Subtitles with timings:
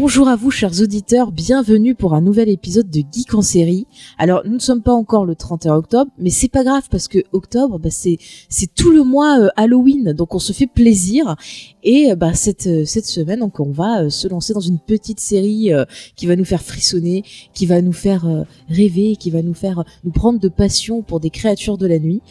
[0.00, 3.88] Bonjour à vous chers auditeurs, bienvenue pour un nouvel épisode de Geek en série.
[4.16, 7.18] Alors nous ne sommes pas encore le 31 octobre, mais c'est pas grave parce que
[7.32, 8.16] octobre bah, c'est
[8.48, 11.34] c'est tout le mois euh, Halloween, donc on se fait plaisir
[11.82, 15.18] et euh, bah cette euh, cette semaine donc on va se lancer dans une petite
[15.18, 15.72] série
[16.14, 18.24] qui va nous faire frissonner, qui va nous faire
[18.68, 22.22] rêver, qui va nous faire nous prendre de passion pour des créatures de la nuit.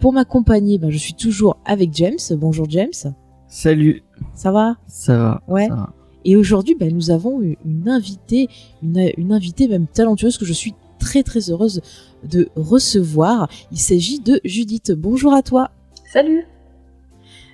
[0.00, 2.18] pour m'accompagner, bah, je suis toujours avec James.
[2.30, 3.12] Bonjour James.
[3.46, 4.04] Salut.
[4.32, 4.76] Ça va?
[4.86, 5.42] Ça va.
[5.48, 5.68] Ouais.
[5.68, 5.92] ça va.
[6.24, 8.48] Et aujourd'hui, ben, nous avons une invitée,
[8.82, 11.80] une, une invitée même talentueuse que je suis très très heureuse
[12.22, 13.48] de recevoir.
[13.72, 14.92] Il s'agit de Judith.
[14.92, 15.70] Bonjour à toi.
[16.12, 16.44] Salut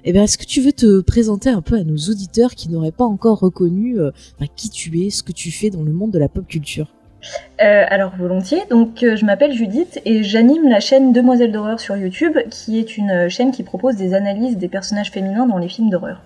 [0.05, 2.93] Eh bien, est-ce que tu veux te présenter un peu à nos auditeurs qui n'auraient
[2.93, 6.11] pas encore reconnu euh, ben, qui tu es, ce que tu fais dans le monde
[6.11, 6.93] de la pop culture?
[7.61, 11.97] Euh, Alors volontiers, donc euh, je m'appelle Judith et j'anime la chaîne Demoiselles d'horreur sur
[11.97, 15.91] YouTube, qui est une chaîne qui propose des analyses des personnages féminins dans les films
[15.91, 16.23] d'horreur.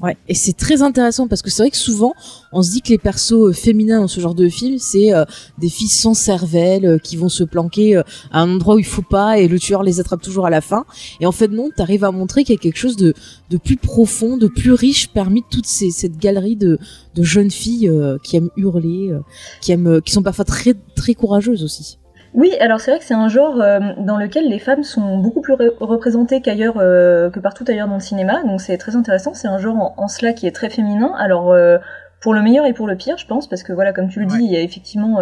[0.00, 2.14] Ouais, et c'est très intéressant parce que c'est vrai que souvent
[2.52, 5.24] on se dit que les persos euh, féminins dans ce genre de film c'est euh,
[5.58, 8.84] des filles sans cervelle euh, qui vont se planquer euh, à un endroit où il
[8.84, 10.84] faut pas et le tueur les attrape toujours à la fin.
[11.18, 13.12] Et en fait non, t'arrives à montrer qu'il y a quelque chose de,
[13.50, 16.78] de plus profond, de plus riche parmi toute ces, cette galerie de,
[17.16, 19.18] de jeunes filles euh, qui aiment hurler, euh,
[19.60, 21.98] qui aiment, qui sont parfois très très courageuses aussi.
[22.40, 25.40] Oui, alors c'est vrai que c'est un genre euh, dans lequel les femmes sont beaucoup
[25.40, 29.34] plus re- représentées qu'ailleurs, euh, que partout ailleurs dans le cinéma, donc c'est très intéressant.
[29.34, 31.12] C'est un genre en, en cela qui est très féminin.
[31.18, 31.78] Alors euh,
[32.20, 34.26] pour le meilleur et pour le pire, je pense, parce que voilà, comme tu le
[34.26, 35.18] dis, il y a effectivement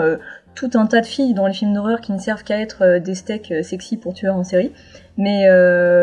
[0.54, 3.14] tout un tas de filles dans les films d'horreur qui ne servent qu'à être des
[3.14, 4.72] steaks sexy pour tueurs en série.
[5.18, 5.46] Mais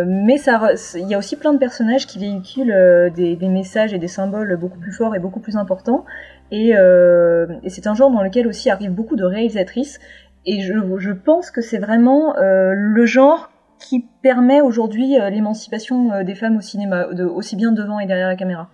[0.05, 3.97] mais ça, il y a aussi plein de personnages qui véhiculent des, des messages et
[3.97, 6.05] des symboles beaucoup plus forts et beaucoup plus importants.
[6.51, 9.99] Et, euh, et c'est un genre dans lequel aussi arrivent beaucoup de réalisatrices
[10.45, 16.23] et je, pense que c'est vraiment euh, le genre qui permet aujourd'hui euh, l'émancipation euh,
[16.23, 18.69] des femmes au cinéma, aussi bien devant et derrière la caméra.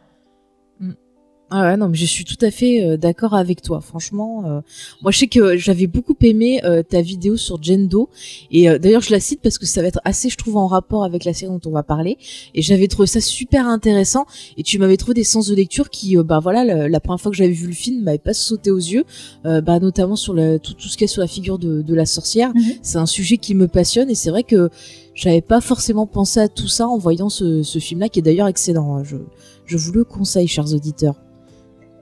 [1.51, 3.81] Ah ouais, non, mais je suis tout à fait euh, d'accord avec toi.
[3.81, 4.61] Franchement, euh,
[5.01, 8.07] moi, je sais que j'avais beaucoup aimé euh, ta vidéo sur Jendo.
[8.51, 10.67] Et euh, d'ailleurs, je la cite parce que ça va être assez, je trouve, en
[10.67, 12.19] rapport avec la série dont on va parler.
[12.53, 14.27] Et j'avais trouvé ça super intéressant.
[14.57, 17.19] Et tu m'avais trouvé des sens de lecture qui, euh, bah voilà, la, la première
[17.19, 19.05] fois que j'avais vu le film, m'avait pas sauté aux yeux.
[19.47, 21.81] Euh, bah notamment sur le, tout, tout ce qu'il y a sur la figure de,
[21.81, 22.49] de la sorcière.
[22.53, 22.61] Mhm.
[22.83, 24.11] C'est un sujet qui me passionne.
[24.11, 24.69] Et c'est vrai que
[25.15, 28.47] j'avais pas forcément pensé à tout ça en voyant ce, ce film-là, qui est d'ailleurs
[28.47, 28.97] excellent.
[28.97, 29.03] hein.
[29.03, 29.17] Je,
[29.65, 31.15] je vous le conseille, chers auditeurs.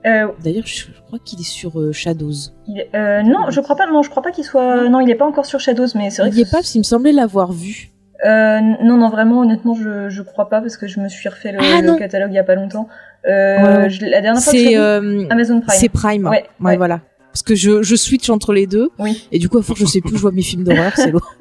[0.08, 2.32] Euh, D'ailleurs, je crois qu'il est sur euh, Shadows.
[2.66, 3.86] il est- euh, non, je crois pas.
[3.86, 4.88] Non, je crois pas qu'il soit.
[4.88, 6.80] Non, il est pas encore sur Shadows, mais c'est vrai Il est pas, parce qu'il
[6.80, 7.90] me semblait l'avoir vu.
[8.24, 11.52] Euh, non, non, vraiment, honnêtement, je, je crois pas parce que je me suis refait
[11.52, 12.88] le, Ah, le catalogue il y a pas longtemps.
[13.28, 13.90] Euh, Ouais.
[13.90, 15.78] je- la dernière fois que je C'est l'ai vu, euh, Amazon Prime.
[15.78, 16.26] c'est Prime.
[16.26, 16.76] Ouais, ouais.
[16.76, 17.00] voilà.
[17.32, 18.88] Parce que je, je switch entre les deux.
[18.98, 19.28] Oui.
[19.30, 20.92] Et du coup, à force, je sais plus où je vois mes films d'horreur.
[20.96, 21.32] C'est lourd.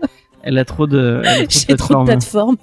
[0.43, 2.57] Elle a trop de, elle a trop de J'ai trop de plateformes.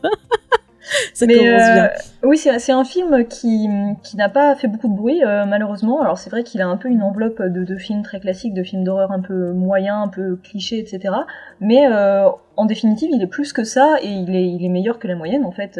[0.94, 1.10] Plateformes.
[1.14, 3.68] Ça Mais commence euh, oui, c'est un film qui,
[4.02, 6.00] qui n'a pas fait beaucoup de bruit, euh, malheureusement.
[6.00, 8.62] Alors c'est vrai qu'il a un peu une enveloppe de, de films très classiques, de
[8.62, 11.14] films d'horreur un peu moyens, un peu clichés, etc.
[11.60, 14.98] Mais euh, en définitive, il est plus que ça et il est, il est meilleur
[14.98, 15.78] que la moyenne en fait.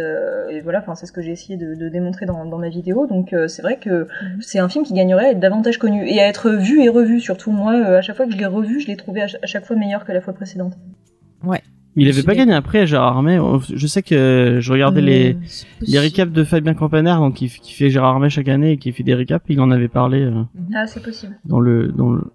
[0.50, 3.06] et voilà, c'est ce que j'ai essayé de, de démontrer dans, dans ma vidéo.
[3.06, 4.42] Donc c'est vrai que Mhm.
[4.42, 7.20] c'est un film qui gagnerait à être davantage connu et à être vu et revu.
[7.20, 9.64] Surtout moi, à chaque fois que je l'ai revu, je l'ai trouvé à, à chaque
[9.64, 10.74] fois meilleur que la fois précédente.
[11.96, 13.40] Il avait pas gagné après, Gérard Armé.
[13.72, 15.38] Je sais que je regardais les, Euh,
[15.82, 18.90] les recaps de Fabien Campaner, donc qui, qui fait Gérard Armé chaque année et qui
[18.92, 19.44] fait des recaps.
[19.48, 20.42] Il en avait parlé euh,
[20.74, 21.38] Ah, c'est possible.
[21.44, 22.28] dans le, dans le, dans le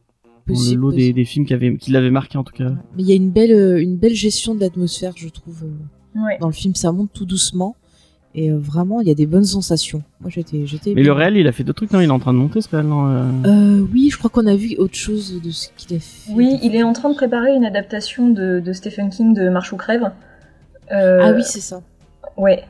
[0.46, 2.70] Possible, lot des, des films qui, avaient, qui l'avaient marqué en tout cas.
[2.96, 5.64] Mais il y a une belle, euh, une belle gestion de l'atmosphère, je trouve.
[5.64, 6.38] euh, Ouais.
[6.41, 7.76] Dans le film, ça monte tout doucement.
[8.35, 10.03] Et euh, vraiment, il y a des bonnes sensations.
[10.22, 10.94] Moi, j'étais, j'étais.
[10.94, 11.99] Mais le réel, il a fait d'autres trucs, non?
[11.99, 14.46] Il est en train de monter ce réel, non euh Euh, oui, je crois qu'on
[14.46, 16.31] a vu autre chose de ce qu'il a fait.
[16.31, 19.73] Oui, il est en train de préparer une adaptation de, de Stephen King de Marche
[19.73, 20.11] ou crève.
[20.91, 21.81] Euh, Ah oui, c'est ça.
[22.37, 22.64] Ouais.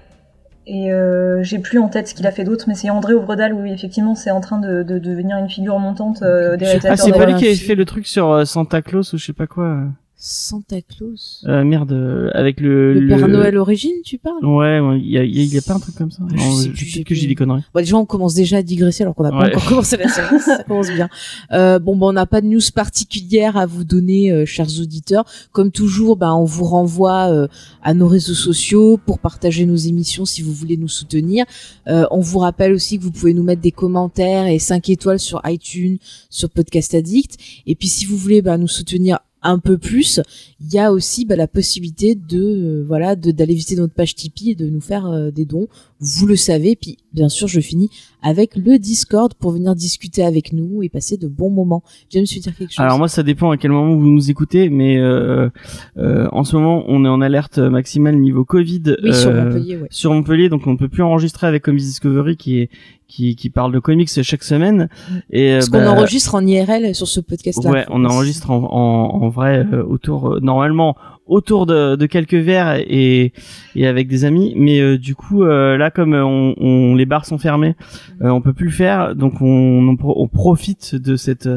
[0.65, 3.53] Et euh, j'ai plus en tête ce qu'il a fait d'autre, mais c'est André Ovredal
[3.53, 6.77] où effectivement c'est en train de, de devenir une figure montante euh, des Ah, Ah,
[6.77, 7.67] réalisateurs c'est pas lui qui film.
[7.67, 9.77] fait le truc sur Santa Claus ou je sais pas quoi.
[10.21, 11.45] Santa Claus.
[11.47, 12.93] Euh, merde, euh, avec le.
[12.93, 14.45] Le Père Noël origine, tu parles?
[14.45, 16.21] Ouais, ouais, il y a, y a- y a pas un truc comme ça.
[16.29, 17.61] Je Non, sais plus, que j'ai des conneries.
[17.73, 19.55] Bon, déjà, on commence déjà à digresser alors qu'on n'a pas Ouais.
[19.55, 20.37] encore commencé la série.
[20.41, 21.07] ça commence bien.
[21.53, 25.23] Euh, bon, bah, on n'a pas de news particulière à vous donner, euh, chers auditeurs.
[25.53, 27.47] Comme toujours, bah, on vous renvoie euh,
[27.81, 31.45] à nos réseaux sociaux pour partager nos émissions si vous voulez nous soutenir.
[31.87, 35.41] On vous rappelle aussi que vous pouvez nous mettre des commentaires et 5 étoiles sur
[35.45, 35.97] iTunes,
[36.29, 37.37] sur Podcast Addict.
[37.65, 40.19] Et puis, si vous voulez bah, nous soutenir un peu plus,
[40.59, 44.51] il y a aussi bah, la possibilité de euh, voilà d'aller visiter notre page Tipeee
[44.51, 45.67] et de nous faire euh, des dons.
[45.99, 46.75] Vous le savez.
[46.75, 47.89] Puis bien sûr, je finis
[48.21, 51.83] avec le Discord pour venir discuter avec nous et passer de bons moments.
[52.09, 52.79] James, tu veux dire quelque chose?
[52.83, 55.49] Alors moi, ça dépend à quel moment vous nous écoutez, mais euh,
[55.97, 58.95] euh, en ce moment, on est en alerte maximale niveau Covid.
[59.03, 59.87] Oui, sur euh, Montpellier, ouais.
[59.89, 62.69] sur Montpellier, donc on ne peut plus enregistrer avec Comics Discovery qui est
[63.09, 64.87] qui, qui parle de comics chaque semaine.
[65.31, 67.71] Et euh, Parce bah, qu'on enregistre en IRL sur ce podcast-là.
[67.71, 70.95] Ouais, on enregistre en, en, en vrai euh, autour euh, normalement
[71.29, 73.31] autour de, de quelques verres et,
[73.75, 77.25] et avec des amis, mais euh, du coup euh, là comme on, on- les bars
[77.25, 77.75] sont fermés,
[78.21, 81.47] euh, on peut plus le faire, donc on, on, pro- on profite de cette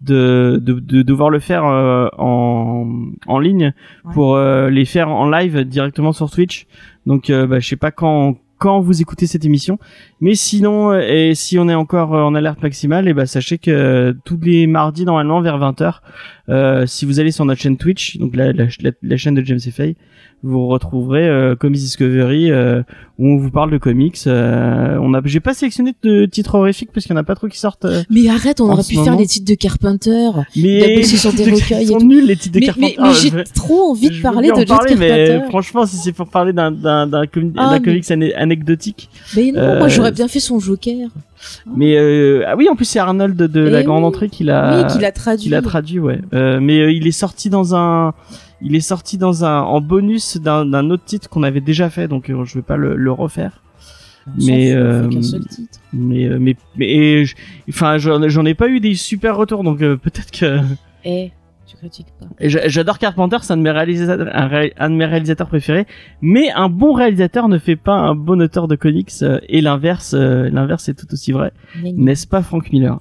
[0.00, 2.86] de, de, de devoir le faire euh, en,
[3.26, 3.72] en ligne
[4.04, 4.12] Ouais.
[4.14, 6.66] pour euh, les faire en live directement sur Twitch.
[7.06, 9.78] Donc euh, bah, je sais pas quand quand vous écoutez cette émission,
[10.20, 13.58] mais sinon euh, et si on est encore euh, en alerte maximale, et bah sachez
[13.58, 16.00] que euh, tous les mardis normalement vers 20h,
[16.48, 19.96] euh, si vous allez sur notre chaîne Twitch, donc la chaîne de James Fay,
[20.42, 22.82] vous retrouverez euh, Comics Discovery euh,
[23.18, 24.16] où on vous parle de comics.
[24.26, 27.34] Euh, on a, j'ai pas sélectionné de titres horrifiques parce qu'il y en a pas
[27.34, 27.84] trop qui sortent.
[27.86, 30.30] euh, Mais arrête, on aurait pu faire les titres de Carpenter.
[30.56, 32.94] mais sur des recueils et sont nuls les titres de Mais, Carpenter.
[32.98, 35.48] mais, mais j'ai trop envie de parler de parler, mais Carpenter.
[35.48, 39.10] franchement, si c'est pour parler d'un d'un d'un com- Ah, mais- comics anecdotique.
[39.36, 41.08] Mais non, Euh, moi j'aurais bien fait son Joker.
[41.76, 44.44] Mais euh, ah oui, en plus c'est Arnold de, de Eh la grande entrée qui
[44.44, 45.44] l'a oui, qu'il a traduit.
[45.44, 46.20] qu'il a traduit, ouais.
[46.34, 48.12] Euh, mais euh, il est sorti dans un,
[48.60, 52.30] il est sorti dans un en bonus d'un autre titre qu'on avait déjà fait, donc
[52.30, 53.62] euh, je vais pas le, le refaire.
[54.38, 55.78] S'en mais, euh, seul titre.
[55.92, 57.24] Mais euh, mais mais et
[57.70, 60.58] enfin j'en ai pas eu des super retours, donc euh, peut-être que
[61.04, 61.30] Eh,
[61.66, 62.26] tu critiques pas.
[62.38, 65.46] et j'a- j'adore Carpenter, c'est un de mes réalisateurs, un, ré- un de mes réalisateurs
[65.48, 65.86] préférés.
[66.20, 70.12] Mais un bon réalisateur ne fait pas un bon auteur de comics, euh, et l'inverse,
[70.14, 71.52] euh, l'inverse est tout aussi vrai,
[71.82, 73.00] n'est-ce pas, Frank Miller?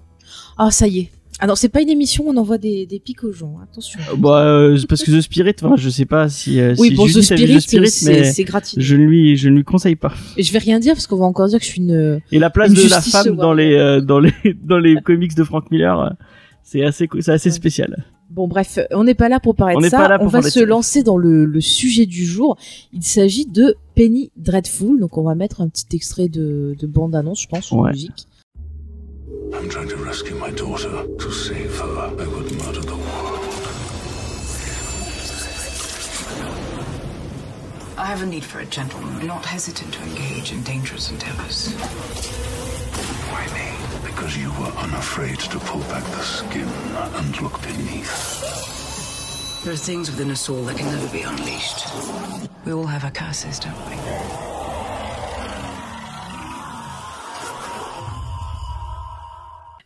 [0.57, 1.11] Ah, ça y est.
[1.39, 3.57] Ah non, c'est pas une émission, on envoie des, des pics aux gens.
[3.63, 3.99] Attention.
[4.17, 7.05] Bah euh, parce que The Spirit, enfin, je sais pas si euh, oui, si pour
[7.07, 8.77] The Spirit, The Spirit, c'est gratuit.
[8.81, 10.13] je ne lui je ne lui conseille pas.
[10.35, 12.21] Et je vais rien dire parce qu'on va encore dire que je suis une.
[12.31, 15.43] Et la place de la femme dans les euh, dans les dans les comics de
[15.43, 16.09] Frank Miller, euh,
[16.63, 18.05] c'est assez c'est assez spécial.
[18.29, 19.97] Bon, bref, on n'est pas là pour parler On de ça.
[19.99, 22.57] pas là pour on va se lancer dans le, le sujet du jour.
[22.91, 24.99] Il s'agit de Penny Dreadful.
[24.99, 27.91] Donc, on va mettre un petit extrait de, de bande-annonce, je pense, en Ouais.
[27.91, 28.27] musique.
[29.53, 31.05] I'm trying to rescue my daughter.
[31.05, 33.43] To save her, I would murder the world.
[37.97, 41.73] I have a need for a gentleman, not hesitant to engage in dangerous endeavors.
[43.31, 43.75] Why me?
[44.09, 46.69] Because you were unafraid to pull back the skin
[47.15, 48.41] and look beneath.
[49.65, 51.85] There are things within us all that can never be unleashed.
[52.65, 53.97] We all have our curses, don't we?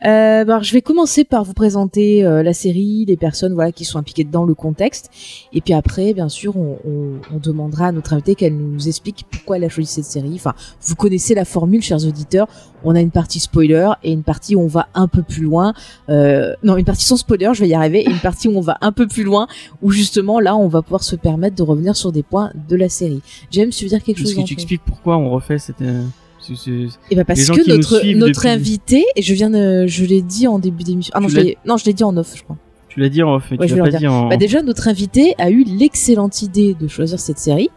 [0.03, 3.71] Euh, bah, alors, je vais commencer par vous présenter euh, la série, les personnes voilà
[3.71, 5.09] qui sont impliquées dans le contexte,
[5.53, 9.25] et puis après, bien sûr, on, on, on demandera à notre invitée qu'elle nous explique
[9.29, 10.33] pourquoi elle a choisi cette série.
[10.35, 12.47] Enfin, vous connaissez la formule, chers auditeurs.
[12.83, 15.73] On a une partie spoiler et une partie où on va un peu plus loin.
[16.09, 18.61] Euh, non, une partie sans spoiler, je vais y arriver, et une partie où on
[18.61, 19.47] va un peu plus loin,
[19.83, 22.89] où justement là, on va pouvoir se permettre de revenir sur des points de la
[22.89, 23.21] série.
[23.51, 25.81] James, tu veux dire quelque Est-ce chose que en tu expliques pourquoi on refait cette
[26.49, 26.69] euh, ce-
[27.11, 30.47] et ben parce que notre notre depuis- invité, et je viens de, je l'ai dit
[30.47, 31.11] en début d'émission.
[31.15, 32.57] Ah non, Tu je non, je l'ai dit en off, je crois.
[32.89, 34.27] Tu l'as dit en off, mais Ouais, tu l'as pas dit en.
[34.27, 37.69] Bah déjà, notre invité a eu l'excellente idée de choisir cette série.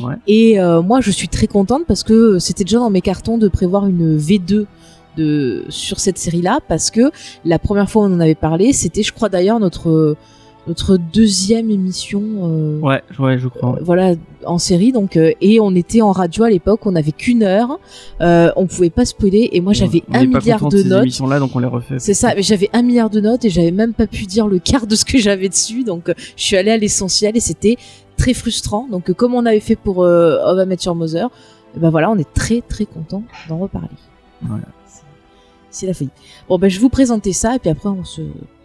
[0.00, 0.14] Ouais.
[0.26, 3.48] Et euh, moi, je suis très contente parce que c'était déjà dans mes cartons de
[3.48, 4.66] prévoir une V2
[5.16, 7.10] de sur cette série-là parce que
[7.44, 10.16] la première fois où on en avait parlé, c'était, je crois d'ailleurs, notre
[10.66, 12.22] notre deuxième émission.
[12.42, 13.78] euh, Ouais, ouais, je crois.
[13.82, 14.14] voilà
[14.44, 17.78] en série donc euh, et on était en radio à l'époque on n'avait qu'une heure
[18.20, 21.38] euh, on pouvait pas spoiler et moi j'avais un pas milliard de ces notes émissions-là,
[21.40, 21.98] donc on les refait.
[21.98, 24.58] c'est ça mais j'avais un milliard de notes et j'avais même pas pu dire le
[24.58, 27.76] quart de ce que j'avais dessus donc euh, je suis allée à l'essentiel et c'était
[28.16, 31.28] très frustrant donc euh, comme on avait fait pour euh, Met Your Mother
[31.76, 33.88] ben voilà on est très très content d'en reparler
[34.42, 34.64] Voilà.
[34.86, 35.02] C'est-
[35.70, 36.10] c'est la folie
[36.48, 38.22] bon ben je vous présentais ça et puis après on se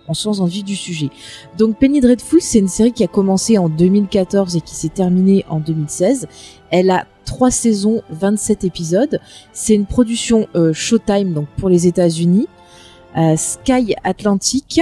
[0.08, 1.10] dans le vif du sujet.
[1.58, 5.46] Donc Penny Dreadful, c'est une série qui a commencé en 2014 et qui s'est terminée
[5.50, 6.28] en 2016.
[6.72, 9.20] Elle a trois saisons, 27 épisodes.
[9.52, 12.48] C'est une production euh, Showtime, donc pour les États-Unis.
[13.18, 14.82] euh, Sky Atlantic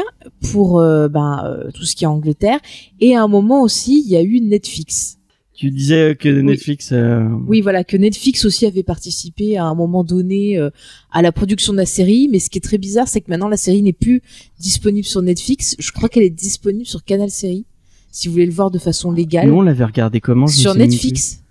[0.52, 2.60] pour euh, ben, euh, tout ce qui est Angleterre.
[3.00, 5.20] Et à un moment aussi, il y a eu Netflix.
[5.56, 6.90] Tu disais que Netflix.
[6.92, 10.72] euh, Oui, voilà, que Netflix aussi avait participé à un moment donné euh,
[11.12, 12.28] à la production de la série.
[12.32, 14.22] Mais ce qui est très bizarre, c'est que maintenant la série n'est plus
[14.60, 15.76] disponible sur Netflix.
[15.78, 17.66] Je crois qu'elle est disponible sur Canal Série,
[18.12, 19.48] si vous voulez le voir de façon légale.
[19.48, 21.43] Nous, on l'avait regardé comment sur Netflix.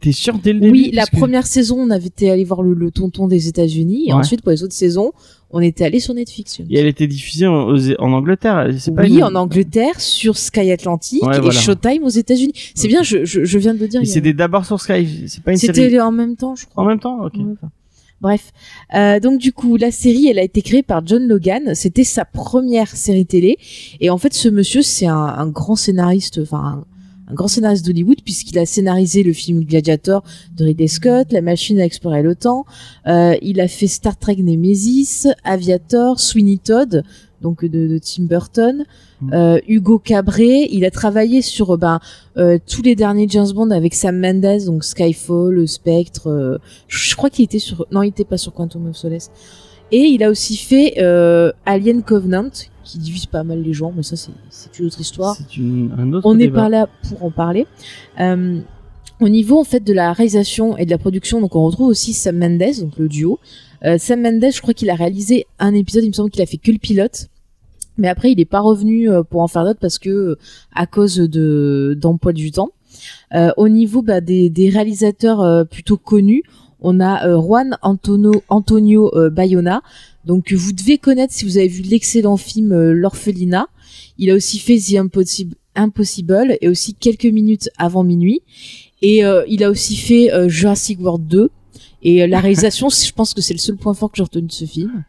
[0.00, 2.62] T'es sûr dès le début Oui, la que- première saison, on avait été allé voir
[2.62, 4.20] le, le tonton des États-Unis, et Ouais.
[4.20, 5.12] ensuite pour les autres saisons,
[5.50, 6.60] on était allé sur Netflix.
[6.70, 8.72] Et elle était diffusée en, aux- en Angleterre.
[8.78, 11.58] C'est pas Oui, une- en Angleterre, sur Sky Atlantic Ouais, et voilà.
[11.58, 12.52] Showtime aux États-Unis.
[12.74, 14.00] C'est bien, je, je, je viens de le dire.
[14.00, 15.24] Mais a- c'était d'abord sur Sky.
[15.26, 15.74] C'est pas une série.
[15.74, 16.84] C'était en même temps, je crois.
[16.84, 17.34] En même temps, ok.
[17.52, 17.70] Enfin.
[18.20, 18.52] Bref,
[18.94, 21.74] Euh, donc du coup, la série, elle a été créée par John Logan.
[21.74, 23.58] C'était sa première série télé,
[24.00, 26.84] et en fait, ce monsieur, c'est un, un grand scénariste, enfin un,
[27.28, 30.22] un grand scénariste d'Hollywood puisqu'il a scénarisé le film Gladiator
[30.56, 32.64] de Ridley Scott, La machine à explorer le temps.
[33.06, 37.02] Euh, il a fait Star Trek Nemesis, Aviator, Sweeney Todd,
[37.42, 38.84] donc de, de Tim Burton,
[39.22, 39.32] Mm.
[39.32, 40.68] euh, Hugo Cabret.
[40.70, 42.00] Il a travaillé sur euh, ben
[42.36, 46.28] euh, tous les derniers James Bond avec Sam Mendes, donc Skyfall, Spectre.
[46.28, 49.30] euh, je, je crois qu'il était sur, non, il était pas sur Quantum of Solace.
[49.90, 52.50] Et il a aussi fait euh, Alien Covenant,
[52.86, 55.36] qui divise pas mal les gens, mais ça c'est une autre histoire.
[55.36, 57.66] C'est un autre On n'est pas là pour en parler.
[58.20, 58.60] Euh,
[59.20, 62.12] au niveau en fait de la réalisation et de la production, donc on retrouve aussi
[62.12, 63.40] Sam Mendes, donc le duo.
[63.84, 66.46] Euh, Sam Mendes, je crois qu'il a réalisé un épisode, il me semble qu'il a
[66.46, 67.28] fait que le pilote.
[67.98, 70.36] Mais après, il n'est pas revenu euh, pour en faire d'autres parce que
[70.74, 72.70] à cause de d'emploi du temps.
[73.34, 76.42] Euh, au niveau bah, des, des réalisateurs plutôt connus,
[76.80, 79.82] on a Juan Antonio, Antonio Bayona.
[80.26, 83.68] Donc vous devez connaître si vous avez vu l'excellent film euh, L'orphelinat.
[84.18, 84.96] Il a aussi fait The
[85.76, 88.42] Impossible, et aussi quelques minutes avant minuit.
[89.02, 91.50] Et euh, il a aussi fait euh, Jurassic World 2.
[92.08, 94.46] Et euh, la réalisation, je pense que c'est le seul point fort que j'ai retenu
[94.46, 95.02] de ce film.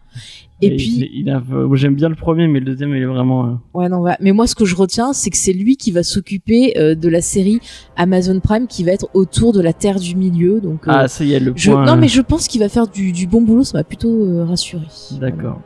[0.63, 3.46] Et, puis, il, a, euh, j'aime bien le premier, mais le deuxième, il est vraiment.
[3.46, 4.18] euh, Ouais, non, voilà.
[4.20, 7.08] Mais moi, ce que je retiens, c'est que c'est lui qui va s'occuper euh, de
[7.08, 7.60] la série
[7.98, 10.60] Amazon Prime qui va être autour de la Terre du Milieu.
[10.60, 11.70] Donc, euh, Ah, ça y est, le je...
[11.72, 11.86] point.
[11.86, 13.63] non, mais je pense qu'il va faire du, du bon boulot.
[13.63, 14.86] Ça m'a plutôt rassuré.
[15.22, 15.62] D'accord.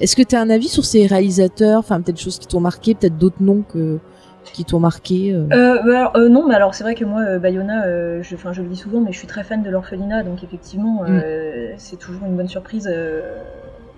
[0.00, 2.60] Est-ce que tu as un avis sur ces réalisateurs Enfin, peut-être des choses qui t'ont
[2.60, 3.98] marqué, peut-être d'autres noms que
[4.54, 5.32] qui t'ont marqué.
[5.34, 5.46] euh?
[5.52, 8.62] Euh, bah alors, euh, non, mais alors c'est vrai que moi, Bayona, je, enfin, je
[8.62, 12.24] le dis souvent, mais je suis très fan de l'orphelinat, donc effectivement, euh, c'est toujours
[12.24, 13.20] une bonne surprise, euh,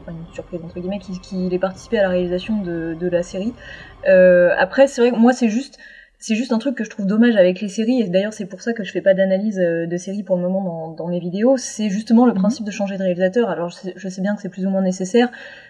[0.08, 3.54] une surprise entre guillemets, qu'il qu'il ait participé à la réalisation de, de la série.
[4.08, 5.78] Euh, après, c'est vrai que moi, c'est juste,
[6.26, 8.60] c'est juste un truc que je trouve dommage avec les séries, et d'ailleurs c'est pour
[8.60, 11.20] ça que je fais pas d'analyse euh, de séries pour le moment dans, dans mes
[11.20, 12.40] vidéos, c'est justement le Mhm.
[12.40, 13.48] principe de changer de réalisateur.
[13.48, 15.28] Alors je sais, je sais bien que c'est plus ou moins nécessaire,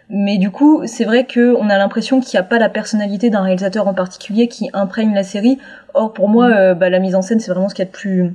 [0.09, 3.29] mais du coup c'est vrai que on a l'impression qu'il n'y a pas la personnalité
[3.29, 5.59] d'un réalisateur en particulier qui imprègne la série.
[5.93, 7.91] Or pour moi, euh, bah, la mise en scène c'est vraiment ce qu'il y a
[7.91, 8.33] de plus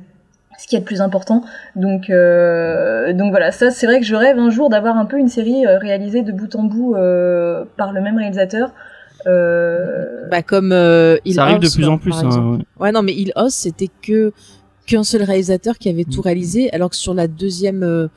[0.59, 1.41] ce qui est de plus important.
[1.75, 5.17] Donc, euh, donc voilà, ça c'est vrai que je rêve un jour d'avoir un peu
[5.17, 8.71] une série euh, réalisée de bout en bout euh, par le même réalisateur.
[9.27, 12.13] Euh, Bah, comme euh, Hill ça arrive de plus quoi, en plus.
[12.13, 12.65] hein, ouais.
[12.85, 14.31] Ouais, non, mais Hill House, c'était que
[14.87, 16.11] qu'un seul réalisateur qui avait Mm.
[16.13, 18.07] tout réalisé, alors que sur la deuxième euh,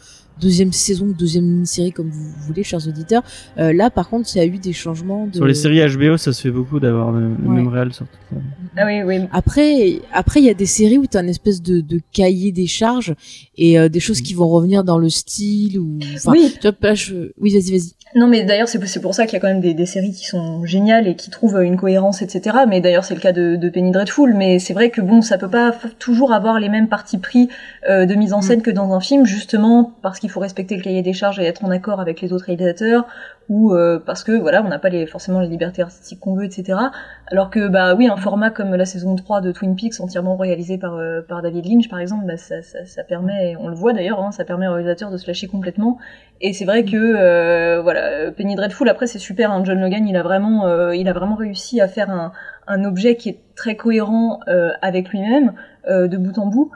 [0.41, 3.23] deuxième saison, deuxième mini-série, comme vous voulez, chers auditeurs,
[3.59, 5.26] euh, là, par contre, il y a eu des changements.
[5.26, 5.37] De...
[5.37, 8.37] Sur les séries HBO, ça se fait beaucoup d'avoir le, même réel sur tout ça.
[8.76, 9.21] Ah oui, oui.
[9.33, 12.67] Après, après, il y a des séries où t'as un espèce de, de cahier des
[12.67, 13.14] charges
[13.57, 15.99] et euh, des choses qui vont revenir dans le style ou.
[16.17, 17.31] Enfin, oui, tu vois, là, je...
[17.38, 17.93] Oui, vas-y, vas-y.
[18.17, 20.26] Non, mais d'ailleurs, c'est pour ça qu'il y a quand même des, des séries qui
[20.26, 22.59] sont géniales et qui trouvent une cohérence, etc.
[22.69, 24.35] Mais d'ailleurs, c'est le cas de, de Penny Dreadful.
[24.35, 27.49] Mais c'est vrai que bon, ça peut pas toujours avoir les mêmes partis pris
[27.88, 30.83] euh, de mise en scène que dans un film, justement parce qu'il faut respecter le
[30.83, 33.07] cahier des charges et être en accord avec les autres réalisateurs,
[33.50, 36.78] ou euh, parce que voilà, on n'a pas forcément les libertés artistiques qu'on veut, etc.
[37.26, 40.78] Alors que bah oui, un format comme la saison 3 de Twin Peaks entièrement réalisé
[40.78, 44.19] par euh, par David Lynch, par exemple, bah, ça, ça, permet, on le voit d'ailleurs,
[44.19, 45.99] hein, ça permet au réalisateur de se lâcher complètement
[46.40, 49.52] et c'est vrai que euh, voilà, Penny Dreadful après c'est super.
[49.52, 52.09] Hein, John Logan il a vraiment, il a vraiment réussi à faire
[52.66, 54.40] un, objet qui est très cohérent
[54.81, 55.52] avec lui-même
[55.87, 56.71] de bout en bout.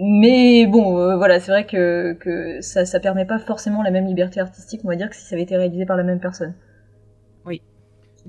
[0.00, 4.06] Mais bon, euh, voilà, c'est vrai que, que ça, ça permet pas forcément la même
[4.06, 6.54] liberté artistique, on va dire, que si ça avait été réalisé par la même personne.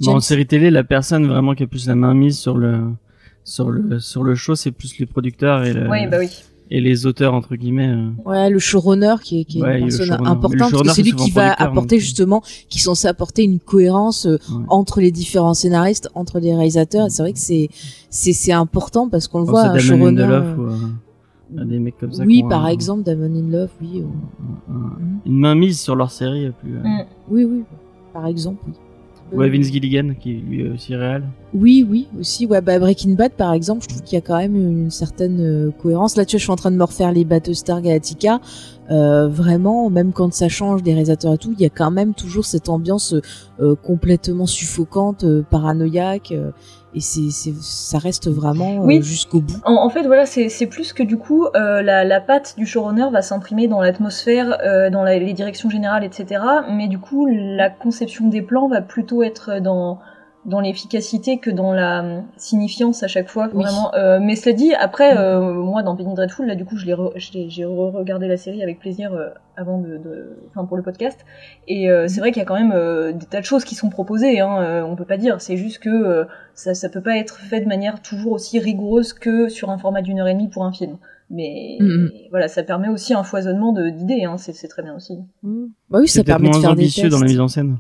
[0.01, 2.83] Bon, en série télé, la personne vraiment qui a plus la main mise sur le
[3.43, 6.29] sur le sur le show, c'est plus les producteurs et, le- Oui, bah oui.
[6.71, 7.89] et les auteurs entre guillemets.
[7.89, 8.09] euh.
[8.23, 11.01] Ouais, le showrunner qui est, qui est Ouais, une personne importante, parce que showrunner, c'est
[11.03, 11.99] lui qui va apporter donc.
[12.01, 14.63] justement, qui est censé apporter une cohérence euh, Ouais.
[14.69, 17.07] entre les différents scénaristes, entre les réalisateurs.
[17.11, 20.27] C'est vrai que c'est important parce qu'on le voit un showrunner.
[21.51, 22.23] Euh, ou euh, des mecs comme ça.
[22.23, 26.11] oui, par un- exemple, Damon in Love, oui, euh, un- une main mise sur leur
[26.11, 26.45] série.
[26.47, 27.05] euh, Plus, euh, Mm.
[27.29, 27.63] oui, oui,
[28.13, 28.59] par exemple.
[28.67, 28.73] oui.
[29.31, 31.21] Ouais, Vince Gilligan, qui lui est aussi réel.
[31.53, 32.47] Oui, oui, aussi.
[32.47, 35.39] Ouais, bah Breaking Bad, par exemple, je trouve qu'il y a quand même une certaine
[35.39, 36.15] euh, cohérence.
[36.17, 38.41] Là, tu vois, je suis en train de me refaire les Battlestar Galactica.
[38.89, 42.15] Euh, vraiment, même quand ça change des réalisateurs et tout, il y a quand même
[42.15, 43.13] toujours cette ambiance
[43.59, 46.33] euh, complètement suffocante, euh, paranoïaque.
[46.95, 49.59] Et c'est, c'est, ça reste vraiment euh, jusqu'au bout.
[49.65, 52.65] En, en fait, voilà, c'est c'est plus que du coup, euh, la, la patte du
[52.65, 56.41] showrunner va s'imprimer dans l'atmosphère, euh, dans la- les directions générales, etc.
[56.71, 59.99] Mais du coup, la conception des plans va plutôt être dans
[60.45, 63.49] dans l'efficacité que dans la signifiance à chaque fois.
[63.53, 63.63] Oui.
[63.63, 63.93] Vraiment.
[63.93, 66.93] Euh, mais cela dit, après, euh, moi, dans Penny Dreadful, là, du coup, je l'ai
[66.93, 69.27] re- je l'ai- j'ai re-regardé la série avec plaisir euh,
[69.57, 71.19] avant de, de, enfin, pour le podcast.
[71.67, 73.75] Et euh, c'est vrai qu'il y a quand même euh, des tas de choses qui
[73.75, 74.39] sont proposées.
[74.39, 75.41] Hein, euh, on peut pas dire.
[75.41, 79.11] C'est juste que euh, ça, ça peut pas être fait de manière toujours aussi rigoureuse
[79.13, 80.97] que sur un format d'une heure et demie pour un film.
[81.29, 82.11] Mais Mhm.
[82.31, 84.23] voilà, ça permet aussi un foisonnement d'idées.
[84.23, 85.19] Hein, c'est très bien aussi.
[85.43, 87.13] Bah oui, ça permet de moins faire des ambitieux tests.
[87.13, 87.77] dans la mise en scène.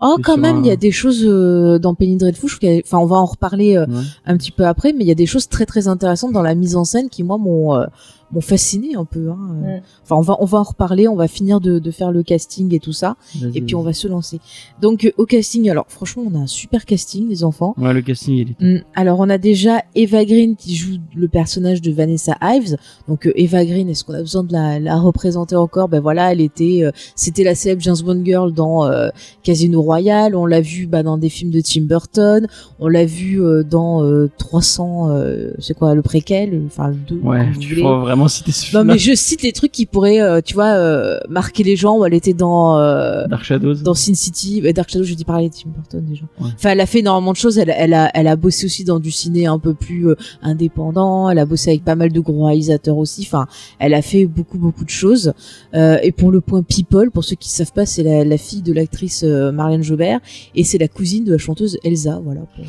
[0.00, 2.48] Oh, quand même, un- il y a des choses euh, dans Penny Dreadful.
[2.48, 4.02] Je trouve Enfin, on va en reparler euh, Ouais.
[4.26, 6.54] un petit peu après, mais il y a des choses très très intéressantes dans la
[6.54, 7.84] mise en scène qui moi m'ont euh,
[8.32, 9.30] m'ont fasciné un peu.
[9.30, 9.38] Hein.
[9.64, 9.78] euh.
[10.02, 11.08] Enfin, on va on va en reparler.
[11.08, 13.16] On va finir de, de faire le casting et tout ça,
[13.54, 14.40] et puis on va se lancer.
[14.80, 17.74] Donc euh, au casting, alors franchement, on a un super casting, les enfants.
[17.78, 18.78] Ouais, le casting, il est.
[18.78, 18.84] Mm.
[18.94, 22.76] Alors on a déjà Eva Green qui joue le personnage de Vanessa Ives.
[23.08, 25.88] Donc euh, Eva Green, est-ce qu'on a besoin de la, la représenter encore?
[25.88, 29.08] Ben voilà, elle était, euh, c'était la célèbre James Bond girl dans euh,
[29.42, 30.34] Casino Royale.
[30.36, 32.46] On l'a vu bah, dans des films de Tim Burton.
[32.78, 37.20] On l'a vu euh, dans euh, 300, euh, c'est quoi le préquel, enfin le 2.
[37.22, 37.82] Ouais, tu voulez.
[37.82, 37.88] faut
[38.20, 41.62] vraiment ce Non mais je cite les trucs qui pourraient, euh, tu vois, euh, marquer
[41.62, 41.98] les gens.
[41.98, 43.74] Où elle était dans euh, Dark Shadows.
[43.76, 46.22] dans Sin City, Dark Shadow, je dis parler de Tim Burton déjà.
[46.40, 46.50] Ouais.
[46.54, 47.58] Enfin, elle a fait énormément de choses.
[47.58, 50.06] Elle, elle a, elle a bossé aussi dans du ciné un peu plus
[50.42, 51.30] indépendant.
[51.30, 53.22] Elle a bossé avec pas mal de gros réalisateurs aussi.
[53.26, 53.46] Enfin,
[53.78, 55.32] elle a fait beaucoup, beaucoup de choses.
[55.74, 58.72] Et pour le point people, pour ceux qui savent pas, c'est la, la fille de
[58.72, 60.20] l'actrice Marianne Jobert
[60.54, 62.20] et c'est la cousine de la chanteuse Elsa.
[62.24, 62.40] Voilà.
[62.40, 62.64] pour-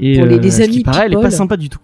[0.00, 1.36] Et pour les- amis qui paraît, elle est pas people.
[1.36, 1.78] sympa du tout.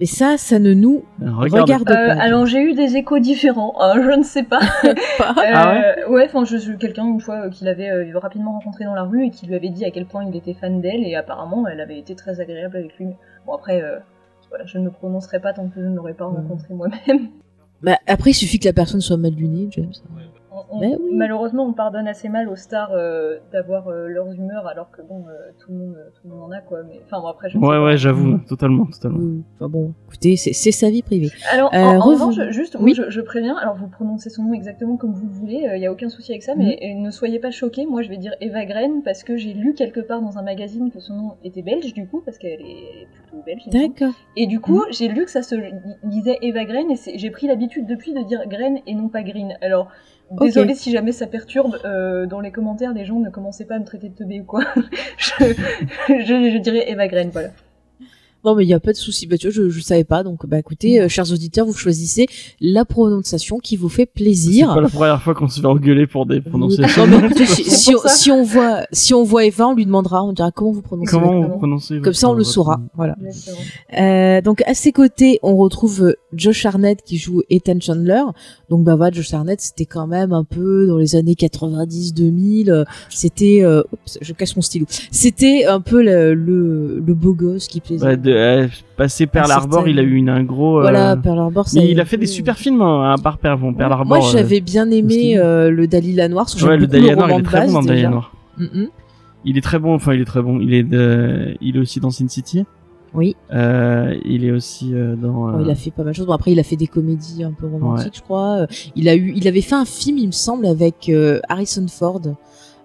[0.00, 1.62] Et ça, ça ne nous Regarde.
[1.62, 2.22] regarde Euh, pas.
[2.22, 3.74] alors j'ai eu des échos différents.
[3.80, 4.60] hein, je ne sais pas.
[5.18, 5.34] pas.
[5.36, 5.74] Ah
[6.06, 8.94] Euh, ouais, enfin, je suis quelqu'un une fois euh, qu'il avait euh, rapidement rencontré dans
[8.94, 11.14] la rue et qui lui avait dit à quel point il était fan d'elle et
[11.14, 13.08] apparemment elle avait été très agréable avec lui.
[13.46, 13.98] Bon après, euh,
[14.48, 16.34] voilà, je ne me prononcerai pas tant que je ne l'aurais pas Mm.
[16.36, 17.28] rencontré moi-même.
[17.82, 19.92] Bah, après, il suffit que la personne soit mal lunée, James.
[20.52, 21.14] On- on- Ben oui.
[21.14, 25.24] Malheureusement, on pardonne assez mal aux stars euh, d'avoir euh, leurs humeurs alors que bon,
[25.28, 26.80] euh, tout le monde, tout le monde en a quoi.
[26.88, 29.18] Mais enfin bon après, je Ouais, ouais, j'avoue, totalement, totalement.
[29.20, 29.42] Oui.
[29.56, 31.28] Enfin bon, écoutez, c'est c'est sa vie privée.
[31.52, 32.94] Alors, Euh, en, revanche, juste, Oui.
[32.96, 35.78] moi, je, je préviens, alors vous prononcez son nom exactement comme vous le voulez, il
[35.78, 38.16] n'y a aucun souci avec ça, mais euh, ne soyez pas choqués, moi je vais
[38.16, 41.32] dire Eva Green parce que j'ai lu quelque part dans un magazine que son nom
[41.44, 43.62] était belge du coup, parce qu'elle est plutôt belge.
[43.68, 44.14] D'accord.
[44.36, 44.86] Et du coup, Mhm.
[44.92, 45.54] j'ai lu que ça se
[46.02, 49.22] lisait Eva Green et c'est- j'ai pris l'habitude depuis de dire Green et non pas
[49.22, 49.56] Green.
[49.60, 49.88] Alors,
[50.30, 50.44] Ok.
[50.44, 53.78] désolé si jamais ça perturbe, euh, dans les commentaires, les gens ne commencez pas à
[53.78, 54.62] me traiter de teubé ou quoi.
[55.18, 55.44] je,
[56.08, 57.50] je, dirais Eva Green, voilà.
[58.44, 59.26] Non, mais il n'y a pas de souci.
[59.26, 60.22] Bah, tu vois, je, je savais pas.
[60.22, 62.26] Donc, bah, écoutez, euh, chers auditeurs, vous choisissez
[62.60, 64.74] la prononciation qui vous fait C'est plaisir.
[64.74, 67.06] pas la première fois qu'on se fait engueuler pour des prononciations.
[67.06, 68.08] Non, mais écoutez, si, C'est si on, ça.
[68.08, 71.10] si on voit, si on voit Eva, on lui demandera, on dira comment vous prononcez.
[71.10, 71.46] Comment votre on nom.
[71.48, 72.80] Comment prononce Comme ça, on le votre- saura.
[72.96, 73.16] Voilà.
[73.98, 78.22] Euh, donc à ses côtés, on retrouve euh, Josh Arnett qui joue Ethan Chandler.
[78.68, 82.70] Donc bah voilà, Josh Arnett, c'était quand même un peu dans les années 90-2000.
[82.70, 84.86] euh, C'était, euh, oups, je casse mon stylo.
[85.10, 88.04] C'était un peu le, le, le beau gosse qui plaisait.
[88.06, 90.78] Ouais, euh, passer Pearl Harbor, il a eu une, un gros.
[90.78, 91.66] euh, Voilà, Pearl Harbor.
[91.68, 94.06] ça Mais il a fait des super films hein, à part Pearl, bon, Pearl Harbor.
[94.06, 96.44] Moi, euh, j'avais bien aimé euh, le Dalila Noir.
[96.46, 98.08] parce que Ouais, j'aime le Dahlia Noir, il est très bon dans déjà.
[98.10, 98.32] Noir.
[98.58, 98.88] Mhm.
[99.44, 100.60] Il est très bon, enfin, il est très bon.
[100.60, 102.64] Il est, de- il est aussi dans Sin City.
[103.14, 103.34] Oui.
[103.52, 105.48] Euh, il est aussi euh, dans.
[105.48, 106.26] euh, il a fait pas mal de choses.
[106.26, 108.66] Bon, après, il a fait des comédies un peu romantiques, je crois.
[108.94, 111.10] Il a eu, il avait fait un film, il me semble, avec
[111.48, 112.20] Harrison Ford,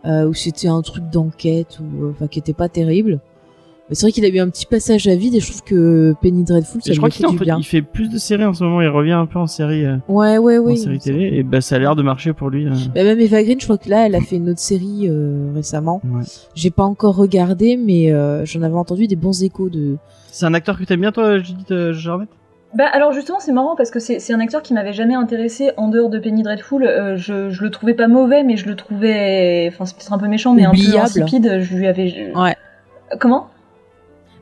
[0.06, 3.20] où c'était un truc d'enquête, ou enfin, qui était pas terrible.
[3.88, 6.16] Mais c'est vrai qu'il a eu un petit passage à vide, et je trouve que
[6.22, 7.58] Penny Dreadful, ça je crois a qu'il fait en du fait, bien.
[7.60, 8.82] il fait plus de séries en ce moment.
[8.82, 11.76] Il revient un peu en série, euh, Ouais, ouais, en série télé, et bah ça
[11.76, 12.66] a l'air de marcher pour lui.
[12.66, 12.72] euh.
[12.96, 15.52] Bah, même Eva Green, je crois que là, elle a fait une autre série euh,
[15.54, 16.02] récemment.
[16.04, 16.24] Ouais.
[16.56, 19.98] J'ai pas encore regardé, mais euh, j'en avais entendu des bons échos de.
[20.32, 22.26] C'est un acteur que t'aimes bien, toi, Judith euh, Jarnet
[22.74, 25.70] Bah alors justement c'est marrant parce que c'est c'est un acteur qui m'avait jamais intéressé
[25.78, 26.84] en dehors de Penny Dreadful.
[26.84, 30.18] Euh, je, je le trouvais pas mauvais mais je le trouvais, enfin c'est peut-être un
[30.18, 31.60] peu méchant mais un peu insipide.
[31.62, 32.34] Je lui avais.
[32.36, 32.56] Ouais.
[33.20, 33.48] Comment?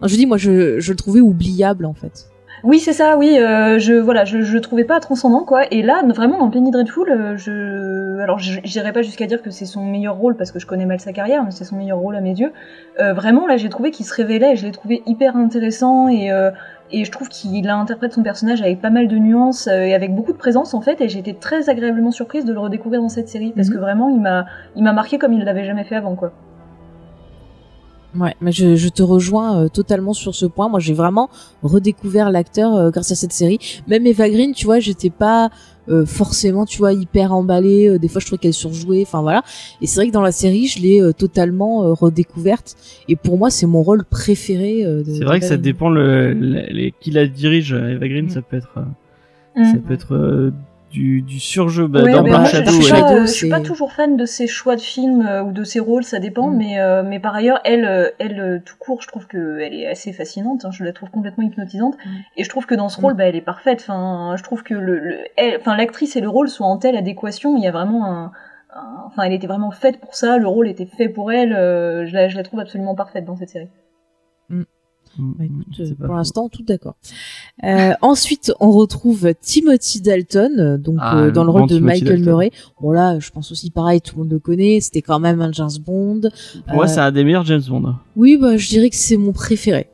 [0.04, 2.26] Non, je dis, moi, je, je le trouvais oubliable, en fait.
[2.66, 3.18] Oui c'est ça.
[3.18, 5.63] Oui euh, je voilà je, je le trouvais pas transcendant quoi.
[5.72, 9.66] Et là vraiment dans Penny Dreadful euh, je alors j'irai pas jusqu'à dire que c'est
[9.66, 12.16] son meilleur rôle parce que je connais mal sa carrière mais c'est son meilleur rôle
[12.16, 12.54] à mes yeux.
[13.02, 14.56] Euh, vraiment là j'ai trouvé qu'il se révélait.
[14.56, 16.52] Je l'ai trouvé hyper intéressant et euh,
[16.89, 20.32] et je trouve qu'il interprète son personnage avec pas mal de nuances et avec beaucoup
[20.32, 23.28] de présence en fait et j'ai été très agréablement surprise de le redécouvrir dans cette
[23.28, 23.74] série parce Mhm.
[23.76, 24.46] que vraiment il m'a
[24.78, 26.32] il m'a marqué comme il l'avait jamais fait avant quoi.
[28.19, 30.69] Ouais, mais je, je te rejoins euh, totalement sur ce point.
[30.69, 31.30] Moi, j'ai vraiment
[31.63, 33.58] redécouvert l'acteur euh, grâce à cette série.
[33.88, 35.49] Même Eva Green, tu vois, j'étais pas
[35.89, 37.88] euh, forcément, tu vois, hyper emballée.
[37.89, 39.02] Euh, des fois, je trouvais qu'elle surjouait.
[39.02, 39.41] Enfin voilà.
[39.82, 42.76] Et c'est vrai que dans la série, je l'ai euh, totalement euh, redécouverte.
[43.10, 44.86] Et pour moi, c'est mon rôle préféré.
[44.86, 47.73] euh, de- C'est vrai que ça dépend le, le- les, qui la dirige.
[47.73, 48.30] Eva Green, Mm.
[48.30, 49.71] ça peut être, euh, Mm.
[49.71, 50.52] ça peut être euh,
[50.94, 52.82] du, du surjeu bah, Ouais, dans Shadow, je, Shadow.
[52.82, 55.64] suis pas, je suis pas toujours fan de ses choix de films euh, ou de
[55.64, 56.50] ses rôles, ça dépend.
[56.50, 56.58] Mm.
[56.58, 59.88] Mais, euh, mais par ailleurs, elle, euh, elle euh, tout court, je trouve qu'elle est
[59.88, 60.64] assez fascinante.
[60.66, 61.96] hein, je la trouve complètement hypnotisante.
[62.06, 62.10] Mm.
[62.38, 63.80] Et je trouve que dans ce rôle, bah, elle est parfaite.
[63.82, 66.96] Enfin, je trouve que le, le, elle- enfin, l'actrice et le rôle sont en telle
[66.96, 67.58] adéquation.
[67.58, 68.32] Il y a vraiment un,
[68.76, 70.38] un- enfin, elle était vraiment faite pour ça.
[70.38, 71.54] Le rôle était fait pour elle.
[71.54, 73.70] euh, je la, je la trouve absolument parfaite dans cette série.
[75.17, 76.95] Mm, Bah, écoute, c'est euh, pour l'instant, tout d'accord.
[77.63, 81.76] Euh, ensuite, on retrouve Timothy Dalton, euh, donc Ah, euh, dans le le rôle de
[81.76, 82.26] Timothy Michael Dalton.
[82.26, 82.52] Murray.
[82.82, 84.80] Bon là, je pense aussi pareil, tout le monde le connaît.
[84.82, 86.21] C'était quand même un James Bond.
[86.67, 87.95] Pour moi, Euh, c'est un des meilleurs James Bond.
[88.15, 89.88] Oui, bah je dirais que c'est mon préféré.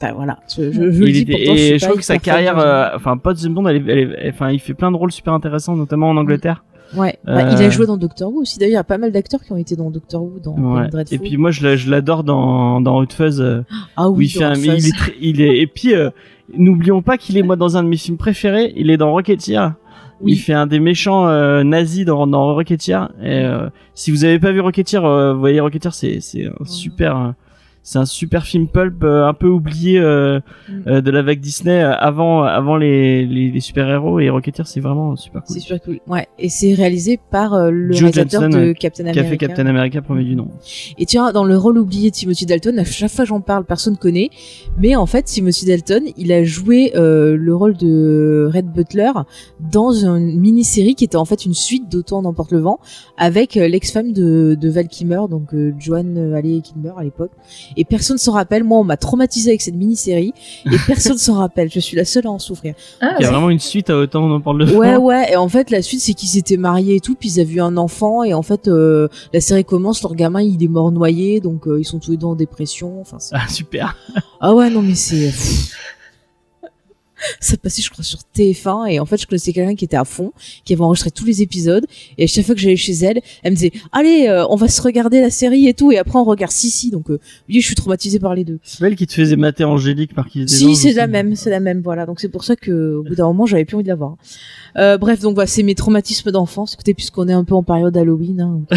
[0.00, 2.18] Enfin, voilà, je, je, je le Il dis était- pourtant, et je trouve que sa
[2.18, 4.74] carrière, James euh, enfin, pas de James Bond, elle est, elle est- enfin, il fait
[4.74, 6.64] plein de rôles super intéressants, notamment en Angleterre.
[6.96, 8.58] Ouais, bah, il a euh, joué dans Doctor Who aussi.
[8.58, 10.88] D'ailleurs, il y a pas mal d'acteurs qui ont été dans Doctor Who, dans Ouais.
[10.88, 11.14] Dreadful.
[11.14, 13.40] Et puis moi, je l'a- je l'adore dans dans Hot Fuzz.
[13.40, 13.62] euh,
[13.96, 16.10] ah où oui, il fait un, il est très, il est, et puis, euh,
[16.56, 18.72] n'oublions pas qu'il est moi dans un de mes films préférés.
[18.76, 19.74] Il est dans Rocketeer.
[20.20, 20.32] Oui.
[20.32, 23.08] Il fait un des méchants euh, nazis dans, dans Rocketeer.
[23.22, 26.64] Et euh, si vous avez pas vu Rocketeer, euh, vous voyez Rocketeer, c'est c'est un
[26.64, 27.30] super, euh,
[27.82, 30.82] c'est un super film pulp euh, un peu oublié euh, Mm.
[30.86, 34.20] euh, de la vague Disney euh, avant avant les les, les super héros.
[34.20, 35.54] Et Rocketeer, c'est vraiment super cool.
[35.54, 35.98] C'est super cool.
[36.06, 39.20] Ouais, et c'est réalisé par euh, le Joe réalisateur de Captain Qui America.
[39.20, 40.48] a fait Captain America premier du nom.
[40.98, 43.64] Et tu vois, dans le rôle oublié de Timothy Dalton, à chaque fois j'en parle,
[43.64, 44.30] personne connaît.
[44.78, 49.10] Mais en fait, Timothy Dalton, il a joué euh, le rôle de Red Butler
[49.72, 52.78] dans une mini-série qui était en fait une suite d'Autant n'emporte le vent
[53.16, 57.32] avec euh, l'ex-femme de, de Val Kilmer, donc euh, Joan Alley Kilmer à l'époque.
[57.76, 58.64] Et personne s'en rappelle.
[58.64, 60.32] Moi, on m'a traumatisé avec cette mini-série
[60.66, 61.70] et personne s'en rappelle.
[61.70, 62.74] Je suis la seule à en souffrir.
[63.00, 65.32] Ah, Il y a vraiment une suite à autant on en parle de Ouais, ouais.
[65.32, 67.60] Et en fait, la suite, c'est qu'ils s'étaient mariés et tout, puis ils avaient eu
[67.60, 68.22] un enfant.
[68.24, 71.80] Et en fait, euh, la série commence, leur gamin, il est mort noyé, donc euh,
[71.80, 73.00] ils sont tous les deux en dépression.
[73.00, 73.96] Enfin, Ah super.
[74.40, 75.32] ah ouais, non, mais c'est.
[77.40, 80.04] Ça passait, je crois, sur TF1 et en fait, je connaissais quelqu'un qui était à
[80.04, 80.32] fond,
[80.64, 81.84] qui avait enregistré tous les épisodes
[82.18, 84.68] et à chaque fois que j'allais chez elle, elle me disait "Allez, euh, on va
[84.68, 87.66] se regarder la série et tout et après on regarde Sissi." Donc euh, oui, je
[87.66, 88.58] suis traumatisée par les deux.
[88.62, 91.50] C'est elle qui te faisait mater Angélique par qui des Si, c'est la même, c'est
[91.50, 92.06] la même, voilà.
[92.06, 94.16] Donc c'est pour ça que au bout d'un moment, j'avais plus envie de la voir.
[94.78, 96.74] Euh, bref, donc voilà, c'est mes traumatismes d'enfance.
[96.74, 98.76] Écoutez, puisqu'on est un peu en période Halloween, hein, on peut.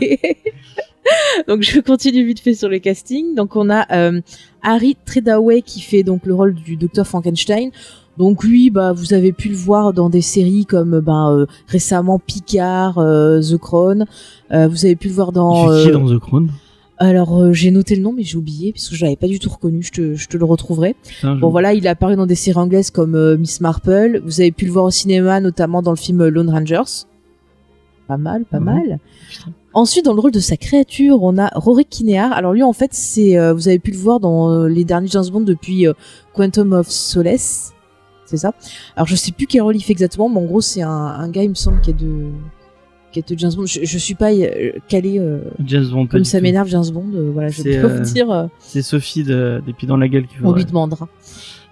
[1.48, 3.34] donc je continue vite fait sur le casting.
[3.34, 4.20] Donc on a euh,
[4.62, 7.70] Harry Treadaway qui fait donc le rôle du docteur Frankenstein.
[8.18, 12.18] Donc lui, bah vous avez pu le voir dans des séries comme bah euh, récemment
[12.18, 14.04] Picard, euh, The Crown.
[14.52, 15.64] Euh, vous avez pu le voir dans.
[15.68, 16.50] Qui euh, dans The Crown
[17.02, 19.38] alors euh, j'ai noté le nom mais j'ai oublié parce que je l'avais pas du
[19.38, 19.82] tout reconnu.
[19.82, 20.96] Je te, je te le retrouverai.
[21.40, 24.20] Bon voilà, il est apparu dans des séries anglaises comme euh, Miss Marple.
[24.22, 27.06] Vous avez pu le voir au cinéma, notamment dans le film Lone Rangers.
[28.06, 28.64] Pas mal, pas Mhm.
[28.66, 28.98] mal.
[29.72, 32.32] Ensuite, dans le rôle de sa créature, on a Rory Kinnear.
[32.32, 35.08] Alors lui, en fait, c'est, euh, vous avez pu le voir dans euh, les derniers
[35.08, 35.92] James Bond depuis euh,
[36.34, 37.72] Quantum of Solace.
[38.26, 38.52] C'est ça.
[38.96, 41.28] Alors je sais plus quel rôle il fait exactement, mais en gros, c'est un, un
[41.30, 42.26] gars, il me semble, qui est de
[43.12, 43.66] qui est de James Bond.
[43.66, 46.06] Je, je suis pas euh, calé euh, James Bond.
[46.06, 47.10] comme ça m'énerve James Bond.
[47.32, 48.48] voilà, je C'est, peux vous dire.
[48.60, 51.08] C'est Sophie de, des pieds dans la gueule qui on lui demandera.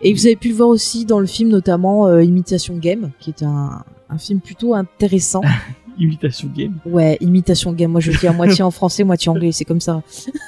[0.03, 3.43] Et vous avez pu le voir aussi dans le film, notamment Imitation Game, qui est
[3.45, 5.43] un, un film plutôt intéressant.
[5.99, 6.75] Imitation game.
[6.87, 7.91] Ouais, Imitation Game.
[7.91, 9.51] Moi, je le dis à moitié en français, moitié anglais.
[9.53, 10.03] C'est comme ça.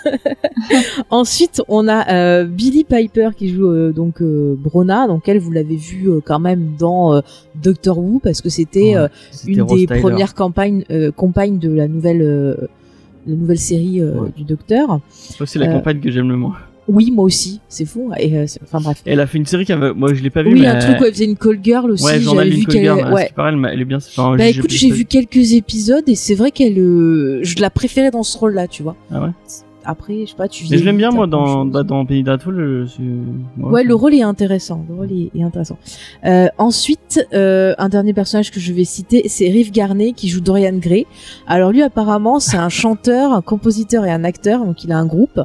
[1.10, 5.06] Ensuite, on a euh, Billy Piper qui joue euh, donc euh, Brona.
[5.06, 7.20] Donc elle, vous l'avez vu euh, quand même dans
[7.62, 8.94] Doctor Who parce que c'était
[9.46, 10.00] une Rose des Tyler.
[10.00, 10.84] premières campagnes,
[11.16, 12.56] compagnes de la nouvelle,
[13.26, 14.30] la nouvelle série Ouais.
[14.36, 15.00] du Docteur.
[15.10, 16.56] C'est la campagne que j'aime le moins.
[16.92, 17.60] Oui, moi aussi.
[17.68, 18.10] C'est fou.
[18.18, 19.00] Et euh, enfin bref.
[19.06, 20.78] Elle a fait une série qui avait, moi je l'ai pas vu Oui, mais un
[20.80, 22.04] truc où elle faisait une call girl aussi.
[22.04, 22.86] ouais, J'avais vu qu'elle.
[22.86, 23.30] ce Ouais.
[23.36, 23.98] paraît, elle, est bien.
[23.98, 28.10] Enfin, Bah écoute, j'ai vu quelques épisodes et c'est vrai qu'elle, euh, je la préférais
[28.10, 28.96] dans ce rôle-là, tu vois.
[29.12, 29.30] Ah ouais?
[29.84, 30.64] Après, je sais pas, tu.
[30.70, 32.60] Mais je l'aime bien moi dans bah, dans Pays d'Atoll.
[32.60, 32.86] euh,
[33.58, 34.84] Ouais, le rôle est intéressant.
[34.88, 35.78] Le rôle est, est intéressant.
[36.26, 40.76] Euh, ensuite, un dernier personnage que je vais citer, c'est Rive Garnet qui joue Dorian
[40.76, 41.06] Gray.
[41.46, 45.06] Alors lui, apparemment, c'est un chanteur, un compositeur et un acteur, donc il a un
[45.06, 45.40] groupe.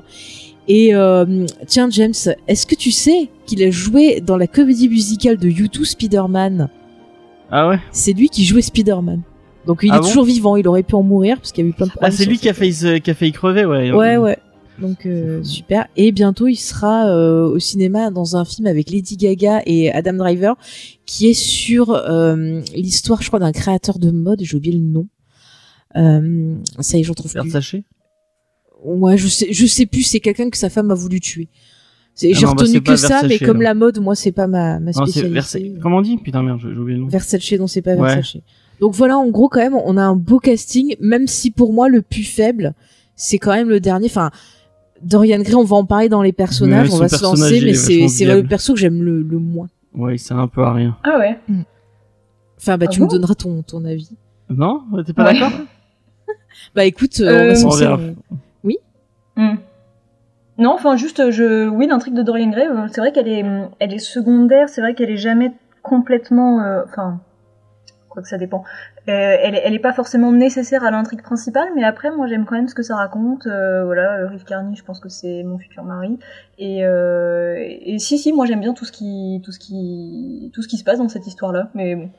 [0.68, 2.14] Et euh, tiens, James,
[2.48, 6.70] est-ce que tu sais qu'il a joué dans la comédie musicale de U2 Spider-Man?
[7.52, 7.80] Ah ouais?
[7.92, 9.22] C'est lui qui jouait Spider-Man.
[9.68, 10.08] Donc il Ah est bon?
[10.08, 10.56] toujours vivant.
[10.56, 12.12] Il aurait pu en mourir parce qu'il y a eu plein de Ah problèmes.
[12.14, 13.92] c'est sur lui qui a failli qui a failli crever ouais.
[13.92, 14.38] Ouais, ouais.
[14.80, 15.88] Donc euh, C'est super.
[15.96, 20.14] Et bientôt, il sera euh, au cinéma dans un film avec Lady Gaga et Adam
[20.14, 20.56] Driver,
[21.06, 24.40] qui est sur euh, l'histoire, je crois, d'un créateur de mode.
[24.44, 25.08] J'ai oublié le nom.
[25.96, 27.50] Euh, ça y est, j'en trouve plus.
[28.86, 30.04] Ouais, je sais, je sais plus.
[30.04, 31.48] C'est quelqu'un que sa femme a voulu tuer.
[32.14, 34.48] C'est- Ah J'ai non, bah, retenu que ça, mais comme la mode, moi, c'est pas
[34.48, 35.34] ma, ma Non, c'est spécialité.
[35.34, 35.80] Versailles.
[35.82, 36.18] Comment on dit?
[36.18, 37.10] Putain merde, j'ai oublié le nom.
[37.10, 38.16] Versace, non, c'est pas Ouais.
[38.16, 38.38] Versace.
[38.80, 41.90] Donc voilà, en gros, quand même, on a un beau casting, même si pour moi,
[41.90, 42.74] le plus faible,
[43.16, 44.06] c'est quand même le dernier.
[44.08, 44.32] Enfin,
[45.02, 48.26] Dorian Gray, on va en parler dans les personnages, on va se lancer, mais c'est
[48.26, 49.68] le perso que j'aime le, le moins.
[49.94, 50.98] Ouais, c'est un peu à rien.
[51.04, 51.38] Ah ouais.
[52.58, 53.06] Enfin, bah, Ah tu bon?
[53.06, 54.10] me donneras ton, ton avis.
[54.50, 54.82] Non?
[55.06, 55.34] T'es pas Ouais.
[55.40, 55.52] d'accord?
[56.76, 58.00] Bah écoute, euh, Euh, on va
[59.36, 59.56] Hmm.
[60.58, 63.44] Non, enfin juste, je, oui, l'intrigue de Dorian Gray, euh, c'est vrai qu'elle est,
[63.80, 65.52] elle est secondaire, c'est vrai qu'elle est jamais
[65.84, 67.20] complètement, euh, enfin,
[68.10, 68.64] quoi que ça dépend.
[69.08, 72.56] Euh, elle, elle est pas forcément nécessaire à l'intrigue principale, mais après, moi, j'aime quand
[72.56, 73.46] même ce que ça raconte.
[73.46, 76.18] Euh, voilà, euh, Riff Carney, je pense que c'est mon futur mari,
[76.58, 80.62] et, euh, et si, si, moi, j'aime bien tout ce qui, tout ce qui, tout
[80.62, 82.10] ce qui se passe dans cette histoire-là, mais bon.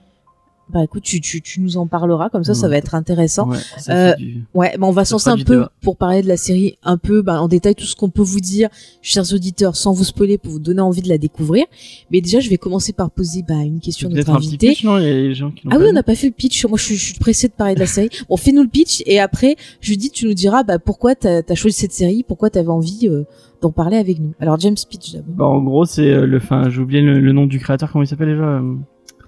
[0.69, 3.49] Bah écoute, tu, tu, tu nous en parleras, comme ça, ça va être intéressant.
[3.49, 4.43] Ouais, Euh, du...
[4.53, 5.73] Ouais, bah on va se Ça lancer fera un peu débat.
[5.81, 8.41] pour parler de la série un peu bah, en détail tout ce qu'on peut vous
[8.41, 8.69] dire,
[9.01, 11.67] chers auditeurs, sans vous spoiler pour vous donner envie de la découvrir.
[12.11, 14.49] Mais déjà, je vais commencer par poser bah, une question à notre Peut-être un petit
[14.49, 14.69] invité.
[14.71, 16.27] pitch, non Il y a des gens qui l'ont Ah oui, on n'a pas fait
[16.27, 16.67] le pitch.
[16.67, 18.09] Moi, je suis, je suis pressée de parler de la série.
[18.29, 21.77] Bon, fais-nous le pitch et après, Judith, tu nous diras bah, pourquoi t'as as choisi
[21.77, 23.23] cette série, pourquoi t'avais envie euh,
[23.63, 24.35] d'en parler avec nous.
[24.41, 25.35] Alors, James Pitch d'abord.
[25.37, 26.39] Bah, en gros, c'est euh, le.
[26.39, 27.93] Enfin, j'ai oublié le, le nom du créateur.
[27.93, 28.75] Comment il s'appelle déjà euh,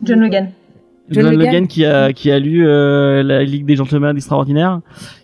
[0.02, 0.50] John Logan.
[1.10, 1.46] John John Logan.
[1.46, 4.80] Logan qui a qui a lu euh, la Ligue des Gentlemen extraordinaires,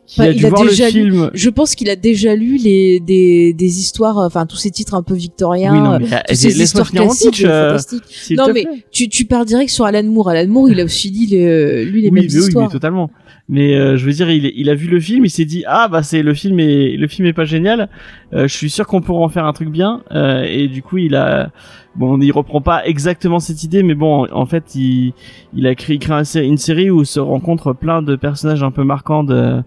[0.07, 1.31] qui Bah, a il dû a voir le lu- film.
[1.33, 4.95] Je pense qu'il a déjà lu les des, des histoires, euh, enfin tous ces titres
[4.95, 8.35] un peu victoriens, Oui, non, euh, mais, euh, toutes ces histoires classiques, pitch, euh, euh,
[8.37, 10.29] Non mais tu, tu pars direct sur Alan Moore.
[10.31, 12.67] Alan Moore, il a aussi dit les, lui les oui, mêmes mais oui, histoires.
[12.67, 13.11] mais totalement.
[13.49, 15.88] Mais euh, je veux dire, il, il a vu le film, il s'est dit ah
[15.88, 17.88] bah c'est le film est le film est pas génial.
[18.33, 20.03] Euh, je suis sûr qu'on pourra en faire un truc bien.
[20.12, 21.51] Euh, et du coup, il a
[21.95, 25.12] bon, il reprend pas exactement cette idée, mais bon, en fait, il
[25.55, 29.25] il a créé, sé- une série où se rencontrent plein de personnages un peu marquants
[29.25, 29.62] de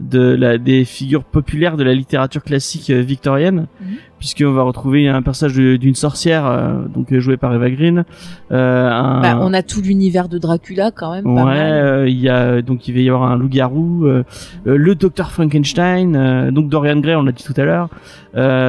[0.00, 3.96] de la des figures populaires de la littérature classique euh, victorienne, Mhm.
[4.20, 8.04] Puisqu'on va retrouver un personnage d'une sorcière, euh, donc euh, joué par Eva Green.
[8.52, 11.24] Euh, un, Bah, on a tout l'univers de Dracula quand même.
[11.24, 14.06] Pas Ouais, euh, il y a donc il va y avoir un loup-garou,
[14.64, 17.88] le docteur Frankenstein, donc Dorian Gray, on l'a dit tout à l'heure.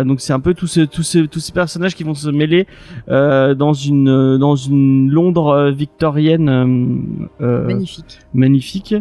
[0.06, 2.66] Donc c'est un peu tous ce, tous ces tous ces personnages qui vont se mêler
[3.08, 8.20] dans une dans une Londres victorienne Magnifique.
[8.34, 8.96] magnifique.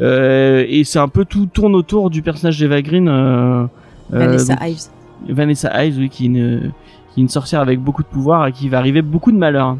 [0.00, 3.68] Et c'est un peu tout tourne autour du personnage d'Eva Green.
[4.10, 4.99] Vanessa donc, Ives.
[5.28, 6.72] Vanessa Ives, oui, qui est une
[7.14, 9.76] qui est une sorcière avec beaucoup de pouvoir et qui va arriver beaucoup de malheur.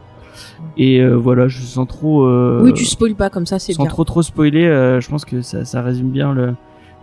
[0.77, 2.25] Et euh, voilà, je sens trop.
[2.25, 3.91] Euh, Oui, tu spoil pas comme ça, c'est sans bien.
[3.91, 6.55] trop trop spoiler, euh, je pense que ça, ça résume bien le.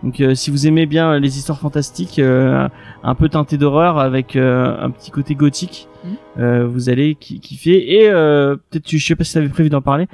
[0.03, 2.67] Donc, euh, si vous aimez bien les histoires fantastiques, euh,
[3.03, 5.87] un peu teintées d'horreur avec euh, un petit côté gothique,
[6.39, 7.95] euh, vous allez ki- kiffer.
[7.99, 10.07] Et euh, peut-être, je sais pas si t'avais prévu d'en parler.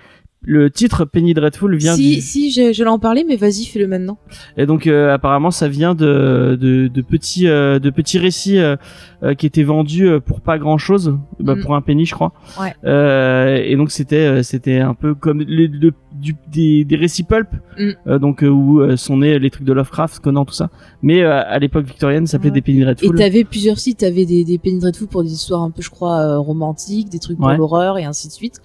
[0.45, 2.21] Le titre Penny Dreadful vient Si, du.
[2.21, 4.17] si, je- j'allais en parler, mais vas-y, fais-le maintenant.
[4.57, 8.75] Et donc euh, apparemment ça vient de de, de petits euh, de petits récits euh,
[9.23, 11.61] euh, qui étaient vendus euh, pour pas grand chose, bah, Mm.
[11.61, 12.33] pour un penny je crois.
[12.59, 12.73] Ouais.
[12.83, 17.23] Euh, et donc c'était euh, c'était un peu comme les, le- du, des, des récits
[17.23, 17.47] pulp,
[17.79, 18.17] Mm.
[18.17, 20.69] donc où sont nés les trucs de Lovecraft, Conan tout ça.
[21.01, 22.55] Mais euh, à l'époque victorienne ça s'appelait Ouais.
[22.55, 23.15] des penny Et dreadful.
[23.15, 26.35] t'avais plusieurs sites, t'avais des, des Penny Dreadful pour des histoires un peu, je crois,
[26.37, 27.55] romantiques, des trucs pour Ouais.
[27.57, 28.59] l'horreur et ainsi de suite.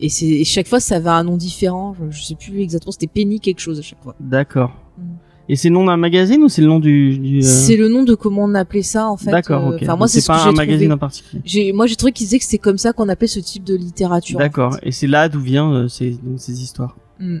[0.00, 1.94] Et c'est et chaque fois, ça avait un nom différent.
[2.10, 4.14] Je, je sais plus exactement, c'était Penny quelque chose à chaque fois.
[4.20, 4.72] D'accord.
[4.96, 5.02] Mm.
[5.50, 7.88] Et c'est le nom d'un magazine ou c'est le nom du, du, euh, C'est le
[7.88, 9.30] nom de comment on appelait ça en fait.
[9.30, 9.82] D'accord, euh, ok.
[9.82, 10.92] Enfin, moi, c'est ce pas que un magazine trouvé.
[10.92, 11.42] en particulier.
[11.44, 13.74] J'ai, moi, j'ai trouvé qu'ils disaient que c'est comme ça qu'on appelait ce type de
[13.74, 14.36] littérature.
[14.36, 14.74] en D'accord.
[14.74, 14.86] fait.
[14.88, 16.96] Et c'est là d'où vient euh, ces, donc, ces histoires.
[17.18, 17.38] Mm.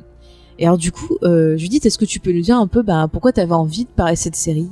[0.58, 3.08] Et alors, du coup, euh, Judith, est-ce que tu peux nous dire un peu, bah,
[3.12, 4.68] pourquoi t'avais envie de parler de cette série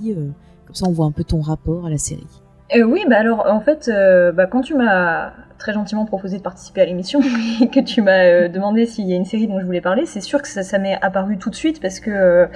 [0.67, 2.27] Comme ça, on voit un peu ton rapport à la série?
[2.75, 6.43] Euh, oui, bah alors en fait, euh, bah, quand tu m'as très gentiment proposé de
[6.43, 7.21] participer à l'émission
[7.61, 10.05] et que tu m'as euh, demandé s'il y a une série dont je voulais parler,
[10.05, 12.49] c'est sûr que ça, m'est apparu tout de suite parce que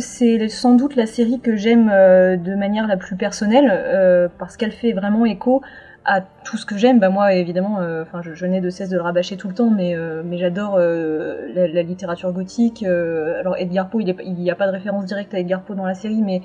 [0.00, 4.92] c'est sans doute la série que j'aime de manière la plus personnelle parce qu'elle fait
[4.92, 5.62] vraiment écho
[6.04, 6.98] à tout ce que j'aime.
[6.98, 9.96] Bah moi évidemment, enfin je, n'ai de cesse de le rabâcher tout le temps, mais
[10.32, 12.82] j'adore la, la littérature gothique.
[12.82, 15.94] alors Edgar Poe, il n'y a pas de référence directe à Edgar Poe dans la
[15.94, 16.42] série, mais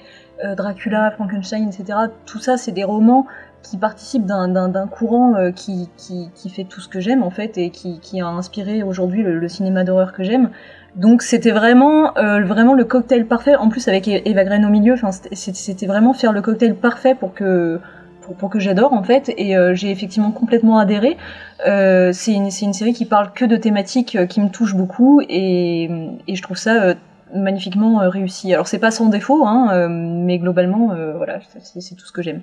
[0.57, 1.99] Dracula, Frankenstein, etc.
[2.25, 3.27] Tout ça, c'est des romans
[3.63, 7.69] qui participent d'un- courant euh, qui, qui, fait tout ce que j'aime en fait et
[7.69, 10.49] qui, a inspiré aujourd'hui le, cinéma d'horreur que j'aime.
[10.95, 13.55] Donc c'était vraiment euh, vraiment le cocktail parfait.
[13.55, 14.95] En plus avec Eva Green au milieu,
[15.31, 17.79] c'était- vraiment faire le cocktail parfait pour que
[18.37, 21.17] pour, que j'adore en fait et euh, j'ai effectivement complètement adhéré.
[21.67, 25.21] Euh, c'est une, une série qui parle que de thématiques euh, qui me touchent beaucoup
[25.27, 25.89] et,
[26.27, 26.95] je trouve ça euh,
[27.35, 28.53] magnifiquement euh, réussi.
[28.53, 32.21] Alors c'est pas sans défaut, hein, euh, mais globalement, euh, voilà, c'est tout ce que
[32.21, 32.41] j'aime.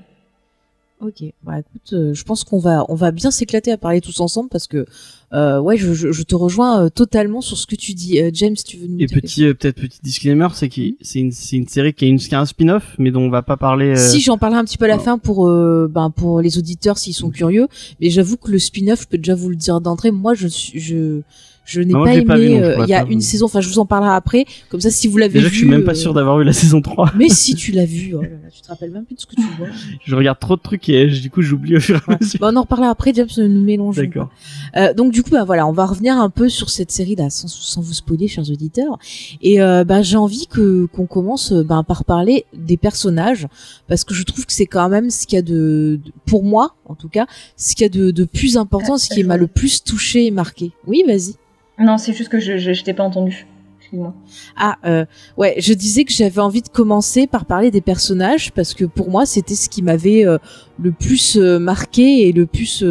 [1.03, 4.21] Ok, bah écoute, euh, je pense qu'on va on va bien s'éclater à parler tous
[4.21, 4.85] ensemble parce que
[5.33, 8.21] euh, ouais, je, je, je te rejoins euh, totalement sur ce que tu dis.
[8.21, 11.33] Euh, James, tu veux nous Et petit, euh, peut-être petit disclaimer, c'est que c'est une,
[11.33, 13.57] c'est une série qui a, une, qui a un spin-off, mais dont on va pas
[13.57, 13.93] parler.
[13.93, 15.03] euh, Si j'en parlerai un petit peu à la non.
[15.03, 17.69] fin pour euh, ben pour les auditeurs s'ils sont curieux,
[18.03, 20.79] mais j'avoue que le spin-off, je peux déjà vous le dire d'entrée, moi je suis
[20.81, 21.23] je
[21.71, 22.25] je n'ai Ah, pas aimé.
[22.25, 24.45] pas vu, euh, Il y a une saison, enfin je vous en parlerai après.
[24.71, 25.47] Comme ça, si vous l'avez vu.
[25.49, 27.13] Je suis même pas euh, sûr d'avoir eu la saison 3.
[27.17, 29.27] Mais si tu l'as vu, oh là là, tu te rappelles même plus de ce
[29.27, 29.69] que tu vois.
[30.05, 32.41] je regarde trop de trucs et euh, du coup j'oublie au fur et à mesure.
[32.41, 34.03] Bon, on en reparlera après, James, nous mélangeons.
[34.03, 34.31] D'accord.
[34.77, 37.31] Euh, donc du coup, bah voilà, on va revenir un peu sur cette série là,
[37.31, 38.99] sans, sans vous spoiler, chers auditeurs.
[39.41, 43.47] Et euh, bah, j'ai envie que qu'on commence euh, ben, par parler des personnages,
[43.87, 46.43] parce que je trouve que c'est quand même ce qu'il y a de, de- pour
[46.43, 49.37] moi, en tout cas, ce qu'il y a de, de plus important, ce qui m'a
[49.37, 50.73] le plus touché et marqué.
[50.87, 51.35] Oui, vas-y.
[51.81, 53.47] Non, c'est juste que je, je, je t'ai pas entendu.
[53.81, 54.15] Excuse-moi.
[54.57, 55.07] Ah, euh,
[55.39, 59.11] ouais, je disais que j'avais envie de commencer par parler des personnages parce que pour
[59.11, 60.37] moi, c'était ce qui m'avait euh,
[60.79, 62.85] le plus euh, marqué et le plus,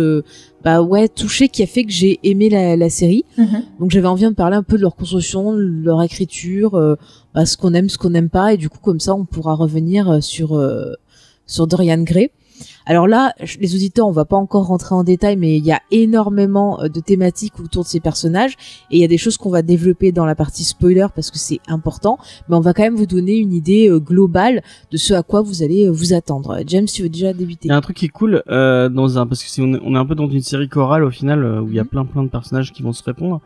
[0.63, 3.23] bah ouais, touché, qui a fait que j'ai aimé la, la série.
[3.38, 3.63] Mhm.
[3.80, 6.71] Donc j'avais envie de parler un peu de leur construction, de leur écriture,
[7.36, 9.54] bah, ce qu'on aime, ce qu'on n'aime pas, et du coup comme ça, on pourra
[9.54, 10.60] revenir sur
[11.45, 12.32] sur Dorian Gray.
[12.86, 15.82] Alors là, les auditeurs, on va pas encore rentrer en détail, mais il y a
[15.91, 18.54] énormément euh, de thématiques autour de ces personnages,
[18.91, 21.38] et il y a des choses qu'on va développer dans la partie spoiler parce que
[21.38, 22.17] c'est important,
[22.48, 25.41] mais on va quand même vous donner une idée euh, globale de ce à quoi
[25.41, 26.60] vous allez euh, vous attendre.
[26.65, 29.17] James, tu veux déjà débuter Il y a un truc qui est cool euh, dans
[29.17, 31.43] un parce que on, est, on est un peu dans une série chorale au final
[31.62, 31.88] où il y a Mhm.
[31.89, 33.41] plein plein de personnages qui vont se répondre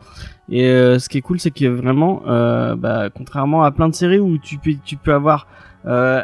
[0.50, 3.94] et euh, ce qui est cool c'est que vraiment euh, bah, contrairement à plein de
[3.94, 5.46] séries où tu peux tu peux avoir
[5.86, 6.22] euh,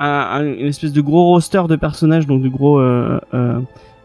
[0.00, 0.06] un,
[0.40, 3.60] un- une espèce de gros roster de personnages donc de gros euh, euh,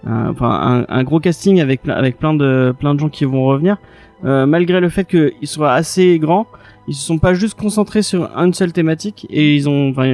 [0.06, 3.26] un, enfin un, un gros casting avec plein- avec plein de plein de gens qui
[3.26, 3.78] vont revenir
[4.24, 6.46] euh, malgré le fait qu'ils soient assez grands
[6.88, 10.06] ils se sont pas juste concentrés sur une seule thématique et ils ont enfin,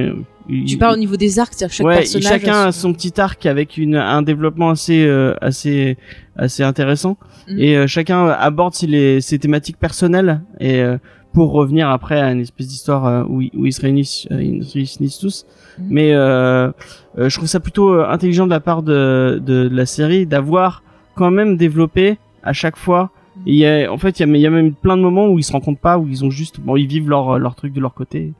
[0.48, 2.92] ils- Tu parles au niveau des arcs, c'est-à-dire que chaque ouais, personnage chacun a son
[2.92, 5.96] petit arc avec une, un développement assez, euh, assez,
[6.34, 7.16] assez intéressant.
[7.48, 7.58] Mhm.
[7.60, 10.96] Et euh, chacun aborde ses, les, ses thématiques personnelles et euh,
[11.32, 14.42] pour revenir après à une espèce d'histoire euh, où, ils- où ils se réunissent, euh,
[14.42, 15.46] ils se réunissent tous.
[15.78, 15.86] Mhm.
[15.90, 16.70] Mais euh,
[17.16, 20.82] je trouve ça plutôt intelligent de la part de, de, de la série d'avoir
[21.14, 23.10] quand même développé à chaque fois.
[23.36, 23.42] Mhm.
[23.46, 25.28] Il y a, en fait, il y, a, il y a même plein de moments
[25.28, 27.72] où ils se rencontrent pas, où ils ont juste, bon, ils vivent leur leur truc
[27.72, 28.32] de leur côté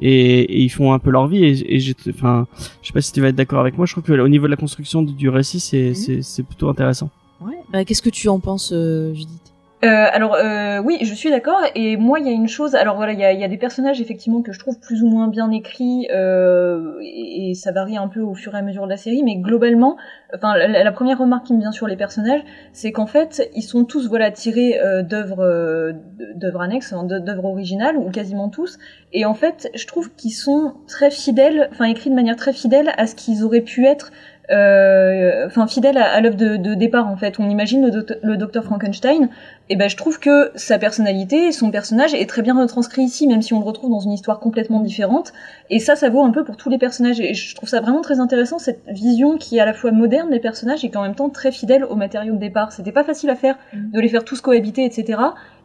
[0.00, 1.44] et, et ils font un peu leur vie.
[1.44, 2.46] Et, et j'ai, enfin,
[2.80, 3.84] je sais pas si tu vas être d'accord avec moi.
[3.84, 5.94] Je trouve que au niveau de la construction du, du récit, c'est Mhm.
[5.94, 7.10] c'est c'est plutôt intéressant.
[7.42, 7.58] Ouais.
[7.70, 9.47] Bah, Qu'est-ce que tu en penses, Judith?
[9.84, 11.60] Euh, alors euh, oui, je suis d'accord.
[11.76, 12.74] Et moi, il y a une chose.
[12.74, 15.50] Alors voilà, il y a, des personnages effectivement que je trouve plus ou moins bien
[15.52, 19.22] écrits, euh, et, ça varie un peu au fur et à mesure de la série.
[19.22, 19.96] Mais globalement,
[20.34, 23.62] enfin, la, la première remarque qui me vient sur les personnages, c'est qu'en fait, ils
[23.62, 25.92] sont tous voilà tirés euh, d'œuvres euh,
[26.34, 28.78] d'œuvres annexes, hein, d'œ- d'œuvres originales ou quasiment tous.
[29.12, 32.92] Et en fait, je trouve qu'ils sont très fidèles, enfin écrits de manière très fidèle
[32.96, 34.10] à ce qu'ils auraient pu être
[34.50, 37.38] enfin fidèle à, à l'œuvre de, de départ en fait.
[37.38, 39.28] On imagine le, doct- le docteur Frankenstein,
[39.68, 43.42] et ben je trouve que sa personnalité, son personnage est très bien retranscrit ici, même
[43.42, 45.32] si on le retrouve dans une histoire complètement différente.
[45.70, 47.20] Et ça, ça vaut un peu pour tous les personnages.
[47.20, 50.30] Et je trouve ça vraiment très intéressant cette vision qui est à la fois moderne
[50.30, 52.72] des personnages et qui en même temps très fidèle aux matériaux de départ.
[52.72, 53.90] C'était pas facile à faire, Mhm.
[53.92, 55.20] de les faire tous cohabiter, etc.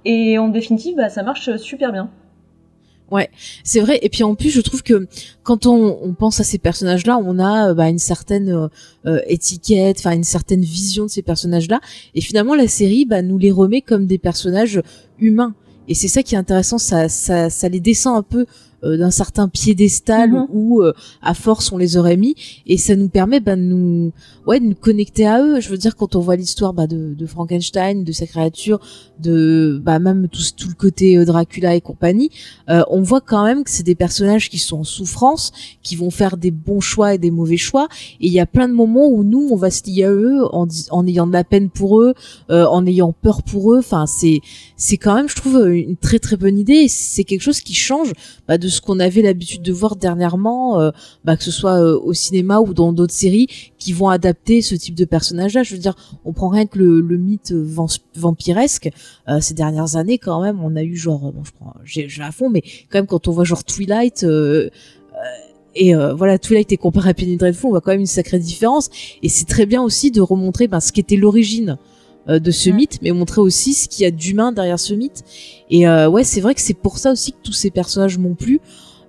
[0.06, 2.10] Et en définitive, bah, ça marche super bien.
[3.64, 4.00] C'est vrai.
[4.02, 5.08] Et puis en plus, je trouve que
[5.44, 8.68] quand on, pense à ces personnages-là, on a euh, bah, une certaine euh,
[9.06, 11.82] euh, étiquette, enfin une certaine vision de ces personnages-là.
[12.16, 14.82] Et finalement, la série bah, nous les remet comme des personnages
[15.20, 15.56] humains.
[15.88, 16.78] Et c'est ça qui est intéressant.
[16.78, 18.46] Ça les descend un peu
[18.84, 20.46] euh, d'un certain piédestal Mhm.
[20.52, 22.36] où, euh, à force, on les aurait mis.
[22.66, 24.12] Et ça nous permet bah, de nous,
[24.48, 25.60] ouais, de nous connecter à eux.
[25.60, 28.80] Je veux dire, quand on voit l'histoire bah, de, de Frankenstein, de sa créature,
[29.20, 32.30] de bah, même tout, tout le côté euh, Dracula et compagnie,
[32.70, 36.10] euh, on voit quand même que c'est des personnages qui sont en souffrance, qui vont
[36.12, 37.88] faire des bons choix et des mauvais choix.
[38.20, 40.44] Et il y a plein de moments où nous, on va se lier à eux
[40.54, 42.14] en, en ayant de la peine pour eux,
[42.50, 43.80] euh, en ayant peur pour eux.
[43.80, 44.42] Enfin, c'est
[44.76, 46.88] c'est quand même, je trouve, une très très bonne idée.
[46.90, 48.12] C'est quelque chose qui change
[48.48, 50.92] bah, de ce qu'on avait l'habitude de voir dernièrement, euh,
[51.24, 54.76] bah, que ce soit euh, au cinéma ou dans d'autres séries qui vont adapter ce
[54.76, 55.64] type de personnage-là.
[55.64, 58.90] Je veux dire, on prend rien que le, mythe vamp- vampiresque.
[59.30, 62.32] Euh, ces dernières années, quand même, on a eu genre, bon, je prends, j'ai à
[62.32, 64.26] fond, mais quand même quand on voit genre Twilight.
[65.76, 68.90] et voilà, Twilight est comparé à Penny Dreadful, on voit quand même une sacrée différence.
[69.22, 71.78] Et c'est très bien aussi de remontrer ben, ce qu'était l'origine
[72.28, 75.24] de ce mythe, mais montrer aussi ce qu'il y a d'humain derrière ce mythe.
[75.70, 78.36] Et euh, ouais, c'est vrai que c'est pour ça aussi que tous ces personnages m'ont
[78.36, 78.60] plu.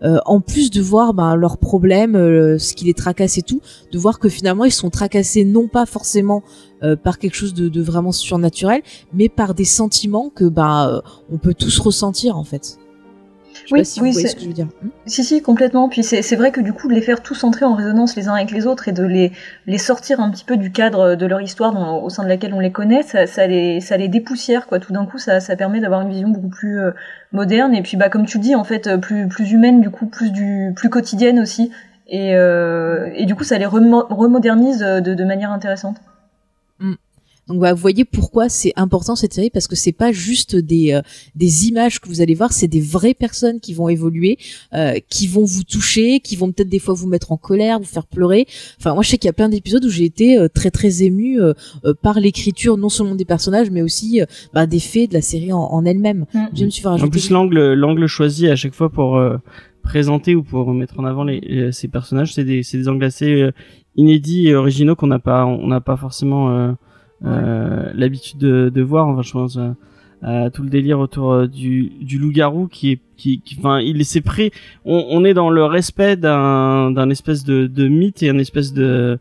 [0.03, 3.61] Euh, en plus de voir ben, leurs problèmes, euh, ce qui les tracasse et tout,
[3.91, 6.43] de voir que finalement ils sont tracassés non pas forcément
[6.83, 8.83] euh, par quelque chose de, de vraiment surnaturel,
[9.15, 11.01] mais par des sentiments que ben euh,
[11.33, 12.77] on peut tous ressentir en fait.
[13.65, 14.67] Je sais Oui, pas si oui, vous ce que je veux dire.
[14.83, 15.89] Hmm Si, si, complètement.
[15.89, 18.35] Puis c'est vrai que du coup, de les faire tous entrer en résonance les uns
[18.35, 19.33] avec les autres et de les,
[19.67, 22.55] les sortir un petit peu du cadre de leur histoire dans- au sein de laquelle
[22.55, 24.81] on les connaît, ça, ça, les, ça les dépoussière, quoi.
[24.81, 26.91] Tout d'un coup, ça, ça permet d'avoir une vision beaucoup plus euh,
[27.33, 29.91] moderne et puis, bah, comme tu le dis, en fait, euh, plus, plus humaine, du
[29.91, 31.71] coup, plus, du, plus quotidienne aussi.
[32.09, 35.97] Et, euh, et du coup, ça les remo- remodernise euh, de, de manière intéressante.
[37.49, 40.93] Donc bah, vous voyez pourquoi c'est important cette série parce que c'est pas juste des
[40.93, 41.03] euh,
[41.35, 44.39] des images que vous allez voir, c'est des vraies personnes qui vont évoluer,
[44.73, 47.85] euh, qui vont vous toucher, qui vont peut-être des fois vous mettre en colère, vous
[47.85, 48.47] faire pleurer.
[48.79, 51.03] Enfin moi je sais qu'il y a plein d'épisodes où j'ai été euh, très très
[51.03, 51.53] émue euh,
[51.85, 55.23] euh, par l'écriture non seulement des personnages mais aussi euh, bah, des faits de la
[55.23, 56.27] série en, en elle-même.
[56.33, 56.45] Mm.
[56.55, 59.37] Je me suis fait En plus, l'angle, l'angle choisi à chaque fois pour euh,
[59.83, 63.43] présenter ou pour mettre en avant les, ces personnages, c'est des, c'est des angles assez
[63.43, 63.53] euh,
[63.97, 66.75] inédits et originaux qu'on n'a pas, on n'a pas forcément
[67.25, 69.09] l'habitude de, de voir.
[69.09, 69.59] Enfin, je pense
[70.23, 74.03] à tout le délire autour euh, du, du loup-garou qui est, qui, qui- enfin, il
[74.07, 74.53] s'est pris.
[74.87, 78.73] On, on est dans le respect d'un, d'un espèce de, de mythe et un espèce
[78.73, 79.19] de,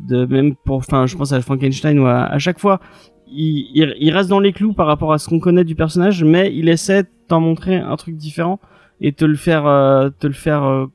[0.00, 2.80] de même pour, enfin, je pense à Frankenstein ou à, à chaque fois
[3.28, 6.24] il, il, il reste dans les clous par rapport à ce qu'on connaît du personnage,
[6.24, 8.58] mais il essaie de t'en montrer un truc différent
[9.02, 10.86] et te le faire, euh, te le faire, euh,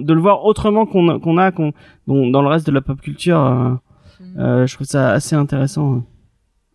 [0.00, 1.72] de le voir autrement qu'on qu'on a, qu'on,
[2.06, 3.80] dans le reste de la pop culture.
[4.38, 6.02] Euh, euh, je trouve ça assez intéressant.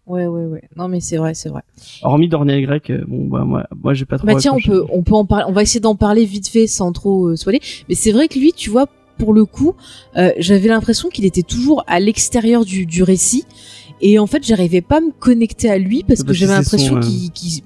[0.07, 0.61] Ouais ouais ouais.
[0.75, 1.63] Non mais c'est vrai c'est vrai.
[2.03, 4.27] Hormis Dorian Grec, euh, bon bah moi, moi j'ai pas trop.
[4.27, 5.45] Bah tiens, on peut, on peut en parler.
[5.47, 7.59] On va essayer d'en parler vite fait sans trop euh, spoiler.
[7.89, 8.85] Mais c'est vrai que lui, tu vois,
[9.17, 9.73] pour le coup,
[10.17, 13.45] euh, j'avais l'impression qu'il était toujours à l'extérieur du, du récit.
[14.01, 16.99] Et en fait, j'arrivais pas à me connecter à lui parce que j'avais l'impression
[17.33, 17.63] qu'il-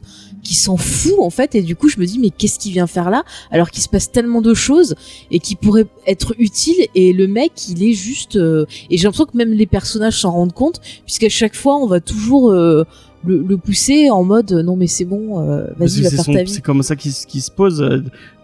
[0.50, 1.54] qu'il s'en fout en fait.
[1.56, 3.90] Et du coup, je me dis mais qu'est-ce qu'il vient faire là alors qu'il se
[3.90, 4.96] passe tellement de choses
[5.32, 6.88] et qui pourraient être utiles.
[6.96, 8.36] Et le mec, il est juste.
[8.36, 11.88] euh, Et j'ai l'impression que même les personnages s'en rendent compte puisqu'à chaque fois, on
[11.88, 12.50] va toujours.
[12.52, 12.84] euh,
[13.26, 16.44] le, le pousser en mode non mais c'est bon euh, vas-y va faire son- ta
[16.44, 17.78] vie C'est comme ça qu'il se pose.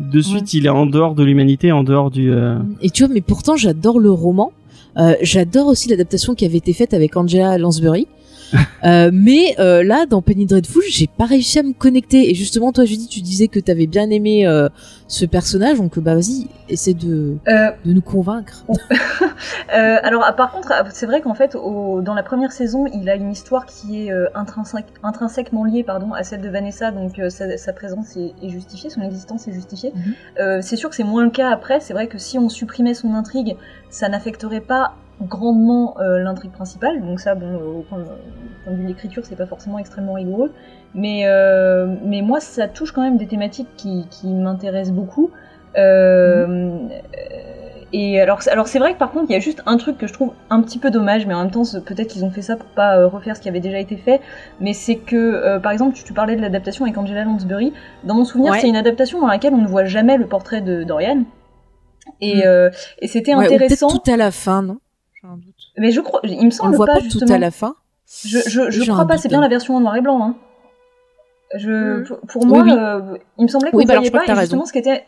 [0.01, 2.29] De suite, il est en dehors de l'humanité, en dehors du.
[2.81, 4.51] Et tu vois, mais pourtant, j'adore le roman.
[5.21, 8.07] J'adore aussi l'adaptation qui avait été faite avec Angela Lansbury.
[8.83, 12.29] Euh, mais euh, là, dans Penny Dreadful, j'ai pas réussi à me connecter.
[12.29, 14.69] Et justement, toi, Judy, tu disais que t'avais bien aimé euh,
[15.07, 18.63] ce personnage, donc bah vas-y, essaie de, de nous convaincre.
[19.69, 23.09] Alors, ah, par contre, ah, c'est vrai qu'en fait, au- dans la première saison, il
[23.09, 27.57] a une histoire qui est intrinsèque- intrinsèquement liée pardon, à celle de Vanessa, donc sa,
[27.57, 29.93] sa présence est, est justifiée, son existence est justifiée.
[29.95, 30.61] Mhm.
[30.61, 31.79] C'est sûr que c'est moins le cas après.
[31.79, 33.55] C'est vrai que si on supprimait son intrigue,
[33.89, 37.01] ça n'affecterait pas grandement euh, l'intrigue principale.
[37.01, 39.79] Donc ça, bon, euh, au point, au point de vue de l'écriture, c'est pas forcément
[39.79, 40.51] extrêmement rigoureux.
[40.93, 45.31] Mais, euh, mais moi, ça touche quand même des thématiques qui, qui m'intéressent beaucoup.
[45.77, 46.77] Euh,
[47.93, 50.07] et alors, alors c'est vrai que par contre, il y a juste un truc que
[50.07, 52.55] je trouve un petit peu dommage, mais en même temps, peut-être qu'ils ont fait ça
[52.57, 54.19] pour pas euh, refaire ce qui avait déjà été fait.
[54.59, 57.73] Mais c'est que, euh, par exemple, tu, tu parlais de l'adaptation avec Angela Lansbury.
[58.03, 58.59] Dans mon souvenir, Ouais.
[58.59, 61.23] c'est une adaptation dans laquelle on ne voit jamais le portrait de Dorian.
[62.21, 62.41] Et, Mm.
[62.45, 63.87] euh, et c'était Ouais, ou intéressant.
[63.87, 64.77] tout à la fin, non?
[65.77, 67.75] Mais je crois, il me On semble le voit pas, tout à la fin.
[68.25, 69.41] Je, je, crois pas, c'est bien hein.
[69.41, 70.21] la version en noir et blanc.
[70.23, 70.35] Hein.
[71.55, 72.03] Je, Mm.
[72.05, 72.77] pour, pour moi, Oui, oui.
[72.79, 74.33] euh, il me semblait qu'on Oui, bah alors, voyait je crois pas.
[74.33, 74.67] que Et justement, raison.
[74.67, 75.03] ce qui était,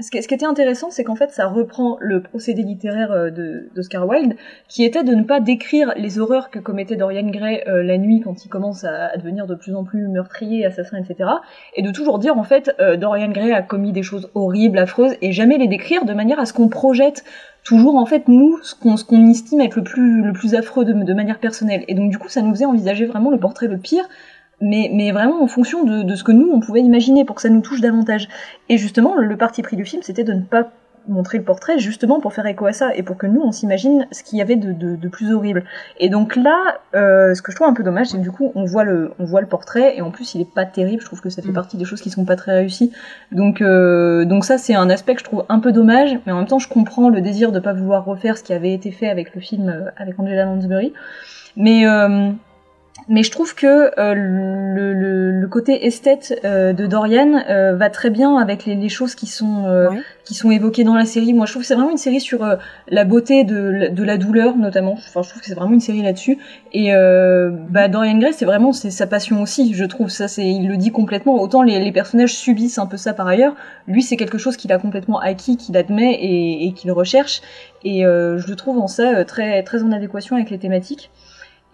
[0.00, 3.30] ce qui, ce qui était intéressant, c'est qu'en fait, ça reprend le procédé littéraire euh,
[3.30, 4.36] de d'Oscar Wilde,
[4.68, 8.20] qui était de ne pas décrire les horreurs que commettait Dorian Gray euh, la nuit
[8.24, 11.28] quand il commence à, à devenir de plus en plus meurtrier, assassin, etc.
[11.76, 15.14] Et de toujours dire en fait, euh, Dorian Gray a commis des choses horribles, affreuses,
[15.20, 17.24] et jamais les décrire de manière à ce qu'on projette
[17.64, 20.84] toujours en fait nous ce qu'on ce qu'on estime être le plus le plus affreux
[20.84, 21.84] de, de manière personnelle.
[21.88, 24.08] Et donc du coup ça nous faisait envisager vraiment le portrait le pire
[24.60, 27.42] mais, mais vraiment en fonction de, de ce que nous on pouvait imaginer pour que
[27.42, 28.28] ça nous touche davantage.
[28.68, 30.70] Et justement le, le parti pris du film c'était de ne pas
[31.06, 34.06] montrer le portrait justement pour faire écho à ça et pour que nous on s'imagine
[34.10, 35.64] ce qu'il y avait de, de, de plus horrible
[36.00, 38.50] et donc là euh, ce que je trouve un peu dommage c'est que du coup
[38.54, 41.06] on voit le on voit le portrait et en plus il est pas terrible je
[41.06, 41.54] trouve que ça fait Mm.
[41.54, 42.92] partie des choses qui sont pas très réussies
[43.30, 46.38] donc, euh, donc ça, c'est un aspect que je trouve un peu dommage, mais en
[46.38, 49.08] même temps, je comprends le désir de pas vouloir refaire ce qui avait été fait
[49.08, 50.92] avec le film euh, avec Angela Lansbury.
[51.56, 51.84] Mais,
[53.08, 53.66] mais je trouve que
[53.98, 58.74] euh, le, le, le côté esthète euh, de Dorian euh, va très bien avec les,
[58.74, 59.88] les choses qui sont euh,
[60.24, 61.32] qui sont évoquées dans la série.
[61.34, 62.56] Moi, je trouve que c'est vraiment une série sur euh,
[62.88, 64.92] la beauté de, la- de la douleur, notamment.
[64.92, 66.38] Enfin, je trouve que c'est vraiment une série là-dessus.
[66.72, 69.74] Et euh, bah, Dorian Gray, c'est vraiment c'est sa passion aussi.
[69.74, 71.40] Je trouve ça, c'est il le dit complètement.
[71.40, 73.54] Autant les, les personnages subissent un peu ça par ailleurs.
[73.88, 77.40] Lui, c'est quelque chose qu'il a complètement acquis, qu'il admet et, et qu'il recherche.
[77.84, 81.10] Et euh, je le trouve en ça euh, très très en adéquation avec les thématiques.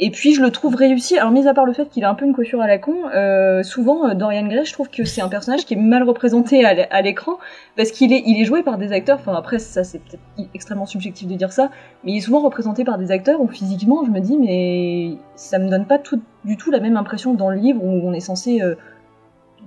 [0.01, 1.19] Et puis je le trouve réussi.
[1.19, 3.09] Alors mis à part le fait qu'il a un peu une coiffure à la con,
[3.15, 6.65] euh, souvent euh, Dorian Gray, je trouve que c'est un personnage qui est mal représenté
[6.65, 7.39] à l'écran
[7.77, 9.19] parce qu'il est il joué par des acteurs.
[9.19, 11.71] Enfin après ça c'est peut-être extrêmement subjectif de dire ça,
[12.05, 15.59] mais il est souvent représenté par des acteurs où physiquement je me dis mais ça
[15.59, 18.21] me donne pas tout, du tout la même impression dans le livre où on est
[18.21, 18.77] censé euh,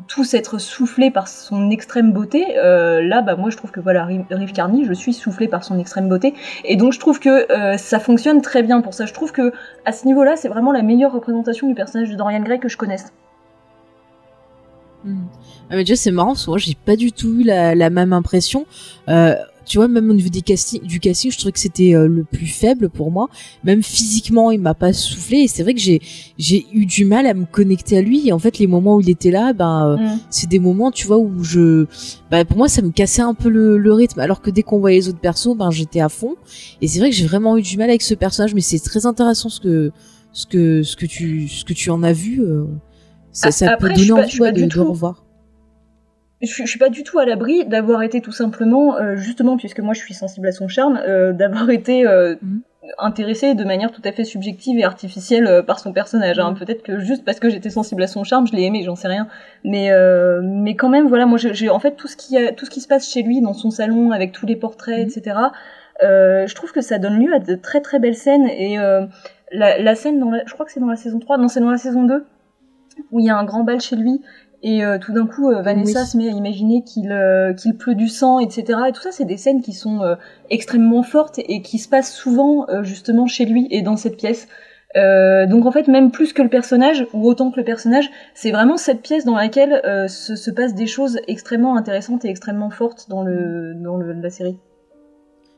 [0.07, 2.57] tous être soufflés par son extrême beauté.
[2.57, 5.79] Euh, là, bah moi, je trouve que voilà, Rive Carney, je suis soufflée par son
[5.79, 6.33] extrême beauté,
[6.63, 9.05] et donc je trouve que euh, ça fonctionne très bien pour ça.
[9.05, 9.53] Je trouve que
[9.85, 12.77] à ce niveau-là, c'est vraiment la meilleure représentation du personnage de Dorian Gray que je
[12.77, 13.13] connaisse.
[15.03, 15.23] Hmm.
[15.69, 18.13] Ah, mais déjà c'est marrant parce moi j'ai pas du tout eu la, la même
[18.13, 18.67] impression.
[19.09, 19.33] Euh,
[19.65, 22.47] tu vois, même au niveau des du casting, je trouvais que c'était euh, le plus
[22.47, 23.29] faible pour moi.
[23.63, 25.37] Même physiquement, il m'a pas soufflé.
[25.39, 26.01] Et c'est vrai que j'ai
[26.37, 28.27] j'ai eu du mal à me connecter à lui.
[28.27, 30.19] Et en fait, les moments où il était là, ben, euh, Mm.
[30.29, 31.85] c'est des moments, tu vois, où je,
[32.31, 34.19] ben, pour moi, ça me cassait un peu le, le rythme.
[34.19, 36.35] Alors que dès qu'on voyait les autres persos, ben, j'étais à fond.
[36.81, 38.53] Et c'est vrai que j'ai vraiment eu du mal avec ce personnage.
[38.53, 39.91] Mais c'est très intéressant ce que
[40.33, 42.41] ce que ce que tu ce que tu en as vu.
[42.41, 42.65] euh,
[43.33, 45.23] ça, A- ça après, peut donner envie de, de revoir.
[46.41, 49.57] Je, suis- je suis pas du tout à l'abri d'avoir été tout simplement, euh, justement,
[49.57, 52.61] puisque moi je suis sensible à son charme, euh, d'avoir été euh, Mhm.
[52.97, 56.39] intéressée de manière tout à fait subjective et artificielle par son personnage.
[56.39, 56.51] hein.
[56.51, 56.57] Mhm.
[56.59, 59.07] Peut-être que juste parce que j'étais sensible à son charme, je l'ai aimé, j'en sais
[59.07, 59.27] rien.
[59.63, 59.91] Mais
[60.43, 62.81] mais quand même, voilà, moi j'ai en fait tout ce qui a- tout ce qui
[62.81, 65.09] se passe chez lui dans son salon avec tous les portraits, Mhm.
[65.09, 65.37] etc.
[66.01, 68.77] Je trouve que ça donne lieu à de très très belles scènes et
[69.53, 71.59] la, la scène dans la, je crois que c'est dans la saison 3, non c'est
[71.59, 72.25] dans la saison 2
[73.11, 74.21] où il y a un grand bal chez lui
[74.63, 76.05] et euh, tout d'un coup euh, Vanessa Oui.
[76.07, 79.25] se met à imaginer qu'il euh, qu'il pleut du sang etc et tout ça c'est
[79.25, 80.15] des scènes qui sont euh,
[80.49, 84.47] extrêmement fortes et qui se passent souvent euh, justement chez lui et dans cette pièce.
[84.97, 88.51] Euh, donc en fait même plus que le personnage ou autant que le personnage c'est
[88.51, 92.69] vraiment cette pièce dans laquelle euh, se, se passent des choses extrêmement intéressantes et extrêmement
[92.69, 94.57] fortes dans le dans le, la série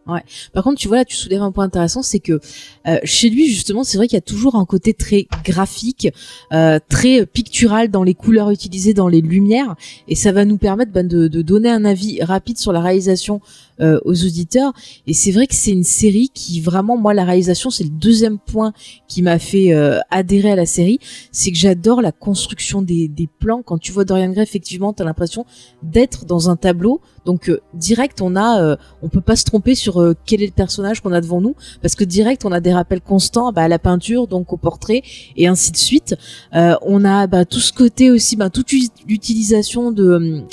[0.05, 2.39] Par contre, tu vois là, tu soulèves un point intéressant, c'est que
[2.87, 6.09] euh, chez lui justement, c'est vrai qu'il y a toujours un côté très graphique,
[6.51, 9.75] euh, très pictural dans les couleurs utilisées, dans les lumières,
[10.07, 13.41] et ça va nous permettre ben, de, de donner un avis rapide sur la réalisation
[13.79, 14.71] euh, aux auditeurs.
[15.07, 18.37] Et c'est vrai que c'est une série qui vraiment, moi, la réalisation, c'est le deuxième
[18.37, 18.71] point
[19.07, 20.99] qui m'a fait euh, adhérer à la série,
[21.31, 23.63] c'est que j'adore la construction des, des plans.
[23.63, 25.45] Quand tu vois Dorian Gray, effectivement, t'as l'impression
[25.81, 27.01] d'être dans un tableau.
[27.26, 30.47] Donc euh, direct, on a, euh, on peut pas se tromper sur euh, quel est
[30.47, 33.63] le personnage qu'on a devant nous, parce que direct, on a des rappels constants bah,
[33.63, 35.01] à la peinture, donc au portrait,
[35.38, 36.15] et ainsi de suite.
[36.53, 40.43] Euh, on a bah, tout ce côté aussi, bah, toute l'utilisation de,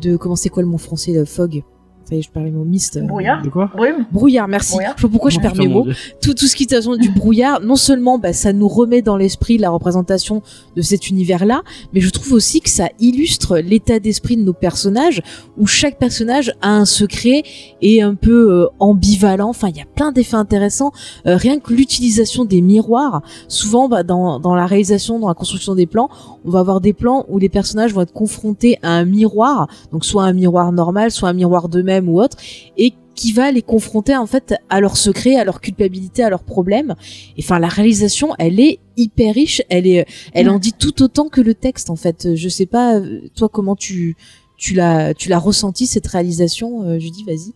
[0.00, 1.62] de comment c'est quoi le mot français, le fog?
[2.08, 2.96] Ça y est, je parlais mot mist.
[2.96, 4.72] euh, brouillard De quoi Brume Brouillard, merci.
[4.72, 4.94] Brouillard.
[4.96, 5.86] Je sais pas pourquoi je perds mes mots
[6.22, 9.58] tout, tout ce qui est du brouillard, non seulement bah, ça nous remet dans l'esprit
[9.58, 10.42] la représentation
[10.74, 15.20] de cet univers-là, mais je trouve aussi que ça illustre l'état d'esprit de nos personnages,
[15.58, 17.42] où chaque personnage a un secret
[17.82, 19.50] et un peu euh, ambivalent.
[19.50, 20.92] Enfin, il y a plein d'effets intéressants.
[21.26, 25.74] Euh, rien que l'utilisation des miroirs, souvent bah, dans, dans la réalisation, dans la construction
[25.74, 26.08] des plans,
[26.46, 30.06] on va avoir des plans où les personnages vont être confrontés à un miroir, donc
[30.06, 32.36] soit un miroir normal, soit un miroir d'eux-mêmes ou autre,
[32.76, 36.44] et qui va les confronter en fait à leurs secrets, à leur culpabilité, à leurs
[36.44, 36.94] problèmes.
[37.36, 39.60] Et enfin, la réalisation, elle est hyper riche.
[39.70, 42.36] Elle est, elle en dit tout autant que le texte en fait.
[42.36, 44.16] Je sais pas, euh, toi comment tu
[44.56, 47.54] tu l'as tu l'as ressenti cette réalisation, euh, Judy, vas-y.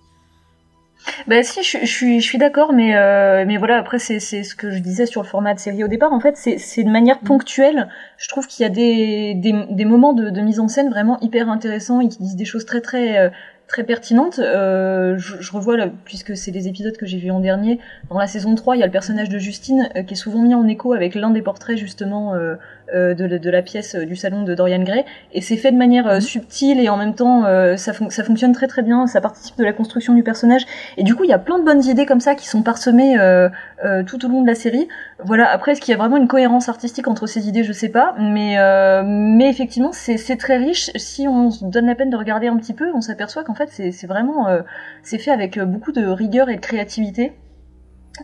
[1.28, 3.76] Bah si, je, je suis, je suis d'accord, mais euh, mais voilà.
[3.78, 6.12] Après, c'est c'est ce que je disais sur le format de série au départ.
[6.12, 7.88] En fait, c'est c'est de manière ponctuelle.
[8.18, 11.20] Je trouve qu'il y a des des, des moments de, de mise en scène vraiment
[11.20, 13.32] hyper intéressants et qui disent des choses très très
[13.68, 14.38] très pertinentes.
[14.38, 17.78] Euh, je, je revois là, puisque c'est des épisodes que j'ai vus en dernier.
[18.10, 20.40] Dans la saison 3, il y a le personnage de Justine euh, qui est souvent
[20.42, 22.56] mis en écho avec l'un des portraits justement euh,
[22.94, 25.04] euh, de, la- de la pièce euh, du salon de Dorian Gray.
[25.32, 26.20] Et c'est fait de manière euh, Mhm.
[26.20, 29.06] subtile et en même temps euh, ça, fon- ça fonctionne très très bien.
[29.06, 30.66] Ça participe de la construction du personnage.
[30.98, 33.18] Et du coup, il y a plein de bonnes idées comme ça qui sont parsemées
[33.18, 33.48] euh,
[33.86, 34.86] euh, tout au long de la série.
[35.24, 35.48] Voilà.
[35.50, 38.14] Après, est-ce qu'il y a vraiment une cohérence artistique entre ces idées Je sais pas.
[38.18, 40.90] Mais euh, mais effectivement, c'est c'est très riche.
[40.96, 43.61] Si on se donne la peine de regarder un petit peu, on s'aperçoit qu'en fait,
[43.70, 44.62] c'est c'est vraiment euh,
[45.02, 47.32] c'est fait avec euh, beaucoup de rigueur et de créativité.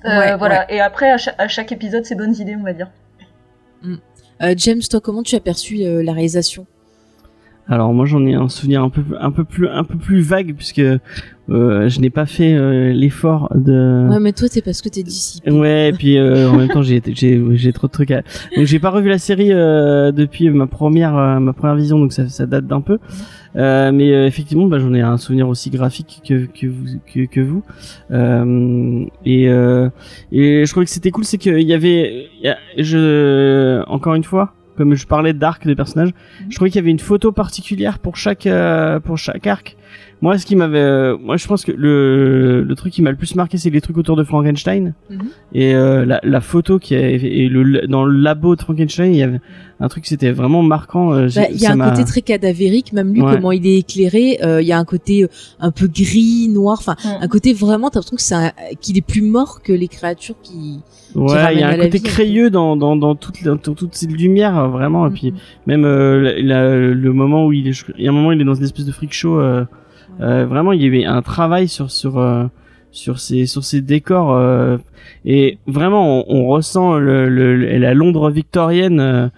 [0.04, 0.70] Euh, Ouais, voilà.
[0.72, 2.90] Et après, à cha- à chaque épisode, c'est bonnes idées, on va dire.
[4.42, 6.66] Euh, James, toi, comment tu as perçu la réalisation?
[7.70, 10.54] Alors moi j'en ai un souvenir un peu un peu plus un peu plus vague
[10.56, 14.88] puisque euh, je n'ai pas fait euh, l'effort de Ouais, mais toi, c'est parce que
[14.88, 15.40] t'es d'ici.
[15.46, 18.22] Ouais, et puis euh, en même temps j'ai j'ai trop de trucs à
[18.56, 22.12] donc j'ai pas revu la série euh, depuis ma première euh, ma première vision donc
[22.14, 22.98] ça ça date d'un peu
[23.56, 27.26] euh, mais euh, effectivement bah, j'en ai un souvenir aussi graphique que que vous que,
[27.26, 27.62] que vous
[28.12, 29.90] euh, et euh,
[30.32, 34.24] et je trouvais que c'était cool c'est qu'il y avait y a- je encore une
[34.24, 36.10] fois comme je parlais d'arc des personnages
[36.48, 39.76] je trouvais qu'il y avait une photo particulière pour chaque euh, pour chaque arc
[40.20, 43.16] Moi, ce qui m'avait, euh, moi, je pense que le, le truc qui m'a le
[43.16, 45.18] plus marqué, c'est les trucs autour de Frankenstein Mhm.
[45.54, 49.18] et euh, la, la photo qui est et le dans le labo de Frankenstein, il
[49.18, 49.40] y avait
[49.78, 51.12] un truc, c'était vraiment marquant.
[51.12, 53.32] euh, j'ai- Bah, Il y a ça un côté très cadavérique, même lui, Ouais.
[53.34, 54.38] comment il est éclairé.
[54.42, 55.28] euh, Il y a un côté euh,
[55.60, 56.78] un peu gris, noir.
[56.80, 57.22] Enfin, Mm.
[57.22, 60.80] un côté vraiment, t'as l'impression que c'est qu'il est plus mort que les créatures qui.
[61.14, 64.10] Ouais, il y a un côté vie, crayeux dans dans dans toute dans toute cette
[64.12, 65.06] lumière euh, vraiment.
[65.06, 65.38] Et puis Mhm.
[65.66, 68.32] même euh, la- la- le moment où il est, il y a un moment où
[68.32, 69.38] il est dans une espèce de freak show.
[69.38, 69.64] euh,
[70.20, 72.44] euh, vraiment, il y avait un travail sur sur euh,
[72.90, 74.78] sur ces sur ces décors euh,
[75.24, 79.28] et vraiment on, on ressent le, le- la Londres victorienne euh,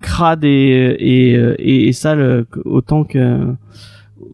[0.00, 3.38] crade et et, euh, et, et sale autant que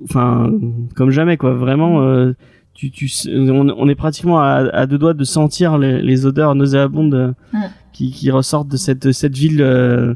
[0.05, 0.51] enfin
[0.97, 1.53] comme jamais quoi.
[1.55, 2.03] Vraiment.
[2.03, 2.33] euh,
[2.75, 6.55] tu, tu, on, on est pratiquement à, à deux doigts de sentir les, les odeurs
[6.55, 7.59] nauséabondes euh, Mm.
[7.93, 10.15] qui, qui ressortent de cette, de cette ville, euh,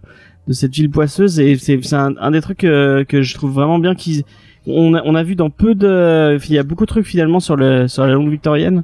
[0.49, 1.39] de cette ville poisseuse.
[1.39, 4.23] Et c'est, c'est un, un des trucs euh, que je trouve vraiment bien qu'ils,
[4.67, 7.41] on a, on a vu dans peu de, il y a beaucoup de trucs finalement
[7.41, 8.83] sur le, sur la longue victorienne.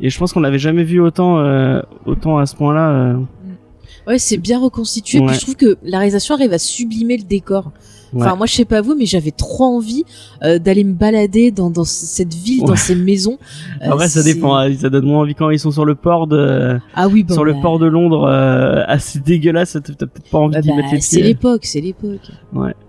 [0.00, 2.90] Et je pense qu'on l'avait jamais vu autant, euh, autant à ce point-là.
[2.90, 3.16] euh.
[4.06, 5.18] Ouais, c'est bien reconstitué.
[5.18, 5.26] Ouais.
[5.26, 7.72] Puis je trouve que la réalisation arrive à sublimer le décor.
[8.14, 8.36] Enfin, Ouais.
[8.36, 10.04] moi, je sais pas vous, mais j'avais trop envie
[10.44, 12.76] euh, d'aller me balader dans, cette ville, dans Ouais.
[12.76, 13.38] ces maisons.
[13.82, 14.54] Euh, Après, ça c'est- dépend.
[14.56, 14.72] hein.
[14.76, 17.44] Ça donne moins envie quand ils sont sur le port de, Ah oui, bon, sur
[17.44, 19.72] le bah, port de Londres, euh, assez dégueulasse.
[19.72, 21.26] T'as peut-être pas envie bah, d'y bah, mettre les c'est pieds.
[21.26, 22.20] l'époque, c'est l'époque.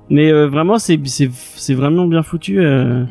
[0.09, 2.59] Mais euh, vraiment, c'est c'est c'est vraiment bien foutu.
[2.59, 3.07] euh, Mm.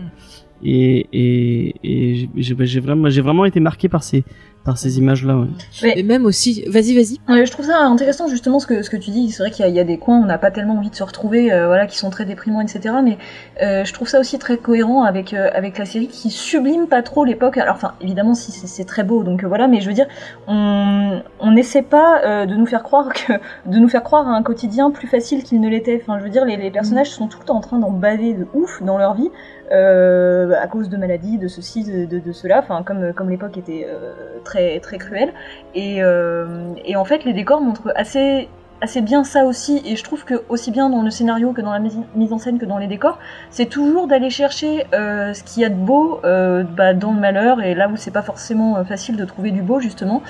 [0.64, 4.24] Et et et j'ai- vraiment j'ai vraiment été marqué par ces
[4.64, 5.36] par ces images là.
[5.84, 5.92] Ouais.
[5.96, 7.18] Et même aussi, vas-y, vas-y.
[7.32, 9.30] Ouais, je trouve ça intéressant justement ce que, ce que tu dis.
[9.30, 10.74] C'est vrai qu'il y, a- il y a des coins où on n'a pas tellement
[10.78, 12.96] envie de se retrouver, euh, voilà, qui sont très déprimants, etc.
[13.04, 13.16] Mais
[13.62, 17.02] euh, je trouve ça aussi très cohérent avec euh, avec la série qui sublime pas
[17.02, 17.58] trop l'époque.
[17.58, 19.68] Alors, enfin, évidemment, si c'est c'est très beau, donc euh, voilà.
[19.68, 20.08] Mais je veux dire,
[20.48, 23.34] on on n'essaie pas euh, de nous faire croire que
[23.70, 26.00] de nous faire croire à un quotidien plus facile qu'il ne l'était.
[26.02, 28.34] Enfin, je veux dire, les, les personnages sont tout le temps en train d'en baver
[28.34, 29.30] de ouf dans leur vie.
[29.72, 33.86] Euh, à cause de maladies, de ceci, de, de, cela, enfin comme comme l'époque était
[33.88, 35.32] euh, très très cruelle.
[35.74, 38.48] Et, euh, et en fait, les décors montrent assez
[38.80, 39.80] assez bien ça aussi.
[39.84, 42.58] Et je trouve que aussi bien dans le scénario que dans la mise en scène
[42.58, 43.18] que dans les décors,
[43.50, 47.20] c'est toujours d'aller chercher euh, ce qu'il y a de beau euh, bah, dans le
[47.20, 50.22] malheur et là où c'est pas forcément euh, facile de trouver du beau justement.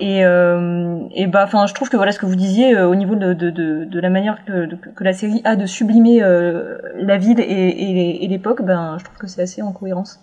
[0.00, 2.94] Et, euh, et bah, enfin, je trouve que voilà ce que vous disiez euh, au
[2.94, 6.22] niveau de, de, de, de la manière que, de- que la série a de sublimer
[6.22, 10.20] euh, la ville et, et, et l'époque, ben, je trouve que c'est assez en cohérence.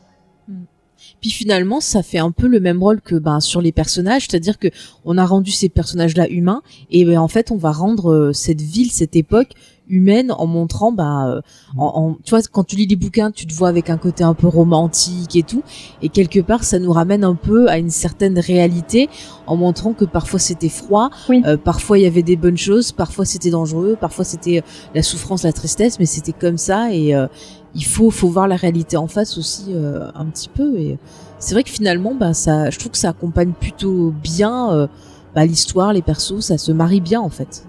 [1.21, 4.57] Puis finalement, ça fait un peu le même rôle que ben sur les personnages, c'est-à-dire
[4.59, 4.67] que
[5.05, 8.61] on a rendu ces personnages-là humains et ben, en fait, on va rendre euh, cette
[8.61, 9.49] ville, cette époque
[9.89, 11.41] humaine en montrant ben euh,
[11.77, 14.23] en, en- tu vois quand tu lis les bouquins, tu te vois avec un côté
[14.23, 15.63] un peu romantique et tout
[16.01, 19.09] et quelque part ça nous ramène un peu à une certaine réalité
[19.47, 21.41] en montrant que parfois c'était froid, Oui.
[21.45, 24.61] euh, parfois il y avait des bonnes choses, parfois c'était dangereux, parfois c'était euh,
[24.95, 27.27] la souffrance, la tristesse, mais c'était comme ça et euh,
[27.75, 30.77] il faut faut voir la réalité en face aussi euh, un petit peu.
[30.77, 30.97] Et
[31.39, 34.87] c'est vrai que finalement bah ça je trouve que ça accompagne plutôt bien euh,
[35.35, 36.41] bah, l'histoire les persos.
[36.41, 37.65] Ça se marie bien en fait.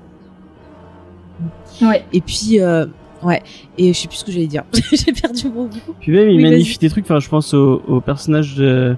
[1.81, 2.05] Ouais.
[2.13, 2.87] et puis euh,
[3.23, 3.43] ouais.
[3.79, 4.65] Et je sais plus ce que j'allais dire.
[4.93, 5.95] J'ai perdu mon goût.
[6.01, 7.05] Puis même il Oui, magnifie des trucs.
[7.05, 8.97] Enfin, je pense au, au personnage de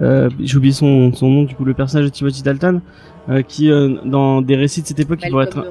[0.00, 2.80] euh, j'ai oublié son son nom du coup le personnage de Timothy Dalton
[3.28, 5.64] euh, qui euh, dans des récits de cette époque il doit être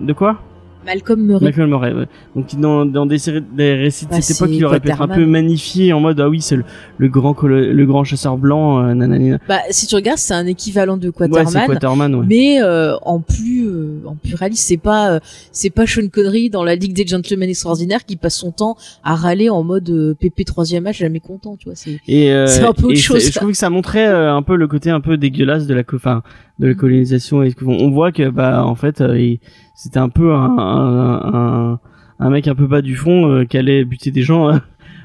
[0.00, 0.40] de quoi?
[0.86, 1.92] Malcolm Murray Malcolm Murray.
[1.92, 2.06] Ouais.
[2.34, 5.02] Donc dans dans des séries des récits de Bah, cette époque il aurait pu être
[5.02, 6.64] un peu magnifié en mode ah oui c'est le,
[6.98, 9.38] le grand le grand chasseur blanc euh, nanana.
[9.48, 12.26] bah si tu regardes c'est un équivalent de Ouais Quaterman c'est Quaterman ouais.
[12.28, 15.20] mais euh, en plus euh, en plus réaliste c'est pas euh,
[15.52, 19.14] c'est pas Sean Connery dans la Ligue des Gentlemen Extraordinaires qui passe son temps à
[19.16, 22.62] râler en mode euh, PP troisième match jamais content tu vois c'est Et, euh, C'est
[22.64, 24.90] un peu autre et chose, Je trouve que ça montrait euh, un peu le côté
[24.90, 26.22] un peu dégueulasse de la, enfin,
[26.58, 26.76] de la Mm.
[26.76, 27.42] colonisation.
[27.42, 29.40] Et on voit que bah en fait il-
[29.76, 31.34] c'était un peu un, un,
[31.74, 31.80] un,
[32.18, 34.58] un mec un peu bas du front euh, qui allait buter des gens euh,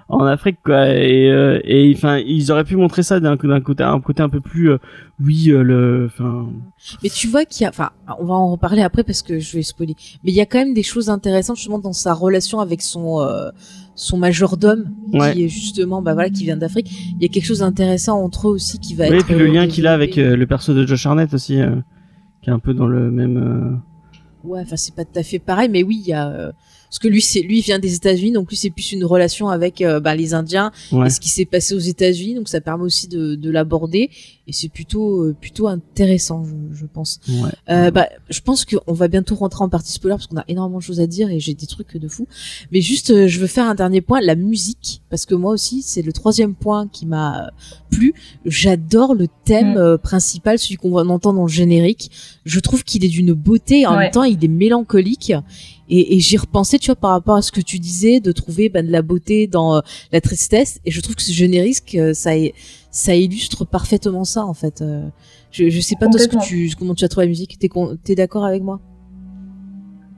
[0.10, 0.88] en Afrique quoi.
[0.96, 4.30] Et euh, et enfin ils auraient pu montrer ça d'un d'un côté un côté un
[4.30, 4.72] peu plus
[5.24, 6.48] oui le enfin
[7.04, 9.56] Mais tu vois qu'il y a, enfin, on va en reparler après parce que je
[9.56, 9.96] vais spoiler.
[10.24, 13.20] Mais il y a quand même des choses intéressantes justement dans sa relation avec son
[13.94, 15.34] son majordome Ouais.
[15.34, 16.90] qui est justement, bah voilà, qui vient d'Afrique.
[17.18, 19.26] Il y a quelque chose d'intéressant entre eux aussi qui va oui être.
[19.26, 21.76] puis le lien qu'il a avec euh, le perso de Josh Arnett aussi euh,
[22.42, 23.82] qui est un peu dans le même
[24.44, 26.52] Ouais, enfin c'est pas tout à fait pareil, mais oui, il y a.
[26.92, 29.48] Parce que lui, c'est lui il vient des États-Unis, donc lui c'est plus une relation
[29.48, 31.08] avec euh, bah, les Indiens ouais.
[31.08, 34.10] et ce qui s'est passé aux États-Unis, donc ça permet aussi de, de l'aborder
[34.46, 37.22] et c'est plutôt euh, plutôt intéressant, je, je pense.
[37.30, 37.50] ouais.
[37.70, 40.80] Euh, bah, je pense qu'on va bientôt rentrer en partie spoiler parce qu'on a énormément
[40.80, 42.28] de choses à dire et j'ai des trucs de fou.
[42.74, 45.82] Mais juste, euh, je veux faire un dernier point, la musique, parce que moi aussi,
[45.84, 47.50] c'est le troisième point qui m'a euh,
[47.90, 48.14] plu.
[48.46, 52.12] J'adore le thème euh, principal, celui qu'on entend dans le générique.
[52.44, 54.00] Je trouve qu'il est d'une beauté, et en Ouais.
[54.06, 55.32] même temps, il est mélancolique.
[55.90, 58.70] Et, et j'y repensais, tu vois, par rapport à ce que tu disais, de trouver
[58.70, 60.80] ben, de la beauté dans euh, la tristesse.
[60.86, 62.32] Et je trouve que ce générique, euh, ça,
[62.92, 64.82] ça illustre parfaitement ça, en fait.
[64.82, 65.08] Euh,
[65.52, 67.60] je, je sais pas toi ce que tu, comment tu as trouvé la musique?
[67.60, 67.70] T'es,
[68.04, 68.80] t'es d'accord avec moi?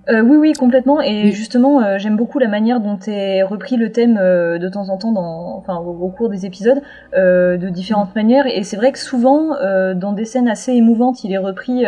[0.09, 1.01] Euh, oui, oui, complètement.
[1.01, 4.97] Et justement, j'aime beaucoup la manière dont est repris le thème euh, de temps en
[4.97, 6.81] temps, dans, enfin, au, cours des épisodes,
[7.15, 8.45] euh, de différentes manières.
[8.47, 9.55] Et c'est vrai que souvent,
[9.95, 11.85] dans des scènes assez émouvantes, il est repris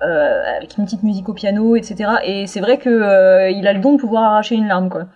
[0.00, 2.10] avec une petite musique au piano, etc.
[2.24, 5.06] Et c'est vrai que il a le don de pouvoir arracher une larme, quoi.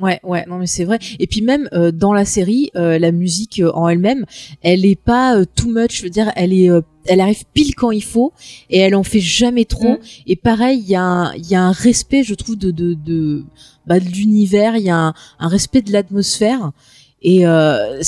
[0.00, 0.98] Ouais, ouais, non mais c'est vrai.
[1.20, 4.24] Et puis même dans la série, la musique en elle-même,
[4.62, 5.98] elle est pas too much.
[5.98, 6.68] Je veux dire, elle est
[7.06, 8.32] elle arrive pile quand il faut
[8.70, 9.94] et elle en fait jamais trop.
[9.94, 9.98] Mm.
[10.26, 12.94] Et pareil, il y a un, il y a un respect, je trouve, de de
[12.94, 13.44] de,
[13.86, 14.76] bah, de l'univers.
[14.76, 16.72] Il y a un, un, respect de l'atmosphère.
[17.24, 18.02] Et euh,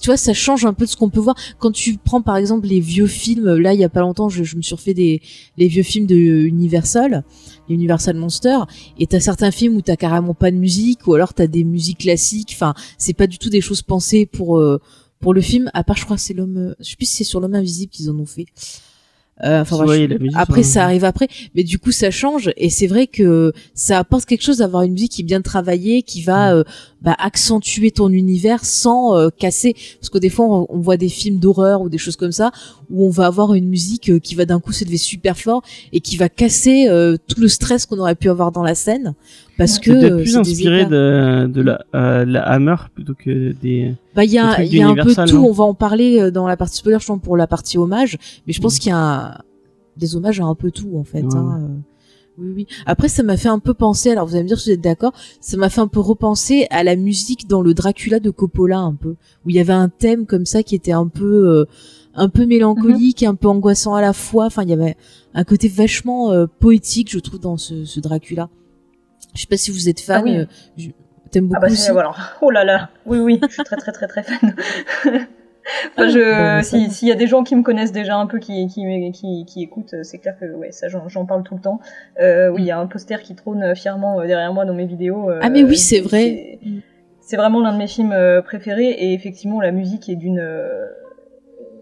[0.00, 2.36] tu vois, ça change un peu de ce qu'on peut voir quand tu prends par
[2.36, 3.56] exemple les vieux films.
[3.56, 5.22] Là, il y a pas longtemps, je, me suis refait des
[5.56, 7.24] les vieux films de Universal,
[7.70, 8.58] Universal Monster.
[8.98, 12.00] Et t'as certains films où t'as carrément pas de musique, ou alors t'as des musiques
[12.00, 12.52] classiques.
[12.52, 14.78] Enfin, c'est pas du tout des choses pensées pour euh,
[15.18, 17.40] pour le film, à part je crois c'est l'homme, je sais plus si c'est sur
[17.40, 18.46] l'homme invisible qu'ils en ont fait.
[19.44, 19.84] Euh, enfin,
[20.34, 24.24] après ça arrive après, mais du coup ça change et c'est vrai que ça apporte
[24.24, 26.56] quelque chose d'avoir une musique qui est bien travaillée, qui va mm.
[26.56, 26.64] euh,
[27.02, 29.76] bah, accentuer ton univers sans euh, casser.
[30.00, 32.50] Parce que des fois on, on voit des films d'horreur ou des choses comme ça
[32.90, 35.62] où on va avoir une musique qui va d'un coup s'élever super fort
[35.92, 36.88] et qui va casser
[37.26, 39.14] tout le stress qu'on aurait pu avoir dans la scène
[39.58, 44.30] parce que peut-être plus inspiré de, de la, la Hammer plutôt que des bah il
[44.30, 45.44] y a, y a un peu tout.
[45.44, 48.18] On va en parler euh, dans la partie spoiler, je pense pour la partie hommage,
[48.46, 48.78] mais je pense mm.
[48.78, 49.42] qu'il y a
[49.96, 51.24] des hommages à un peu tout en fait.
[51.34, 51.60] Hein.
[51.60, 51.76] Euh.
[52.40, 52.66] Oui, oui.
[52.86, 54.12] Après, ça m'a fait un peu penser.
[54.12, 55.12] Alors, vous allez me dire si vous êtes d'accord.
[55.40, 58.94] Ça m'a fait un peu repenser à la musique dans le Dracula de Coppola, un
[58.94, 61.64] peu, où il y avait un thème comme ça qui était un peu, euh,
[62.14, 64.46] un peu mélancolique, et un peu angoissant à la fois.
[64.46, 64.96] Enfin, il y avait
[65.34, 68.48] un côté vachement poétique, je trouve, dans ce, ce, Dracula.
[69.38, 70.48] Je sais pas si vous êtes fan.
[70.48, 70.82] Ah
[71.30, 72.10] T'aimes beaucoup ah bah aussi voilà.
[72.40, 74.56] Oh là là, oui oui, je suis très très très très fan.
[75.04, 78.66] enfin, je, bah, s'il y a des gens qui me connaissent déjà un peu, qui
[78.66, 81.78] qui qui, qui écoutent, c'est clair que ouais, ça j'en parle tout le temps.
[82.18, 84.86] Euh, oui, il y a un poster qui trône fièrement euh, derrière moi dans mes
[84.86, 85.30] vidéos.
[85.30, 86.58] Euh, ah mais oui, c'est vrai.
[87.20, 90.42] C'est vraiment l'un de mes films euh, préférés et effectivement la musique est d'une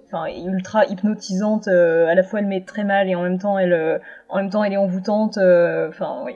[0.06, 4.00] enfin ultra hypnotisante à la fois elle met très mal et en même temps elle
[4.28, 6.34] en même temps elle est envoûtante enfin oui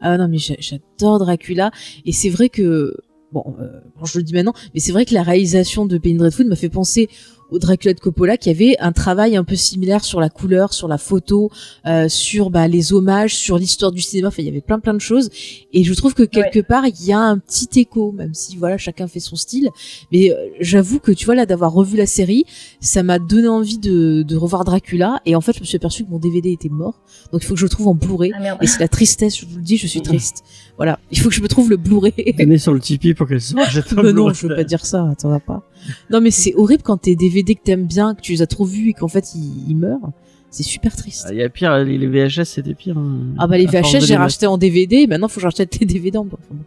[0.00, 1.70] ah non, mais j'adore Dracula.
[2.04, 2.94] Et c'est vrai que,
[3.32, 6.46] bon, euh, je le dis maintenant, mais c'est vrai que la réalisation de Penny Dreadful
[6.46, 7.08] m'a fait penser
[7.52, 10.88] au Dracula de Coppola qui avait un travail un peu similaire sur la couleur, sur
[10.88, 11.50] la photo,
[11.86, 14.28] euh, sur bah, les hommages, sur l'histoire du cinéma.
[14.28, 15.30] Enfin, il y avait plein plein de choses.
[15.72, 18.78] Et je trouve que quelque part il y a un petit écho, même si voilà
[18.78, 19.68] chacun fait son style.
[20.10, 22.44] Mais euh, j'avoue que tu vois là d'avoir revu la série,
[22.80, 25.20] ça m'a donné envie de, de, revoir Dracula.
[25.26, 27.02] Et en fait, je me suis aperçu que mon DVD était mort.
[27.32, 28.32] Donc il faut que je le trouve en Blu-ray.
[28.34, 30.42] Ah, et c'est la tristesse, je vous le dis, je suis triste.
[30.76, 32.34] Voilà, il faut que je me trouve le Blu-ray.
[32.38, 35.06] Donnez sur le Tipeee pour qu'elle se Non, je veux pas dire ça.
[35.10, 35.62] Attends, pas.
[36.10, 38.64] Non, mais c'est horrible quand t'es DVD que t'aimes bien, que tu les as trop
[38.64, 40.12] vus et qu'en fait ils, meurent.
[40.50, 41.28] C'est super triste.
[41.30, 42.98] Il y a pire, les VHS c'était pire.
[42.98, 43.34] Hein.
[43.38, 46.26] ah bah les VHS j'ai racheté en DVD, maintenant faut que j'achète les DVD en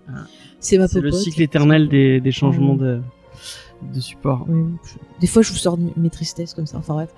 [0.10, 0.26] ah.
[0.60, 3.00] C'est ma C'est le cycle éternel des, des changements de
[3.94, 4.48] de support.
[5.20, 6.78] Des fois, je vous sors mes tristesses comme ça.
[6.78, 7.10] Enfin bref.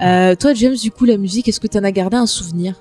[0.00, 2.74] Euh, toi, James, du coup, la musique, est-ce que tu en as gardé un souvenir?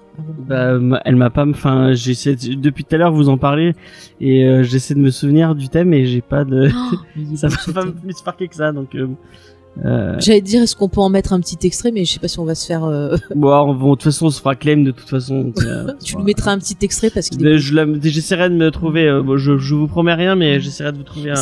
[0.48, 1.46] Bah, Elle m'a pas.
[1.46, 3.74] Enfin, j'essaie depuis tout à l'heure vous en parler
[4.22, 6.70] et euh, j'essaie de me souvenir du thème et j'ai pas de.
[6.70, 8.96] Oh, ça m'a pas plus marqué que ça, donc.
[8.96, 9.08] Euh,
[9.86, 10.16] euh...
[10.20, 12.40] J'allais dire, est-ce qu'on peut en mettre un petit extrait, mais je sais pas si
[12.40, 12.84] on va se faire.
[12.84, 13.16] Euh...
[13.36, 15.54] Bon, de toute façon, on se fera claim de toute façon.
[16.04, 17.58] tu nous mettras un petit extrait parce qu'il.
[17.58, 19.06] J'essaierai de me trouver.
[19.38, 21.36] je, je vous promets rien, mais j'essaierai de vous trouver un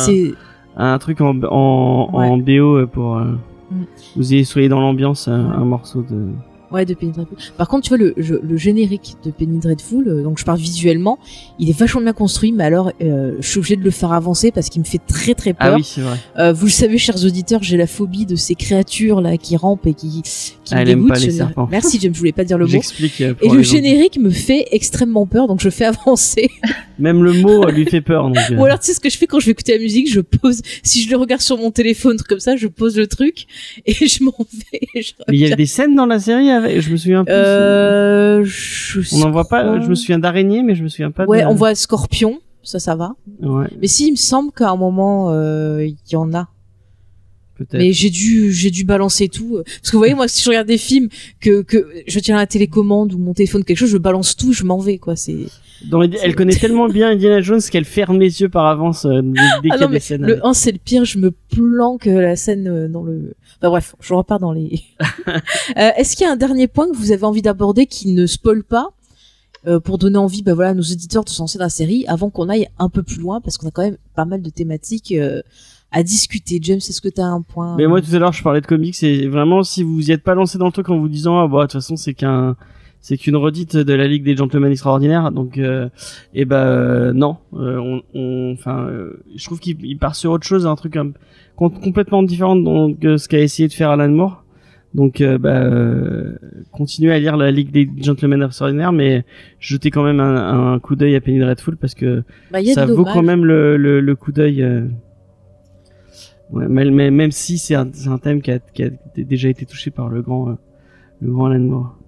[0.78, 3.24] un truc en, en, en BO euh, pour euh,
[3.70, 3.84] mm.
[4.16, 6.28] vous y soyez dans l'ambiance, un, un morceau de
[6.70, 7.38] Ouais, de Penny Dreadful.
[7.56, 11.18] Par contre, tu vois, le, le générique de Penny Dreadful, euh, donc je parle visuellement,
[11.58, 14.52] il est vachement bien construit, mais alors euh, je suis obligée de le faire avancer
[14.52, 15.72] parce qu'il me fait très très peur.
[15.72, 16.18] Ah oui, c'est vrai.
[16.38, 19.86] Euh, vous le savez, chers auditeurs, j'ai la phobie de ces créatures là qui rampent
[19.86, 21.08] et qui, qui ah, me dégoûtent.
[21.08, 21.68] Pas les serpents.
[21.70, 22.70] Merci, je voulais pas dire le mot.
[22.70, 23.20] J'explique.
[23.20, 26.50] Et le générique me fait extrêmement peur, donc je fais avancer.
[26.98, 28.28] Même le mot lui fait peur.
[28.28, 30.12] Donc, Ou alors, tu sais ce que je fais quand je vais écouter la musique,
[30.12, 33.46] je pose, si je le regarde sur mon téléphone comme ça, je pose le truc
[33.86, 34.80] et je m'en vais.
[35.28, 37.24] Mais il y a des scènes dans la série avec, je me souviens.
[37.24, 37.32] Plus.
[37.34, 38.44] Euh,
[39.12, 39.80] on n'en voit pas.
[39.80, 41.24] Je me souviens d'araignée, mais je me souviens pas.
[41.24, 42.38] Ouais, on voit scorpion.
[42.62, 43.12] Ça, ça va.
[43.40, 43.68] Ouais.
[43.80, 46.48] Mais si, il me semble qu'à un moment, euh, il y en a.
[47.72, 49.62] Mais j'ai dû, j'ai dû balancer tout.
[49.64, 51.08] Parce que vous voyez, moi, si je regarde des films
[51.40, 54.64] que, que je tiens la télécommande ou mon téléphone, quelque chose, je balance tout, je
[54.64, 55.16] m'en vais, quoi.
[55.16, 55.36] C'est.
[56.22, 59.60] elle connaît tellement bien Indiana Jones qu'elle ferme les yeux par avance euh, dès, ah
[59.60, 60.22] qu'il y a des scènes.
[60.22, 64.14] Le 1, c'est le pire, je me planque la scène dans le, Enfin bref, je
[64.14, 64.82] repars dans les.
[65.28, 68.26] euh, Est-ce qu'il y a un dernier point que vous avez envie d'aborder qui ne
[68.26, 68.90] spoil pas
[69.66, 72.04] euh, pour donner envie, bah voilà, à nos auditeurs de se lancer dans la série
[72.06, 74.50] avant qu'on aille un peu plus loin, parce qu'on a quand même pas mal de
[74.50, 75.42] thématiques euh,
[75.90, 76.58] à discuter.
[76.62, 78.66] James, est-ce que tu as un point Mais moi tout à l'heure je parlais de
[78.66, 81.38] comics et vraiment si vous y êtes pas lancé dans le truc en vous disant
[81.38, 82.56] ah bah de toute façon c'est qu'un
[83.00, 85.88] c'est qu'une redite de la Ligue des Gentlemen Extraordinaires donc euh,
[86.34, 90.46] et ben euh, non euh, on enfin euh, je trouve qu'il il part sur autre
[90.46, 91.12] chose un truc un-
[91.56, 94.44] com- complètement différent donc de ce qu'a essayé de faire Alan Moore
[94.94, 96.32] donc euh, bah euh,
[96.72, 99.24] continuez à lire la Ligue des Gentlemen Extraordinaires mais
[99.60, 103.04] jetez quand même un, un coup d'œil à Penny Dreadful parce que Bah, ça vaut
[103.04, 104.66] quand même le, le, le coup d'œil.
[106.50, 107.86] Ouais, même, même, même si c'est un,
[108.22, 110.54] thème qui a, qui a déjà été touché par le grand, euh,
[111.20, 111.98] le grand Alan Moore.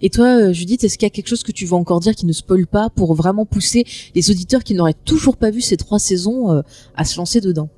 [0.00, 2.14] Et toi, euh, Judith, est-ce qu'il y a quelque chose que tu veux encore dire
[2.14, 5.76] qui ne spoil pas pour vraiment pousser les auditeurs qui n'auraient toujours pas vu ces
[5.76, 6.62] trois saisons euh,
[6.96, 7.68] à se lancer dedans?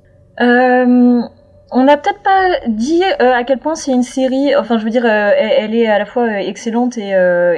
[0.41, 1.21] Euh,
[1.69, 4.55] on n'a peut-être pas dit euh, à quel point c'est une série.
[4.55, 7.11] Enfin, je veux dire, euh, elle, est à la fois euh, excellente et,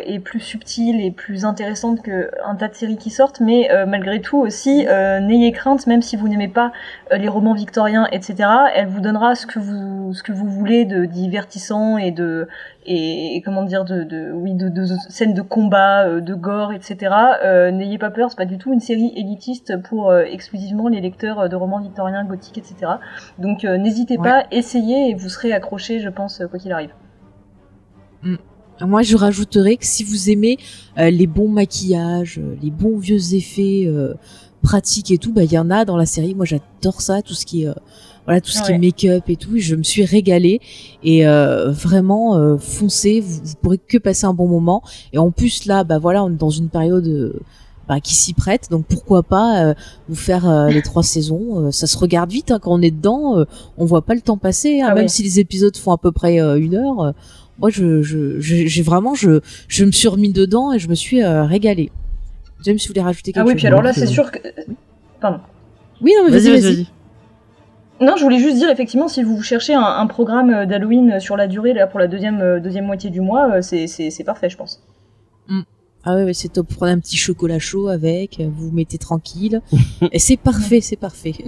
[0.06, 3.40] et plus subtile et plus intéressante que un tas de séries qui sortent.
[3.40, 4.86] Mais malgré tout aussi,
[5.22, 6.72] n'ayez crainte, même si vous n'aimez pas
[7.12, 8.50] les romans victoriens, etc.
[8.76, 12.48] Elle vous donnera ce que vous ce que vous voulez de divertissant et de
[12.92, 16.74] et, et comment dire de, de oui de, de, scènes de combat, euh, de gore,
[16.74, 17.14] etc.
[17.46, 21.00] Euh, n'ayez pas peur, c'est pas du tout une série élitiste pour euh, exclusivement les
[21.00, 22.94] lecteurs de romans victoriens, gothiques, etc.
[23.38, 24.24] Donc euh, n'hésitez Ouais.
[24.30, 26.90] pas, essayez et vous serez accrochés, je pense, quoi qu'il arrive.
[28.82, 30.58] Moi, je rajouterais que si vous aimez
[30.98, 33.88] les bons maquillages, les bons vieux effets
[34.64, 36.34] pratiques et tout, bah il y en a dans la série.
[36.34, 37.70] Moi, j'adore ça, tout ce qui est
[38.30, 39.58] voilà, tout ce qui est make-up et tout.
[39.58, 40.62] Je me suis régalée
[41.04, 44.84] et euh, vraiment euh, foncez, vous, vous pourrez que passer un bon moment.
[45.14, 47.34] Et en plus là, bah voilà, on est dans une période euh,
[47.88, 49.74] bah, qui s'y prête, donc pourquoi pas euh,
[50.08, 51.68] vous faire euh, les trois saisons.
[51.68, 53.46] Euh, ça se regarde vite hein, quand on est dedans, euh,
[53.80, 54.80] on voit pas le temps passer.
[54.82, 55.08] hein, Ah même ouais.
[55.10, 57.02] si les épisodes font à peu près euh, une heure.
[57.02, 57.12] euh,
[57.58, 58.02] moi, je,
[58.40, 61.92] j'ai vraiment, je, je me suis remis dedans et je me suis euh, régalée.
[62.64, 64.40] James, tu voulais rajouter quelque Ah oui, chose puis alors là, c'est sûr que.
[65.20, 65.40] Pardon.
[66.02, 66.76] Oui, non, mais vas-y, Vas-y, vas-y.
[66.76, 66.88] vas-y.
[68.02, 71.48] Non, je voulais juste dire effectivement, si vous cherchez un, programme euh, d'Halloween sur la
[71.48, 74.82] durée, là pour la deuxième euh, deuxième moitié du mois, euh, c'est parfait, je pense.
[76.12, 76.66] Ah ouais, c'est top.
[76.76, 79.62] Prenez un petit chocolat chaud avec, euh, vous vous mettez tranquille.
[80.12, 81.36] et c'est parfait, c'est parfait.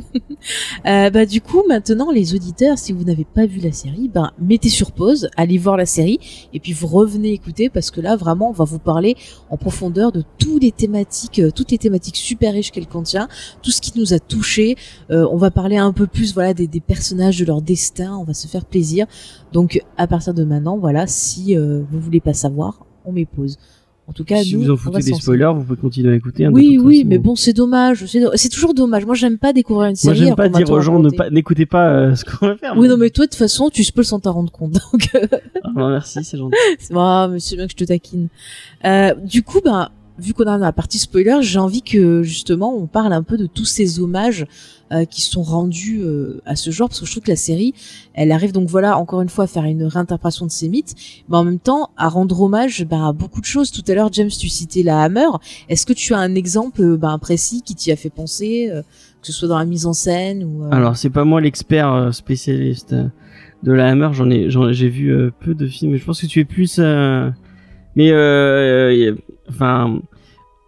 [0.87, 4.31] Euh, bah, du coup, maintenant, les auditeurs, si vous n'avez pas vu la série, ben,
[4.39, 6.19] mettez sur pause, allez voir la série,
[6.51, 9.15] et puis vous revenez écouter, parce que là, vraiment, on va vous parler
[9.51, 13.27] en profondeur de toutes les thématiques, euh, toutes les thématiques super riches qu'elle contient,
[13.61, 14.75] tout ce qui nous a touchés.
[15.11, 18.23] Euh, on va parler un peu plus, voilà, des, des personnages, de leur destin, on
[18.23, 19.05] va se faire plaisir.
[19.53, 23.59] Donc, à partir de maintenant, voilà, si vous voulez pas savoir, on met pause.
[24.11, 26.43] En tout cas, si nous, vous en foutez des spoilers, vous pouvez continuer à écouter.
[26.43, 27.07] hein, oui, oui, façon.
[27.07, 28.05] mais bon, c'est dommage.
[28.35, 29.05] C'est toujours dommage.
[29.05, 30.17] Moi, j'aime pas découvrir une Moi, série.
[30.17, 32.73] j'aime alors pas dire aux gens pas, n'écoutez pas euh, ce qu'on va faire.
[32.77, 34.73] Oui, non, mais toi, de toute façon, tu spoil sans t'en rendre compte.
[34.73, 35.09] Donc,
[35.63, 36.57] Ah, bah, merci, c'est gentil.
[36.79, 38.27] c'est ah, mais c'est bien que je te taquine.
[38.83, 39.87] Euh, du coup, ben,
[40.21, 43.47] vu qu'on a la partie spoiler, j'ai envie que justement on parle un peu de
[43.47, 44.45] tous ces hommages
[44.91, 47.73] euh, qui sont rendus euh, à ce genre, parce que je trouve que la série,
[48.13, 50.95] elle arrive donc voilà encore une fois à faire une réinterprétation de ces mythes,
[51.29, 53.71] mais en même temps à rendre hommage ben, à beaucoup de choses.
[53.71, 55.29] Tout à l'heure, James, tu citais la Hammer.
[55.69, 58.69] Est-ce que tu as un exemple euh, ben, précis qui t'y a fait penser,
[59.21, 62.93] que ce soit dans la mise en scène ou Alors, c'est pas moi l'expert spécialiste
[63.63, 64.09] de la Hammer.
[64.11, 65.93] J'en ai, j'ai vu peu de films.
[65.93, 66.79] mais Je pense que tu es plus.
[67.95, 68.11] Mais
[69.49, 70.01] enfin,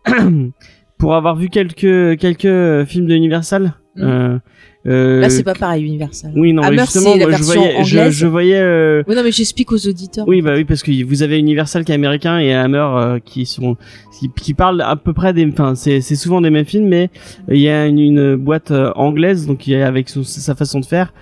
[0.98, 3.74] pour avoir vu quelques quelques films de Universal.
[3.96, 4.02] Mm.
[4.04, 4.38] euh,
[4.86, 6.34] euh, Là, c'est pas pareil, Universal.
[6.36, 8.60] Oui, non, mais Hammer, justement, moi, je voyais, je, voyais.
[8.60, 10.28] euh, Oui, non, mais j'explique aux auditeurs.
[10.28, 13.46] Oui, bah oui, parce que vous avez Universal qui est américain et Hammer euh, qui
[13.46, 13.78] sont
[14.20, 17.10] qui, qui parlent à peu près des, enfin c'est c'est souvent des mêmes films, mais
[17.50, 20.54] il y a une, une boîte euh, anglaise donc il y a avec son- sa
[20.56, 21.14] façon de faire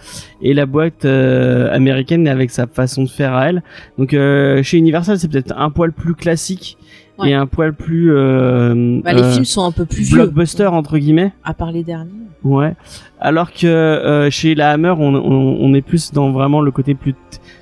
[0.42, 3.64] et la boîte euh, américaine avec sa façon de faire à elle.
[4.00, 6.78] Donc euh, chez Universal c'est peut-être un poil plus classique
[7.22, 7.30] Ouais.
[7.32, 10.16] et un poil plus euh, Bah, les euh, films sont un peu plus vieux.
[10.18, 11.34] blockbuster entre guillemets.
[11.44, 12.12] À part les derniers.
[12.44, 12.74] Ouais.
[13.20, 16.96] Alors que euh, chez la Hammer, on, on, on est plus dans vraiment le côté
[16.96, 17.14] plus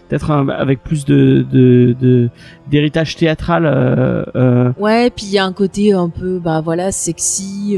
[0.07, 2.29] peut-être avec plus de de de-
[2.71, 3.65] d'héritage théâtral.
[4.79, 7.77] Ouais, puis il y a un côté un peu, bah voilà, sexy.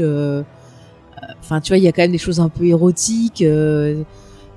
[1.40, 3.44] Enfin, tu vois, il y a quand même des choses un peu érotiques.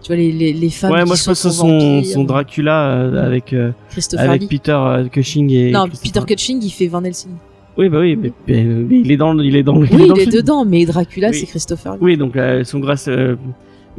[0.05, 1.67] Euh, tu vois, les, les, les femmes ouais, qui moi je sont pense que son
[1.79, 4.47] vampires, son Dracula euh, avec euh, Christopher avec.
[4.47, 7.31] Peter euh, Cushing et non, Christopher- Peter Cushing, il fait Van Helsing.
[7.77, 10.21] Oui, bah oui, mais, mais- mais il est dans il est dans Oui, dans il
[10.21, 11.35] est dedans, mais Dracula, Oui.
[11.35, 11.99] c'est Christopher Lee.
[12.01, 13.07] Oui, donc euh, son grâce.
[13.09, 13.35] Euh,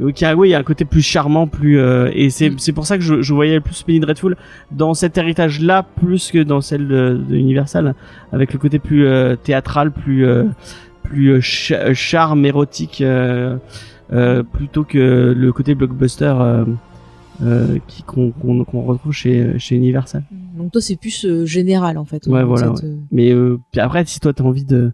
[0.01, 2.59] ok, ah oui, il y a un côté plus charmant, plus euh, et c'est Mm.
[2.59, 4.37] c'est pour ça que je, je voyais plus Penny Dreadful
[4.71, 7.95] dans cet héritage-là plus que dans celle de, de Universal,
[8.33, 10.45] avec le côté plus euh, théâtral, plus euh,
[11.03, 13.57] plus euh, cha- charme érotique, euh, euh,
[14.53, 16.65] plutôt que le côté blockbuster euh,
[17.43, 20.23] euh, qui qu'on qu'on qu'on retrouve chez chez Universal.
[20.57, 22.27] Donc toi, c'est plus euh, général en fait.
[22.27, 24.93] Ouais, euh, voilà, cette, euh, Mais euh, puis après, si toi t'as envie de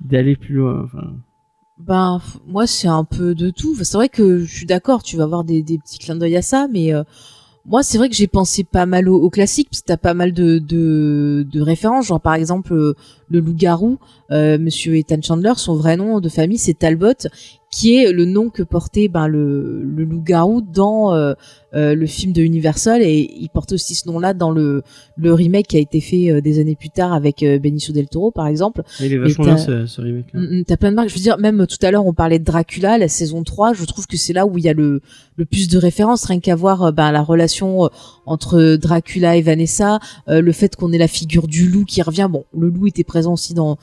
[0.00, 1.14] d'aller plus loin, enfin,
[1.78, 3.72] Ben moi c'est un peu de tout.
[3.72, 6.36] Enfin, c'est vrai que je suis d'accord, tu vas avoir des, des petits clins d'œil
[6.36, 7.02] à ça, mais euh,
[7.66, 10.14] moi c'est vrai que j'ai pensé pas mal au, au classique parce que t'as pas
[10.14, 12.94] mal de, de de références, genre par exemple euh,
[13.30, 13.98] le loup-garou,
[14.32, 17.28] euh, Monsieur Ethan Chandler, son vrai nom de famille c'est Talbot,
[17.70, 21.34] qui est le nom que portait ben le, le loup-garou dans euh,
[21.74, 24.82] euh, le film de Universal et il porte aussi ce nom-là dans le
[25.16, 28.32] le remake qui a été fait euh, des années plus tard avec Benicio del Toro
[28.32, 28.82] par exemple.
[28.98, 30.40] il est vachement bien ce, ce remake là.
[30.40, 31.10] Mm, mm, T'as plein de marques.
[31.10, 33.74] Je veux dire, même tout à l'heure, on parlait de Dracula, la saison 3.
[33.74, 35.00] Je trouve que c'est là où il y a le,
[35.36, 37.88] le plus de références, rien qu'à voir ben, la relation
[38.26, 42.28] entre Dracula et Vanessa, le fait qu'on ait la figure du loup qui revient.
[42.30, 43.76] Bon, le loup était présent aussi dans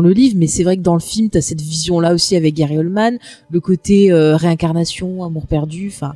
[0.00, 2.78] le livre, mais c'est vrai que dans le film, t'as cette vision-là aussi avec Gary
[2.78, 3.18] Oldman,
[3.50, 5.90] le côté euh, réincarnation, amour perdu.
[5.92, 6.14] Enfin,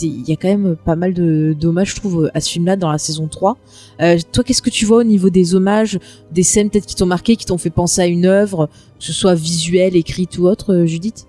[0.00, 2.90] il y a quand même pas mal de d'hommages, je trouve, à ce film-là dans
[2.90, 3.56] la saison 3.
[4.00, 5.98] Euh, toi, qu'est-ce que tu vois au niveau des hommages,
[6.32, 9.12] des scènes peut-être qui t'ont marqué, qui t'ont fait penser à une œuvre, que ce
[9.12, 11.26] soit visuelle, écrite ou autre, euh, Judith?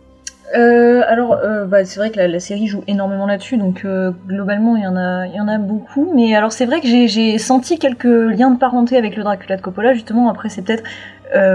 [0.56, 4.76] Euh, alors, euh, bah, c'est vrai que la, série joue énormément là-dessus, donc euh, globalement,
[4.76, 6.12] il y en a, y en a beaucoup.
[6.16, 9.62] Mais alors, c'est vrai que j'ai- senti quelques liens de parenté avec le Dracula de
[9.62, 9.94] Coppola.
[9.94, 10.84] Justement, après, c'est peut-être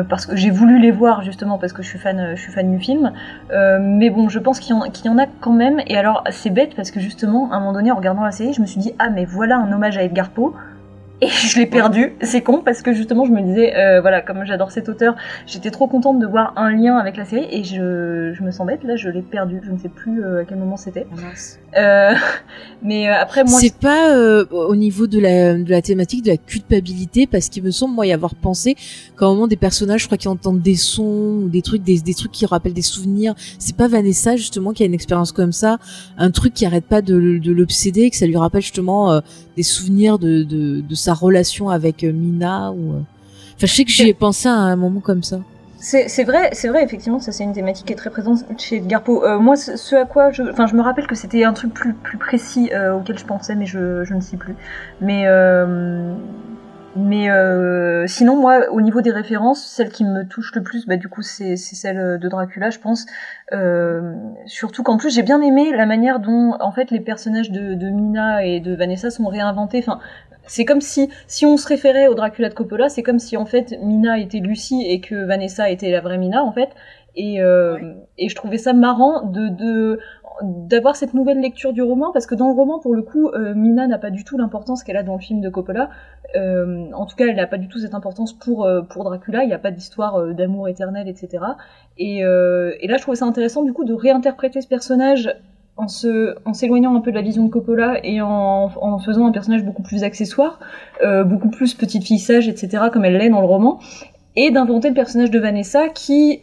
[0.08, 2.68] parce que j'ai voulu les voir justement parce que je suis fan, je suis fan
[2.68, 3.12] du film.
[3.52, 5.80] Mais bon, je pense qu'il y, en- qu'il y en a quand même.
[5.86, 8.52] Et alors, c'est bête parce que justement, à un moment donné, en regardant la série,
[8.52, 10.52] je me suis dit ah mais voilà un hommage à Edgar Poe.
[11.20, 14.44] Et je l'ai perdu, c'est con parce que justement je me disais, euh, voilà, comme
[14.44, 15.16] j'adore cet auteur,
[15.46, 18.64] j'étais trop contente de voir un lien avec la série et je, je me sens
[18.66, 21.08] bête, là je l'ai perdu, je ne sais plus euh, à quel moment c'était.
[21.76, 22.14] Euh,
[22.82, 23.58] mais euh, après moi...
[23.58, 27.64] C'est pas euh, au niveau de la, de la thématique de la culpabilité, parce qu'il
[27.64, 28.76] me semble moi y avoir pensé
[29.18, 31.98] qu'à un moment des personnages, je crois qu'ils entendent des sons ou des trucs, des,
[31.98, 33.34] des trucs qui rappellent des souvenirs.
[33.58, 35.78] C'est pas Vanessa justement qui a une expérience comme ça,
[36.16, 39.20] un truc qui arrête pas de, de l'obséder, que ça lui rappelle justement euh,
[39.58, 42.92] des souvenirs de, de, de sa relation avec euh, Mina ou.
[42.92, 43.00] euh.
[43.56, 45.40] Enfin, je sais que j'y ai pensé à un moment comme ça.
[45.80, 48.76] C'est c'est vrai, c'est vrai, effectivement, ça c'est une thématique qui est très présente chez
[48.76, 49.22] Edgar Poe.
[49.24, 51.72] Euh, moi, ce ce à quoi je, enfin, je me rappelle que c'était un truc
[51.74, 54.54] plus plus précis euh, auquel je pensais, mais je, je ne sais plus.
[55.00, 56.14] Mais euh,
[56.98, 60.96] mais euh, sinon, moi, au niveau des références, celle qui me touche le plus, bah
[60.96, 63.06] du coup, c'est celle de Dracula, je pense.
[63.52, 64.14] Euh,
[64.46, 67.88] surtout qu'en plus, j'ai bien aimé la manière dont, en fait, les personnages de, de
[67.88, 69.78] Mina et de Vanessa sont réinventés.
[69.78, 70.00] Enfin,
[70.48, 73.44] c'est comme si, si on se référait au Dracula de Coppola, c'est comme si en
[73.44, 76.70] fait Mina était Lucie et que Vanessa était la vraie Mina en fait.
[77.14, 79.98] Et, euh, et je trouvais ça marrant de, de
[80.42, 83.54] d'avoir cette nouvelle lecture du roman parce que dans le roman pour le coup euh,
[83.54, 85.90] Mina n'a pas du tout l'importance qu'elle a dans le film de Coppola.
[86.36, 89.42] Euh, en tout cas elle n'a pas du tout cette importance pour euh, pour Dracula.
[89.42, 91.44] Il n'y a pas d'histoire d'amour éternel etc
[91.96, 95.34] et, et là je trouvais ça intéressant du coup de réinterpréter ce personnage
[95.76, 99.26] en se en s'éloignant un peu de la vision de Coppola et en, en faisant
[99.26, 100.60] un personnage beaucoup plus accessoire
[101.26, 103.80] beaucoup plus petite fille sage etc comme elle l'est dans le roman
[104.36, 106.40] et d'inventer le personnage de Vanessa qui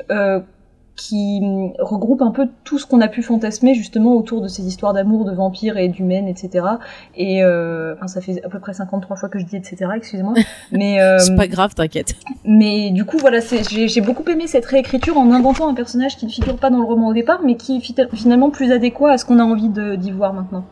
[0.96, 4.66] qui hum, regroupe un peu tout ce qu'on a pu fantasmer justement autour de ces
[4.66, 6.66] histoires d'amour, de vampires et d'humaines, etc.
[7.16, 9.88] Et euh, enfin, ça fait à peu près 53 fois que je dis etc.
[9.96, 10.34] Excusez-moi.
[10.72, 12.16] Mais euh, C'est pas grave, t'inquiète.
[12.46, 16.26] mais du coup, voilà, j'ai j'ai beaucoup aimé cette réécriture en inventant un personnage qui
[16.26, 19.12] ne figure pas dans le roman au départ, mais qui est fi- finalement plus adéquat
[19.12, 20.64] à ce qu'on a envie d'y voir maintenant.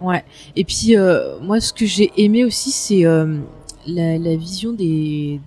[0.00, 0.24] Ouais.
[0.56, 3.38] Et puis euh, moi, ce que j'ai aimé aussi, c'est euh,
[3.86, 5.40] la, la vision des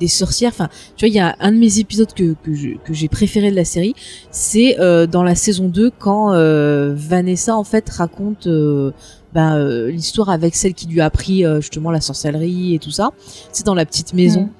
[0.00, 0.50] des sorcières.
[0.52, 3.08] Enfin, tu vois, il y a un de mes épisodes que que je- que j'ai
[3.08, 3.94] préféré de la série,
[4.30, 8.92] c'est euh, dans la saison 2 quand euh, Vanessa en fait raconte euh,
[9.34, 12.90] ben, euh, l'histoire avec celle qui lui a appris euh, justement la sorcellerie et tout
[12.90, 13.10] ça.
[13.52, 14.42] C'est dans la petite maison.
[14.42, 14.50] Mm.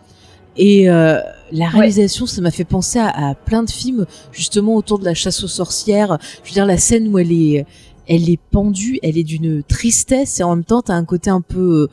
[0.60, 1.20] Et euh,
[1.52, 5.14] la réalisation, ça m'a fait penser à, à plein de films justement autour de la
[5.14, 6.18] chasse aux sorcières.
[6.42, 7.64] Je veux dire la scène où elle est,
[8.08, 11.40] elle est pendue, elle est d'une tristesse et en même temps t'as un côté un
[11.42, 11.88] peu,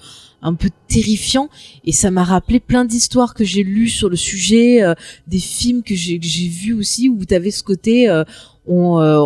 [0.46, 1.50] un peu terrifiant.
[1.84, 4.94] Et ça m'a rappelé plein d'histoires que j'ai lues sur le sujet, euh,
[5.28, 6.18] des films que j'ai
[6.48, 8.24] vus aussi où t'avais ce côté, euh,
[8.68, 9.20] on, euh,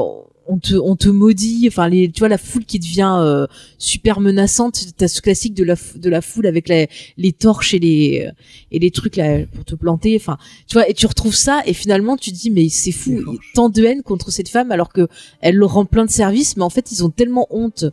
[0.47, 1.65] on te, on te maudit.
[1.67, 3.45] Enfin les, tu vois la foule qui devient euh,
[3.77, 4.83] super menaçante.
[4.97, 8.27] T'as ce classique de la, de la foule avec la, les torches et les
[8.71, 11.73] et les trucs là pour te planter enfin tu vois et tu retrouves ça et
[11.73, 14.49] finalement tu te dis mais c'est fou il y a tant de haine contre cette
[14.49, 15.07] femme alors que
[15.41, 17.85] elle leur rend plein de services mais en fait ils ont tellement honte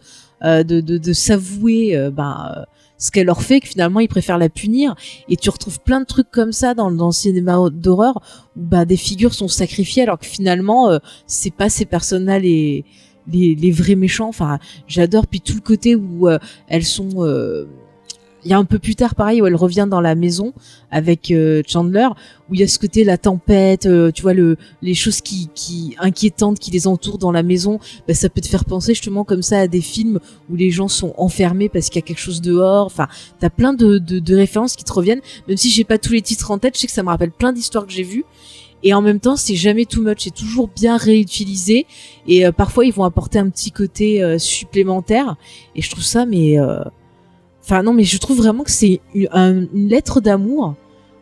[0.44, 2.62] euh, de, de, de s'avouer euh, ben euh,
[2.98, 4.94] ce qu'elle leur fait que finalement ils préfèrent la punir.
[5.28, 8.20] Et tu retrouves plein de trucs comme ça dans, dans le cinéma d'horreur
[8.56, 12.38] où bah des figures sont sacrifiées alors que finalement euh, c'est pas ces personnes là
[12.38, 12.84] les
[13.28, 14.28] les, vrais méchants.
[14.28, 15.26] Enfin j'adore.
[15.26, 16.38] Puis tout le côté où euh,
[16.68, 17.66] elles sont euh,
[18.46, 20.52] il y a un peu plus tard, pareil, où elle revient dans la maison
[20.92, 22.06] avec euh, Chandler,
[22.48, 25.50] où il y a ce côté la tempête, euh, tu vois le les choses qui
[25.52, 27.80] qui inquiétantes qui les entourent dans la maison.
[28.06, 30.86] Bah, ça peut te faire penser justement comme ça à des films où les gens
[30.86, 32.86] sont enfermés parce qu'il y a quelque chose dehors.
[32.86, 33.08] Enfin,
[33.40, 35.22] t'as plein de, de, de références qui te reviennent.
[35.48, 37.32] Même si j'ai pas tous les titres en tête, je sais que ça me rappelle
[37.32, 38.24] plein d'histoires que j'ai vues.
[38.84, 41.86] Et en même temps, c'est jamais too much, c'est toujours bien réutilisé.
[42.28, 45.34] Et euh, parfois, ils vont apporter un petit côté supplémentaire.
[45.74, 46.58] Et je trouve ça, mais
[47.66, 50.76] Enfin non, mais je trouve vraiment que c'est une, lettre d'amour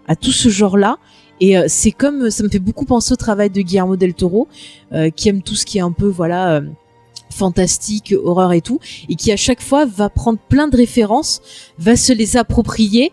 [0.07, 0.99] à tout ce genre-là.
[1.41, 4.47] Et euh, c'est comme ça me fait beaucoup penser au travail de Guillermo del Toro,
[4.93, 6.61] euh, qui aime tout ce qui est un peu voilà euh,
[7.31, 8.79] fantastique, horreur et tout,
[9.09, 11.41] et qui à chaque fois va prendre plein de références,
[11.79, 13.11] va se les approprier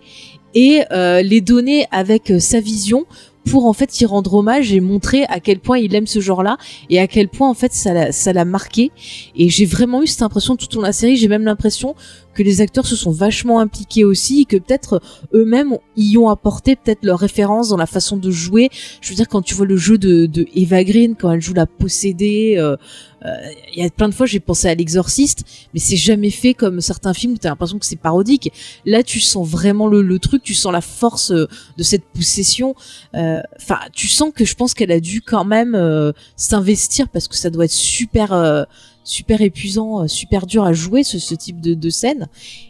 [0.53, 3.05] et les donner avec sa vision
[3.45, 6.57] pour en fait y rendre hommage et montrer à quel point il aime ce genre-là
[6.89, 8.91] et à quel point en fait ça l'a ça l'a marqué
[9.36, 11.95] et j'ai vraiment eu cette impression tout au long de la série j'ai même l'impression
[12.34, 15.01] que les acteurs se sont vachement impliqués aussi et que peut-être
[15.34, 18.69] eux-mêmes y ont apporté peut-être leur référence dans la façon de jouer.
[19.01, 21.53] Je veux dire quand tu vois le jeu de, de Eva Green quand elle joue
[21.53, 22.75] la possédée euh,
[23.23, 23.29] euh,
[23.73, 26.82] il y a plein de fois j'ai pensé à l'exorciste mais c'est jamais fait comme
[26.82, 28.51] certains films où t'as l'impression que c'est parodique.
[28.86, 32.75] Là tu sens vraiment le, le, truc tu sens la force euh, de cette possession.
[33.13, 35.77] Enfin tu sens que je pense qu'elle a dû quand même
[36.36, 38.65] s'investir parce que ça doit être super
[39.04, 42.28] super épuisant, super dur à jouer ce, ce type de, de, scène.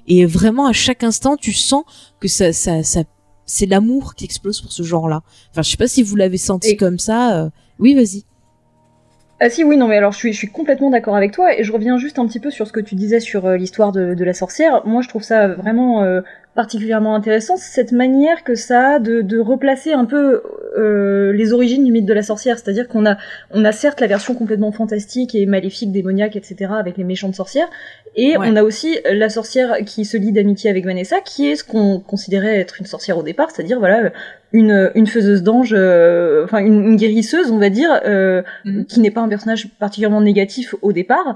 [0.08, 1.84] Et vraiment à chaque instant, tu sens
[2.20, 3.04] que ça, ça, ça
[3.46, 5.22] c'est l'amour qui explose pour ce genre-là.
[5.52, 7.50] Enfin, je sais pas si vous l'avez senti comme ça.
[7.80, 8.24] Oui, vas-y.
[9.44, 11.64] Ah si oui non mais alors je suis je suis complètement d'accord avec toi et
[11.64, 14.14] je reviens juste un petit peu sur ce que tu disais sur euh, l'histoire de,
[14.14, 14.86] de, la sorcière.
[14.86, 16.22] Moi je trouve ça vraiment euh,
[16.56, 20.44] particulièrement intéressant cette manière que ça a de, de replacer un peu
[20.78, 23.18] euh, les origines du mythe de la sorcière, c'est-à-dire qu'on a
[23.52, 26.72] on a certes la version complètement fantastique et maléfique, démoniaque, etc.
[26.78, 27.70] avec les méchantes sorcières,
[28.16, 31.64] et on a aussi la sorcière qui se lie d'amitié avec Vanessa, qui est ce
[31.64, 34.12] qu'on considérait être une sorcière au départ, c'est-à-dire voilà
[34.52, 38.86] une, une faiseuse d'ange, euh, enfin une, guérisseuse, on va dire, euh, mhm.
[38.86, 41.36] qui n'est pas un personnage particulièrement négatif au départ,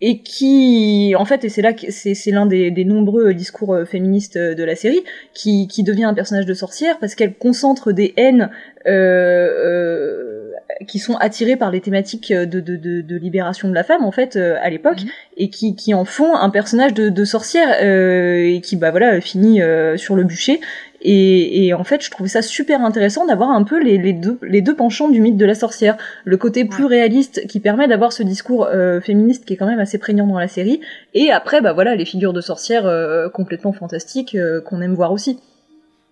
[0.00, 3.84] et qui, en fait, et c'est là que c'est l'un des, des, nombreux discours euh,
[3.84, 5.02] féministes de la série,
[5.34, 8.50] qui, qui devient un personnage de sorcière parce qu'elle concentre des haines
[8.86, 10.52] euh,
[10.86, 14.12] qui sont attirées par les thématiques de, de, de, de libération de la femme en
[14.12, 15.10] fait à l'époque mhm.
[15.36, 19.60] et qui, qui en font un personnage de, de sorcière et qui bah voilà finit
[19.96, 20.60] sur le bûcher
[21.02, 24.38] et, et, en fait, je trouvais ça super intéressant d'avoir un peu les, les, deux,
[24.42, 25.96] les deux penchants du mythe de la sorcière.
[26.24, 29.78] Le côté plus réaliste qui permet d'avoir ce discours euh, féministe qui est quand même
[29.78, 30.80] assez prégnant dans la série.
[31.14, 35.12] Et après, bah voilà, les figures de sorcières euh, complètement fantastiques euh, qu'on aime voir
[35.12, 35.38] aussi.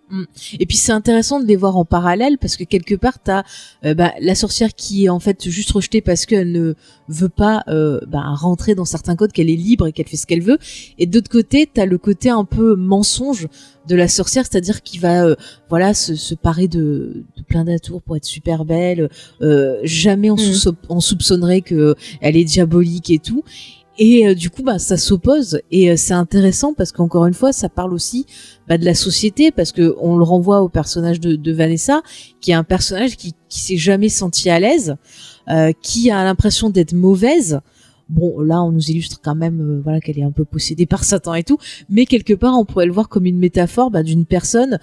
[0.09, 0.23] Mm.
[0.59, 3.43] Et puis c'est intéressant de les voir en parallèle parce que quelque part t'as
[3.85, 6.73] euh, bah, la sorcière qui est en fait juste rejetée parce qu'elle ne
[7.07, 10.25] veut pas euh, bah, rentrer dans certains codes, qu'elle est libre et qu'elle fait ce
[10.25, 10.57] qu'elle veut.
[10.97, 13.47] Et d'autre côté t'as le côté un peu mensonge
[13.87, 15.35] de la sorcière, c'est-à-dire qui va euh,
[15.69, 19.09] voilà se, se parer de, de plein d'atours pour être super belle.
[19.83, 20.75] jamais on, mm.
[20.89, 23.43] on soupçonnerait que elle est diabolique et tout.
[24.01, 27.51] Et euh, du coup, bah, ça s'oppose et euh, c'est intéressant parce qu'encore une fois,
[27.51, 28.25] ça parle aussi
[28.67, 32.01] bah, de la société parce que on le renvoie au personnage de, Vanessa,
[32.39, 34.95] qui est un personnage qui, qui s'est jamais senti à l'aise,
[35.49, 37.59] euh, qui a l'impression d'être mauvaise.
[38.07, 41.35] Bon, là, on nous illustre quand même, voilà, qu'elle est un peu possédée par Satan
[41.35, 44.79] et tout, mais quelque part, on pourrait le voir comme une métaphore bah, d'une personne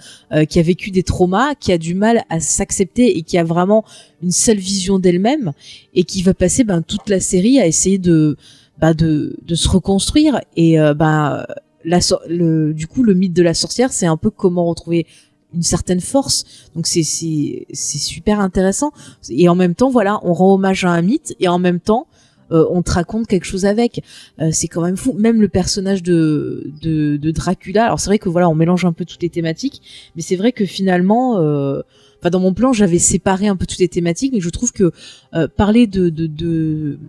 [0.47, 3.83] qui a vécu des traumas, qui a du mal à s'accepter et qui a vraiment
[4.23, 5.51] une seule vision d'elle-même
[5.93, 8.37] et qui va passer ben, toute la série à essayer de
[8.79, 11.47] bah, de, de se reconstruire et euh, bah
[11.83, 15.05] la le, du coup le mythe de la sorcière c'est un peu comment retrouver
[15.53, 18.91] une certaine force donc c'est c'est super intéressant
[19.29, 22.07] et en même temps voilà on rend hommage à un mythe et en même temps
[22.51, 24.03] euh, on te raconte quelque chose avec.
[24.39, 25.13] Euh, c'est quand même fou.
[25.13, 27.85] Même le personnage de, de, de Dracula.
[27.85, 29.81] Alors c'est vrai que voilà, on mélange un peu toutes les thématiques,
[30.15, 31.81] mais c'est vrai que finalement, euh,
[32.19, 34.91] enfin dans mon plan, j'avais séparé un peu toutes les thématiques, mais je trouve que
[35.57, 36.99] parler de, de, de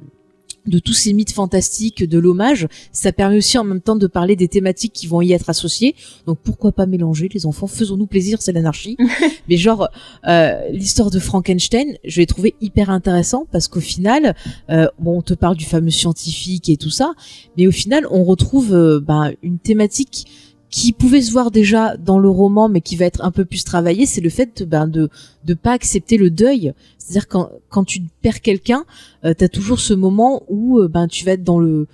[0.68, 4.36] de tous ces mythes fantastiques, de l'hommage, ça permet aussi en même temps de parler
[4.36, 5.94] des thématiques qui vont y être associées.
[6.26, 7.66] Donc pourquoi pas mélanger les enfants?
[7.66, 8.96] Faisons-nous plaisir, c'est l'anarchie.
[9.48, 9.88] Mais genre
[10.26, 14.34] euh, l'histoire de Frankenstein, je l'ai trouvé hyper intéressant parce qu'au final,
[14.70, 17.12] euh, bon, on te parle du fameux scientifique et tout ça,
[17.56, 20.26] mais au final, on retrouve euh, ben, une thématique
[20.70, 23.64] qui pouvait se voir déjà dans le roman, mais qui va être un peu plus
[23.64, 25.08] travaillé, c'est le fait ben, de
[25.44, 26.72] de pas accepter le deuil.
[26.98, 28.84] C'est-à-dire quand quand tu perds quelqu'un,
[29.24, 31.86] euh, tu as toujours ce moment où euh, ben tu vas être dans le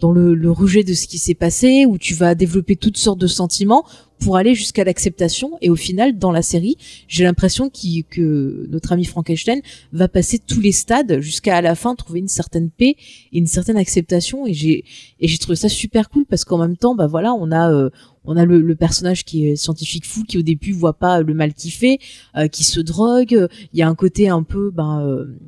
[0.00, 3.20] dans le, le rejet de ce qui s'est passé, où tu vas développer toutes sortes
[3.20, 3.84] de sentiments
[4.20, 5.56] pour aller jusqu'à l'acceptation.
[5.60, 6.76] Et au final, dans la série,
[7.08, 9.60] j'ai l'impression que notre ami Frankenstein
[9.92, 12.96] va passer tous les stades jusqu'à à la fin trouver une certaine paix
[13.32, 14.46] et une certaine acceptation.
[14.46, 14.84] Et j'ai
[15.18, 17.90] et j'ai trouvé ça super cool parce qu'en même temps, bah voilà, on a euh,
[18.24, 21.54] on a le, personnage qui est scientifique fou qui au début voit pas le mal
[21.54, 21.98] qu'il fait,
[22.36, 23.48] euh, qui se drogue.
[23.72, 25.38] Il y a un côté un peu, ben, euh,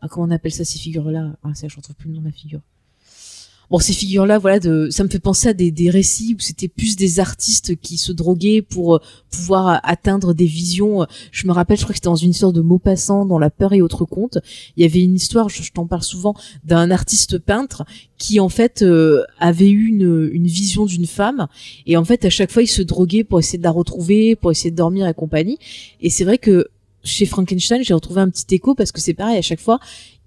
[0.00, 1.36] ah, comment on appelle ça ces figures-là?
[1.42, 2.60] Ah, ça, je retrouve plus le nom de la figure.
[3.70, 6.68] Bon, ces figures-là, voilà, de, ça me fait penser à des, des récits où c'était
[6.68, 8.98] plus des artistes qui se droguaient pour euh,
[9.30, 11.06] pouvoir atteindre des visions.
[11.32, 13.72] Je me rappelle, je crois que c'était dans une histoire de Maupassant, dans La peur
[13.72, 14.38] et autres contes.
[14.76, 16.34] Il y avait une histoire, je, t'en parle souvent,
[16.64, 17.84] d'un artiste peintre
[18.18, 21.48] qui en fait euh, avait eu une, une vision d'une femme
[21.86, 24.50] et en fait à chaque fois il se droguait pour essayer de la retrouver, pour
[24.50, 25.58] essayer de dormir et compagnie.
[26.00, 26.68] Et c'est vrai que
[27.04, 29.78] chez Frankenstein, j'ai retrouvé un petit écho parce que c'est pareil à chaque fois,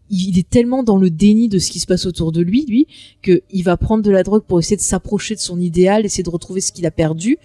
[0.10, 2.88] il est tellement dans le déni de ce qui se passe autour de lui, lui,
[3.22, 6.24] que il va prendre de la drogue pour essayer de s'approcher de son idéal, essayer
[6.24, 7.38] de retrouver ce qu'il a perdu,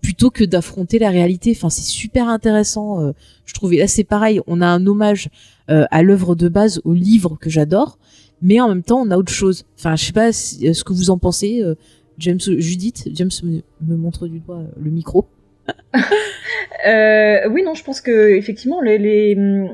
[0.00, 1.52] plutôt que d'affronter la réalité.
[1.56, 3.00] Enfin, c'est super intéressant.
[3.00, 3.12] Euh,
[3.46, 4.40] je trouvais là, c'est pareil.
[4.46, 5.28] On a un hommage
[5.70, 7.98] euh, à l'œuvre de base, au livre que j'adore,
[8.42, 9.64] mais en même temps, on a autre chose.
[9.78, 10.32] Enfin, je sais pas euh,
[10.72, 11.62] ce que vous en pensez,
[12.18, 13.08] James, Judith.
[13.12, 15.26] James me, montre du doigt le micro.
[15.94, 19.70] oui, non, je pense que effectivement, les, les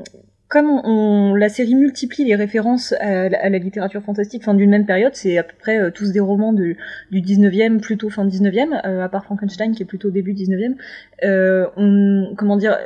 [0.49, 5.13] comme on, la série multiplie les références à, la littérature fantastique fin d'une même période,
[5.13, 6.77] c'est à peu près euh, tous des romans du,
[7.11, 10.75] du 19e, plutôt fin 19e, euh, à part Frankenstein qui est plutôt début 19e.
[11.23, 12.77] Euh, on, comment dire,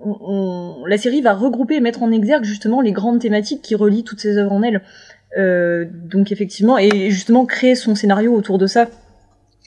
[0.00, 4.04] on, la série va regrouper et mettre en exergue justement les grandes thématiques qui relient
[4.04, 4.82] toutes ces œuvres en elle.
[5.36, 8.88] Euh, donc effectivement, et justement créer son scénario autour de ça.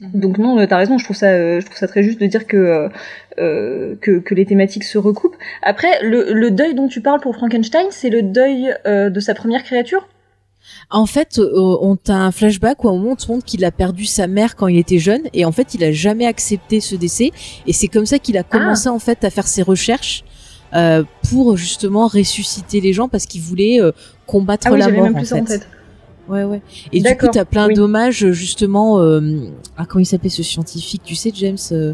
[0.01, 2.25] Donc non, euh, t'as raison, je trouve ça, euh, je trouve ça très juste de
[2.25, 2.89] dire que,
[3.37, 5.35] euh, que, que les thématiques se recoupent.
[5.61, 9.63] Après, le, le deuil dont tu parles pour Frankenstein, c'est le deuil de sa première
[9.63, 10.07] créature?
[10.89, 14.55] En fait, on t'a un flashback où on montre, montre qu'il a perdu sa mère
[14.55, 17.31] quand il était jeune et en fait, il a jamais accepté ce décès
[17.65, 18.93] et c'est comme ça qu'il a commencé ah.
[18.93, 20.23] en fait à faire ses recherches
[21.29, 23.79] pour justement ressusciter les gens parce qu'il voulait
[24.27, 25.67] combattre ah la mort en fait.
[26.31, 26.61] Ouais, ouais.
[26.93, 29.21] Et du coup, t'as plein d'hommages, justement, euh,
[29.77, 31.93] à comment il s'appelait ce scientifique, tu sais, James, euh,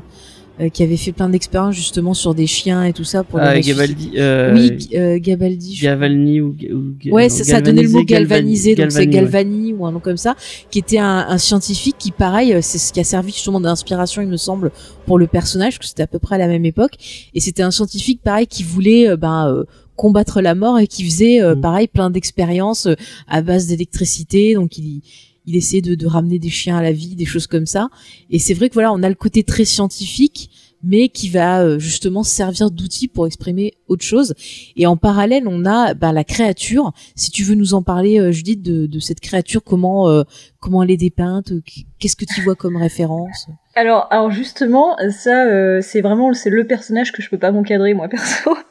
[0.59, 3.59] euh, qui avait fait plein d'expériences justement sur des chiens et tout ça pour ah,
[3.59, 4.13] Gabaldi.
[4.17, 5.79] Euh, oui, euh, Gabaldi.
[5.79, 9.91] Gavalni ou, ou Ouais, ça, ça donnait le mot galvanisé, donc c'est Galvani ou un
[9.91, 10.35] nom comme ça,
[10.71, 14.27] qui était un, un scientifique qui, pareil, c'est ce qui a servi justement d'inspiration, il
[14.29, 14.71] me semble,
[15.05, 16.93] pour le personnage, que c'était à peu près à la même époque.
[17.35, 19.63] Et c'était un scientifique, pareil, qui voulait, ben
[19.97, 21.59] combattre la mort et qui faisait mm.
[21.59, 22.87] pareil plein d'expériences
[23.27, 25.01] à base d'électricité donc il
[25.47, 27.87] il essayait de, de, ramener des chiens à la vie, des choses comme ça.
[28.29, 30.49] Et c'est vrai que voilà, on a le côté très scientifique,
[30.83, 34.33] mais qui va euh, justement servir d'outil pour exprimer autre chose.
[34.75, 36.91] Et en parallèle, on a bah, la créature.
[37.15, 40.23] Si tu veux nous en parler, euh, Judith, de, de cette créature, comment euh,
[40.59, 41.53] comment elle est dépeinte,
[41.99, 43.47] qu'est-ce que tu vois comme référence?
[43.75, 47.93] Alors, alors justement, ça, euh, c'est vraiment c'est le personnage que je peux pas m'encadrer
[47.93, 48.57] moi perso.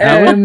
[0.00, 0.44] Ah euh,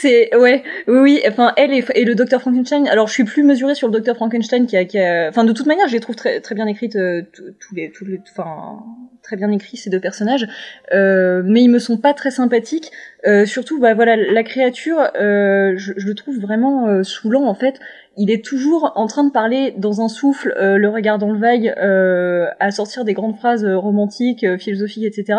[0.00, 1.22] c'est ouais, oui, oui.
[1.28, 2.88] Enfin, elle et, et le docteur Frankenstein.
[2.88, 5.52] Alors, je suis plus mesurée sur le docteur Frankenstein qui a, qui a, enfin, de
[5.52, 8.82] toute manière, je les trouve très très bien écrites, euh, tous les, tous les, enfin,
[9.26, 10.46] très bien écrits ces deux personnages.
[10.92, 12.92] Euh, mais ils me sont pas très sympathiques.
[13.26, 17.80] Euh, surtout, bah voilà, la créature, je, je, le trouve vraiment saoulant en fait
[18.18, 21.38] il est toujours en train de parler dans un souffle, euh, le regard dans le
[21.38, 25.38] vague, euh, à sortir des grandes phrases euh, romantiques, euh, philosophiques, etc.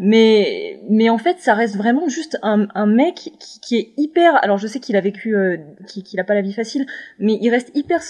[0.00, 4.42] Mais, mais en fait, ça reste vraiment juste un, un mec qui, qui, est hyper.
[4.42, 6.86] Alors, je sais qu'il a vécu, euh, qu'il a pas la vie facile,
[7.20, 8.00] mais il reste hyper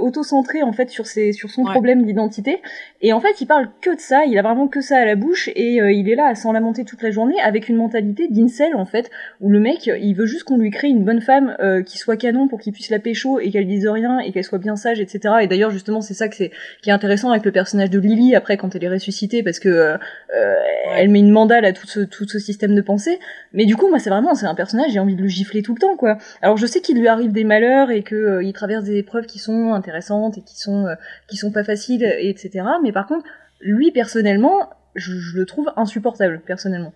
[0.00, 2.62] auto-centré en fait sur ses, sur son problème d'identité.
[3.02, 4.24] Et en fait, il parle que de ça.
[4.24, 6.84] Il a vraiment que ça à la bouche et il est là à s'en lamenter
[6.84, 10.44] toute la journée avec une mentalité d'incel en fait, où le mec, il veut juste
[10.44, 13.50] qu'on lui crée une bonne femme qui soit canon pour qu'il puisse la pécho et
[13.58, 15.34] qu'elle dise rien et qu'elle soit bien sage, etc.
[15.42, 16.52] Et d'ailleurs, justement, c'est ça que c'est
[16.82, 19.68] qui est intéressant avec le personnage de Lily après quand elle est ressuscitée parce que
[19.68, 19.96] euh,
[20.34, 20.54] euh,
[20.94, 23.18] elle met une mandale à tout ce tout ce système de pensée.
[23.52, 25.74] Mais du coup, moi, c'est vraiment c'est un personnage j'ai envie de le gifler tout
[25.74, 26.18] le temps, quoi.
[26.42, 29.26] Alors, je sais qu'il lui arrive des malheurs et que euh, il traverse des épreuves
[29.26, 30.86] qui sont intéressantes et qui sont
[31.26, 32.64] qui sont pas faciles, etc.
[32.82, 33.24] Mais par contre,
[33.60, 36.92] lui personnellement, je, je le trouve insupportable personnellement.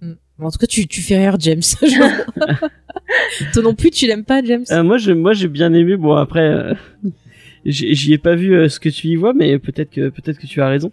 [0.00, 0.12] Mm.
[0.42, 1.60] En tout cas, tu, tu fais rire James.
[3.52, 4.64] Toi non plus, tu l'aimes pas, James?
[4.70, 5.96] Euh, Moi, je, moi, j'ai bien aimé.
[5.96, 6.74] Bon, après, euh,
[7.64, 10.46] j'y ai pas vu euh, ce que tu y vois, mais peut-être que peut-être que
[10.46, 10.92] tu as raison.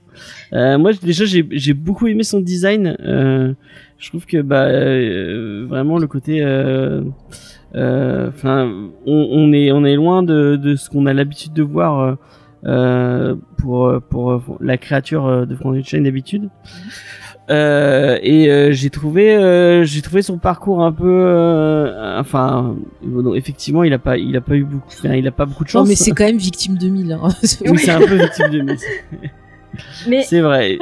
[0.54, 2.96] Euh, moi, déjà, j'ai beaucoup aimé son design.
[3.00, 4.68] je trouve que bah
[5.68, 6.44] vraiment le côté.
[7.74, 12.18] Enfin, on, on, est on est loin de, de ce qu'on a l'habitude de voir.
[13.58, 16.50] pour, pour la créature de Frankenstein d'habitude.
[17.50, 22.76] Euh, et euh, j'ai trouvé euh, j'ai trouvé son parcours un peu euh, enfin
[23.36, 25.82] effectivement il a pas il a pas eu beaucoup il a pas beaucoup de chance
[25.82, 27.22] non mais c'est quand même victime 2000 hein.
[27.62, 28.78] oui c'est un peu victime 2000
[30.10, 30.78] mais c'est vrai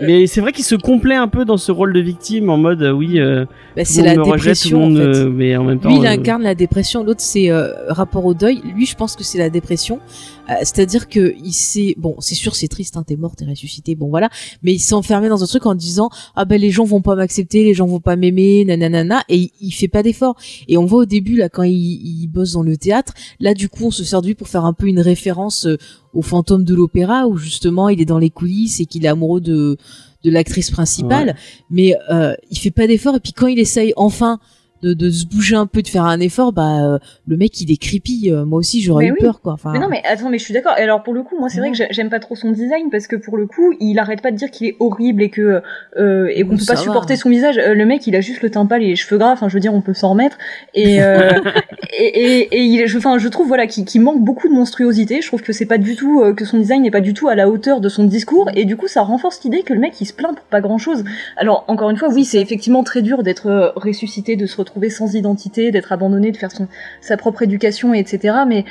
[0.00, 2.82] Mais c'est vrai qu'il se complaît un peu dans ce rôle de victime en mode
[2.82, 3.18] oui.
[3.18, 4.86] Euh, bah, c'est la dépression.
[4.86, 5.18] Rejette, en fait.
[5.20, 5.88] euh, mais en même temps.
[5.88, 7.02] Lui, il euh, incarne la dépression.
[7.02, 8.60] L'autre, c'est euh, rapport au deuil.
[8.74, 10.00] Lui, je pense que c'est la dépression.
[10.48, 12.96] Euh, C'est-à-dire que il s'est bon, c'est sûr, c'est triste.
[12.96, 13.94] Hein, t'es mort, t'es ressuscité.
[13.94, 14.30] Bon, voilà.
[14.62, 17.14] Mais il s'est enfermé dans un truc en disant ah ben les gens vont pas
[17.14, 19.22] m'accepter, les gens vont pas m'aimer, nanana.
[19.28, 20.36] Et il, il fait pas d'effort.
[20.68, 23.68] Et on voit au début là quand il, il bosse dans le théâtre, là du
[23.68, 25.76] coup on se sert de lui pour faire un peu une référence euh,
[26.12, 29.40] au fantôme de l'opéra où justement il est dans les coulisses et qu'il est amoureux
[29.40, 29.76] de
[30.24, 31.36] de l'actrice principale,
[31.70, 33.14] mais euh, il fait pas d'effort.
[33.14, 34.40] Et puis quand il essaye enfin
[34.82, 37.70] de, de se bouger un peu, de faire un effort, bah euh, le mec il
[37.70, 38.30] est creepy.
[38.30, 39.18] Euh, moi aussi j'aurais eu oui.
[39.20, 39.54] peur quoi.
[39.54, 40.74] Enfin, Mais non, mais attends, mais je suis d'accord.
[40.78, 42.90] Et alors pour le coup, moi c'est vrai que j'ai- j'aime pas trop son design
[42.90, 45.62] parce que pour le coup, il arrête pas de dire qu'il est horrible et que
[45.98, 46.80] euh, et qu'on peut pas va.
[46.80, 47.58] supporter son visage.
[47.58, 49.32] Euh, le mec, il a juste le teint pâle et les cheveux gras.
[49.32, 50.36] Enfin, je veux dire, on peut s'en remettre.
[50.74, 51.30] Et euh,
[51.98, 55.20] et, et, et il, je, enfin, je trouve voilà qu'il qu'il manque beaucoup de monstruosité.
[55.22, 57.34] Je trouve que c'est pas du tout que son design n'est pas du tout à
[57.34, 58.50] la hauteur de son discours.
[58.54, 60.78] Et du coup, ça renforce l'idée que le mec il se plaint pour pas grand
[60.78, 61.04] chose.
[61.36, 65.14] Alors encore une fois, oui, c'est effectivement très dur d'être ressuscité, de se retrouver sans
[65.14, 66.68] identité, d'être abandonné, de faire son
[67.00, 68.34] sa propre éducation, etc.
[68.46, 68.64] Mais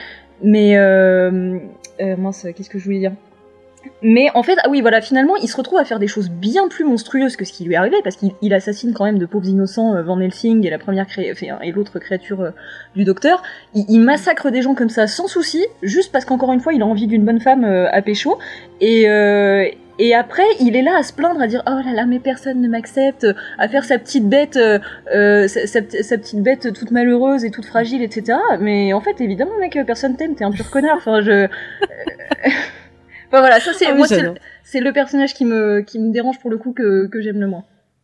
[0.44, 1.58] mais euh,
[2.02, 3.14] euh, mince, qu'est-ce que je voulais dire?
[4.02, 6.68] Mais en fait, ah oui, voilà, finalement, il se retrouve à faire des choses bien
[6.68, 9.26] plus monstrueuses que ce qui lui est arrivé, parce qu'il il assassine quand même de
[9.28, 11.34] pauvres innocents euh, Van Helsing et la première cré...
[11.62, 12.50] et l'autre créature euh,
[12.96, 13.44] du docteur.
[13.76, 16.86] Il, massacre des gens comme ça sans souci, juste parce qu'encore une fois, il a
[16.86, 18.38] envie d'une bonne femme à pécho.
[18.82, 19.06] Et
[20.00, 22.62] et après, il est là à se plaindre, à dire oh là là, mais personne
[22.62, 23.26] ne m'accepte,
[23.58, 24.80] à faire sa petite bête, euh,
[25.14, 28.38] euh, sa, sa- sa petite bête toute malheureuse et toute fragile, etc.
[28.60, 30.98] Mais en fait, évidemment, mec, personne t'aime, t'es un pur connard.
[30.98, 31.32] Enfin, je.
[31.32, 31.48] euh,
[33.28, 34.08] Enfin voilà, ça c'est Ah moi
[34.64, 37.48] c'est le personnage qui me qui me dérange pour le coup que que j'aime le
[37.48, 37.64] moins.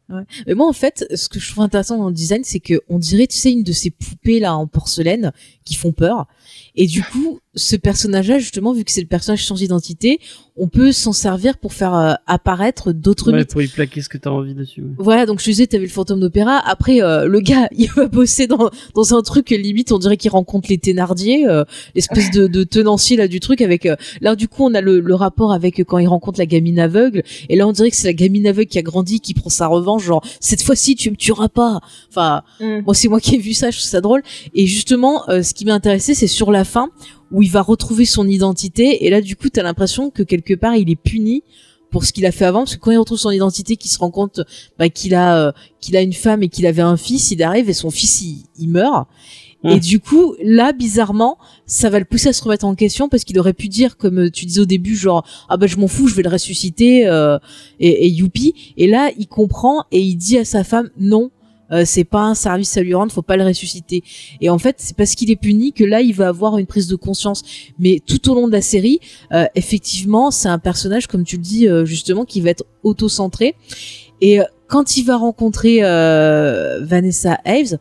[0.10, 0.24] Ouais.
[0.46, 3.00] Mais moi, en fait, ce que je trouve intéressant dans le design, c'est que on
[3.00, 5.32] dirait, tu sais, une de ces poupées là en porcelaine
[5.64, 6.28] qui font peur.
[6.76, 10.20] Et du coup, ce personnage-là, justement, vu que c'est le personnage sans identité,
[10.56, 13.50] on peut s'en servir pour faire euh, apparaître d'autres ouais, mythes.
[13.52, 14.82] pour y plaquer ce que t'as envie dessus.
[14.82, 14.90] ouais.
[14.98, 16.58] Voilà, donc je te disais, t'avais le fantôme d'opéra.
[16.66, 20.32] Après, euh, le gars, il va bosser dans dans un truc limite, on dirait qu'il
[20.32, 21.64] rencontre les Thénardier, euh,
[21.96, 23.62] l'espèce de, de tenancier là du truc.
[23.62, 26.40] Avec euh, là, du coup, on a le, le rapport avec euh, quand il rencontre
[26.40, 27.24] la gamine aveugle.
[27.50, 29.68] Et là, on dirait que c'est la gamine aveugle qui a grandi, qui prend sa
[29.68, 30.04] revanche.
[30.04, 31.82] Genre, cette fois-ci, tu me tueras pas.
[32.10, 32.82] Enfin, Mm.
[32.82, 34.22] Bon, c'est moi qui ai vu ça, je trouve ça drôle.
[34.54, 36.90] Et justement, euh, ce qui m'a intéressé, c'est sur la fin
[37.32, 39.06] où il va retrouver son identité.
[39.06, 41.44] Et là, du coup, t'as l'impression que quelque part, il est puni
[41.90, 44.00] pour ce qu'il a fait avant, parce que quand il retrouve son identité, qu'il se
[44.00, 44.42] rend compte
[44.80, 45.52] bah, qu'il a euh,
[45.82, 48.44] qu'il a une femme et qu'il avait un fils, il arrive et son fils il,
[48.58, 49.08] il meurt.
[49.64, 49.80] Et Mm.
[49.80, 51.38] du coup, là, bizarrement,
[51.68, 54.26] ça va le pousser à se remettre en question parce qu'il aurait pu dire, comme
[54.26, 57.08] euh, tu disais au début, genre ah bah je m'en fous, je vais le ressusciter
[57.08, 57.38] euh,
[57.80, 58.74] et, et youpi.
[58.78, 61.30] Et là, il comprend et il dit à sa femme non.
[61.72, 64.04] Euh, c'est pas un service à lui rendre, faut pas le ressusciter.
[64.42, 66.88] Et en fait, c'est parce qu'il est puni que là, il va avoir une prise
[66.88, 67.44] de conscience.
[67.80, 69.00] Mais tout au long de la série,
[69.32, 73.56] euh, effectivement, c'est un personnage, comme tu le dis euh, justement, qui va être auto-centré.
[74.22, 77.78] Et euh, quand il va rencontrer euh, Vanessa Ives,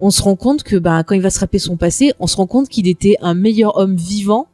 [0.00, 2.36] on se rend compte que bah, quand il va se rappeler son passé, on se
[2.36, 4.46] rend compte qu'il était un meilleur homme vivant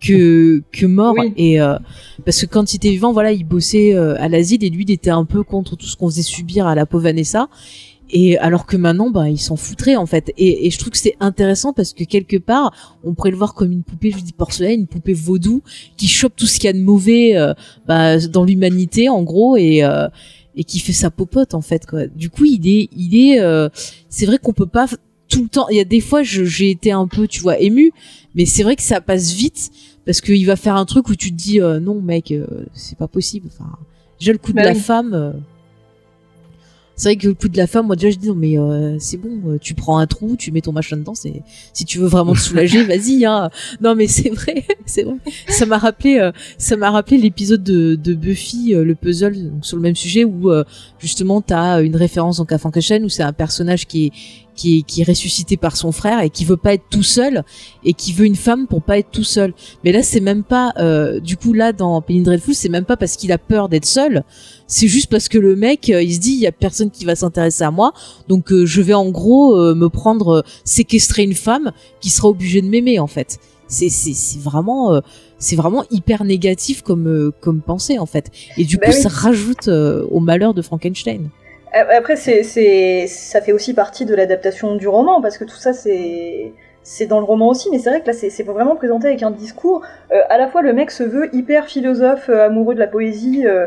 [0.00, 1.32] que que mort Oui.
[1.36, 1.78] et euh,
[2.24, 4.90] parce que quand il était vivant voilà il bossait euh, à l'asile et lui il
[4.90, 7.48] était un peu contre tout ce qu'on faisait subir à la pauvre Vanessa
[8.10, 10.32] et alors que maintenant bah il s'en foutrait en fait.
[10.36, 13.54] Et, et je trouve que c'est intéressant parce que quelque part on pourrait le voir
[13.54, 15.62] comme une poupée je dis porcelaine une poupée vaudou
[15.96, 17.54] qui chope tout ce qu'il y a de mauvais euh,
[17.86, 20.08] bah, dans l'humanité en gros et euh,
[20.56, 22.06] et qui fait sa popote en fait quoi.
[22.06, 23.68] Du coup il est il est euh,
[24.08, 24.86] c'est vrai qu'on peut pas
[25.28, 27.92] tout le temps il y a des fois j'ai été un peu tu vois ému
[28.34, 29.70] mais c'est vrai que ça passe vite
[30.04, 32.96] parce qu'il va faire un truc où tu te dis euh, non mec euh, c'est
[32.96, 33.70] pas possible enfin
[34.18, 35.32] déjà le coup de Bah la femme euh,
[36.96, 38.96] c'est vrai que le coup de la femme moi déjà je dis non mais euh,
[38.98, 41.42] c'est bon euh, tu prends un trou tu mets ton machin dedans c'est
[41.72, 43.50] si tu veux vraiment te soulager vas-y hein.
[43.80, 45.16] Non mais c'est vrai c'est vrai.
[45.48, 49.66] Ça m'a rappelé euh, ça m'a rappelé l'épisode de, de Buffy euh, le puzzle donc
[49.66, 50.64] sur le même sujet où euh,
[50.98, 54.12] justement t'as une référence à Frankenstein où c'est un personnage qui est
[54.56, 57.44] qui est, qui est ressuscité par son frère et qui veut pas être tout seul
[57.84, 59.54] et qui veut une femme pour pas être tout seul.
[59.84, 62.96] Mais là, c'est même pas, euh, du coup, là, dans Penny Dreadful, c'est même pas
[62.96, 64.24] parce qu'il a peur d'être seul.
[64.66, 67.04] C'est juste parce que le mec, euh, il se dit, il y a personne qui
[67.04, 67.92] va s'intéresser à moi.
[68.26, 71.70] Donc, euh, je vais en gros euh, me prendre, euh, séquestrer une femme
[72.00, 73.38] qui sera obligée de m'aimer, en fait.
[73.68, 75.00] C'est, c'est, c'est vraiment, euh,
[75.38, 78.30] c'est vraiment hyper négatif comme, euh, comme pensée, en fait.
[78.56, 79.02] Et du Bah coup, oui.
[79.02, 81.30] ça rajoute euh, au malheur de Frankenstein.
[81.72, 86.52] Après, c'est, ça fait aussi partie de l'adaptation du roman, parce que tout ça, c'est,
[87.08, 89.82] dans le roman aussi, mais c'est vrai que là, c'est, vraiment présenté avec un discours.
[90.12, 93.46] euh, à la fois, le mec se veut hyper philosophe, euh, amoureux de la poésie,
[93.46, 93.66] euh,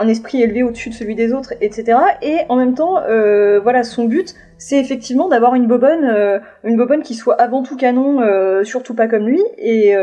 [0.00, 1.98] un esprit élevé au-dessus de celui des autres, etc.
[2.22, 2.94] Et en même temps,
[3.62, 8.64] voilà, son but, c'est effectivement d'avoir une bobonne, une bobonne qui soit avant tout canon,
[8.64, 9.94] surtout pas comme lui, et,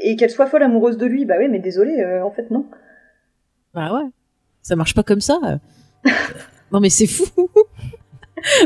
[0.00, 1.24] et qu'elle soit folle amoureuse de lui.
[1.24, 2.64] Bah oui, mais désolé, en fait non.
[3.74, 4.08] Bah ouais.
[4.62, 5.40] Ça marche pas comme ça.
[6.72, 7.26] Non mais c'est fou.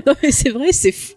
[0.07, 1.15] non mais c'est vrai, c'est fou.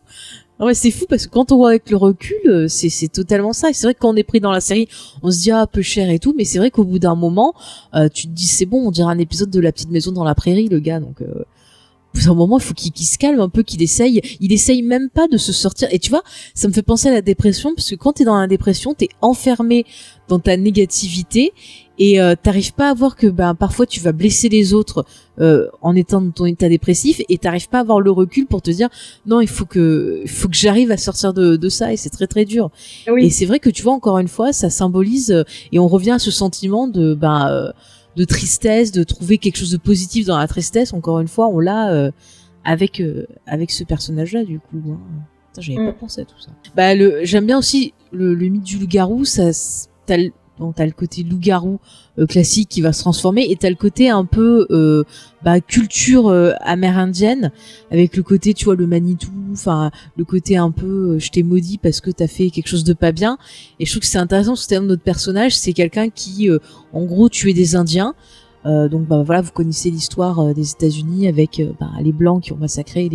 [0.60, 3.08] Non mais c'est fou parce que quand on voit avec le recul, euh, c'est c'est
[3.08, 3.70] totalement ça.
[3.70, 4.90] Et c'est vrai que quand on est pris dans la série,
[5.24, 7.54] on se dit ah peu cher et tout, mais c'est vrai qu'au bout d'un moment,
[7.96, 10.26] euh, tu te dis c'est bon, on dirait un épisode de la petite maison dans
[10.26, 11.00] la prairie, le gars.
[11.00, 11.46] Donc euh,
[12.14, 14.22] bout moment, il faut qu'il se calme un peu, qu'il essaye.
[14.40, 15.88] Il essaye même pas de se sortir.
[15.92, 16.24] Et tu vois,
[16.54, 19.10] ça me fait penser à la dépression parce que quand t'es dans la dépression, t'es
[19.22, 19.86] enfermé
[20.28, 21.54] dans ta négativité
[21.98, 25.06] et euh, t'arrives pas à voir que ben parfois tu vas blesser les autres
[25.40, 28.62] euh, en étant dans ton état dépressif et t'arrives pas à avoir le recul pour
[28.62, 28.90] te dire
[29.26, 32.10] non il faut que il faut que j'arrive à sortir de, de ça et c'est
[32.12, 32.70] très très dur
[33.12, 33.26] Oui.
[33.26, 36.12] et c'est vrai que tu vois encore une fois ça symbolise euh, et on revient
[36.12, 37.72] à ce sentiment de ben euh,
[38.20, 41.60] de tristesse de trouver quelque chose de positif dans la tristesse encore une fois on
[41.60, 42.12] l'a euh,
[42.64, 45.00] avec euh, avec ce personnage là du coup hein.
[45.58, 45.86] J'avais Mm.
[45.88, 49.50] pas pensé à tout ça bah j'aime bien aussi le, le mythe du loup-garou ça
[50.06, 50.18] t'as
[50.60, 51.80] bon, t'as le côté loup-garou
[52.20, 55.04] euh, classique qui va se transformer et t'as le côté un peu euh,
[55.44, 57.52] bah, culture euh, amérindienne
[57.92, 61.44] avec le côté tu vois le Manitou enfin le côté un peu euh, je t'ai
[61.44, 63.38] maudit parce que t'as fait quelque chose de pas bien.
[63.80, 66.60] Et je trouve que c'est intéressant parce que notre personnage c'est quelqu'un qui euh,
[66.94, 68.16] en gros tuait des Indiens
[68.66, 72.44] euh, donc bah voilà vous connaissez l'histoire euh, des États-Unis avec euh, bah, les blancs
[72.44, 73.10] qui ont massacré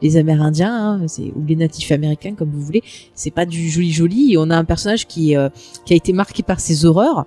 [0.00, 2.82] les Amérindiens hein, c'est ou les natifs américains comme vous voulez.
[3.14, 4.34] C'est pas du joli joli.
[4.34, 5.48] Et on a un personnage qui euh,
[5.84, 7.26] qui a été marqué par ces horreurs.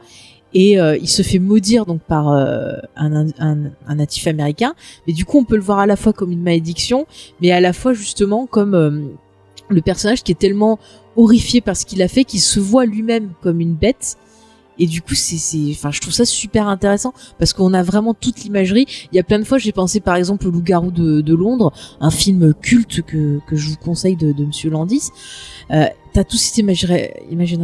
[0.51, 3.57] Et il se fait maudire donc par un, un,
[3.87, 4.73] un natif américain.
[5.05, 7.05] Mais du coup on peut le voir à la fois comme une malédiction
[7.39, 9.11] mais à la fois justement comme
[9.69, 10.79] le personnage qui est tellement
[11.15, 14.17] horrifié par ce qu'il a fait qu'il se voit lui-même comme une bête
[14.79, 18.13] et du coup c'est c'est enfin je trouve ça super intéressant parce qu'on a vraiment
[18.13, 18.85] toute l'imagerie.
[19.11, 22.11] Il y a plein de fois j'ai pensé par exemple au loup-garou de, Londres un
[22.11, 25.09] film culte que, je vous conseille de, de Monsieur Landis.
[25.71, 27.11] Euh, t'as tout cet imagerie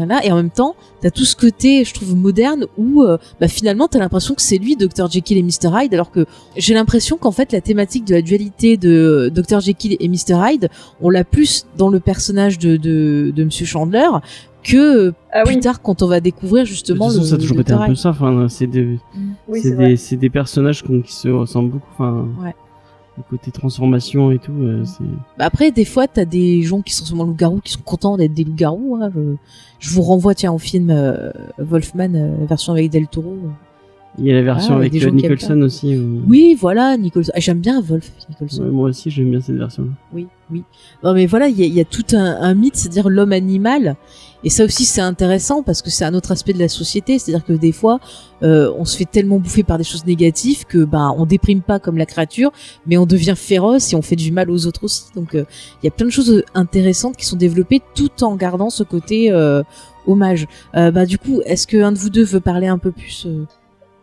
[0.07, 3.47] là et en même temps t'as tout ce côté je trouve moderne où euh, bah,
[3.47, 6.25] finalement t'as l'impression que c'est lui Dr Jekyll et Mr Hyde alors que
[6.55, 10.69] j'ai l'impression qu'en fait la thématique de la dualité de Dr Jekyll et Mr Hyde
[11.01, 14.07] on l'a plus dans le personnage de de, de Monsieur Chandler
[14.65, 17.25] que euh, Ah plus oui, tard quand on va découvrir De toute justement façon, le,
[17.25, 18.09] ça a toujours été un peu ça.
[18.09, 18.99] Enfin, c'est des,
[19.47, 21.87] oui c'est des, c'est des personnages qui se ressemblent beaucoup.
[21.93, 22.53] Enfin, Ouais.
[23.17, 24.51] le côté transformation et tout.
[24.53, 25.03] euh, c'est
[25.37, 28.33] Bah après, des fois, t'as des gens qui sont seulement loups-garous, qui sont contents d'être
[28.33, 28.97] des loups-garous.
[29.01, 29.09] Hein.
[29.15, 29.35] Je,
[29.79, 33.35] je vous renvoie, tiens, au film euh, Wolfman, euh, version avec Del Toro.
[34.17, 35.99] Il y a la version Ah, avec euh, Nicholson aussi.
[36.27, 37.31] Oui, voilà, Nicholson.
[37.35, 38.63] Ah, J'aime bien Wolf Nicholson.
[38.63, 39.89] Ouais, moi aussi, j'aime bien cette version.
[40.13, 40.63] Oui, oui.
[41.03, 43.33] Non, mais voilà, il y a, il y a tout un, un mythe, c'est-à-dire l'homme
[43.33, 43.97] animal.
[44.45, 47.17] Et ça aussi, c'est intéressant parce que c'est un autre aspect de la société.
[47.17, 47.99] C'est-à-dire que des fois,
[48.43, 51.79] euh, on se fait tellement bouffer par des choses négatives que, bah, on déprime pas
[51.79, 52.51] comme la créature,
[52.85, 55.05] mais on devient féroce et on fait du mal aux autres aussi.
[55.15, 55.45] Donc, euh,
[55.81, 59.31] il y a plein de choses intéressantes qui sont développées tout en gardant ce côté
[59.31, 59.63] euh,
[60.05, 60.45] hommage.
[60.73, 63.27] Bah, du coup, est-ce que un de vous deux veut parler un peu plus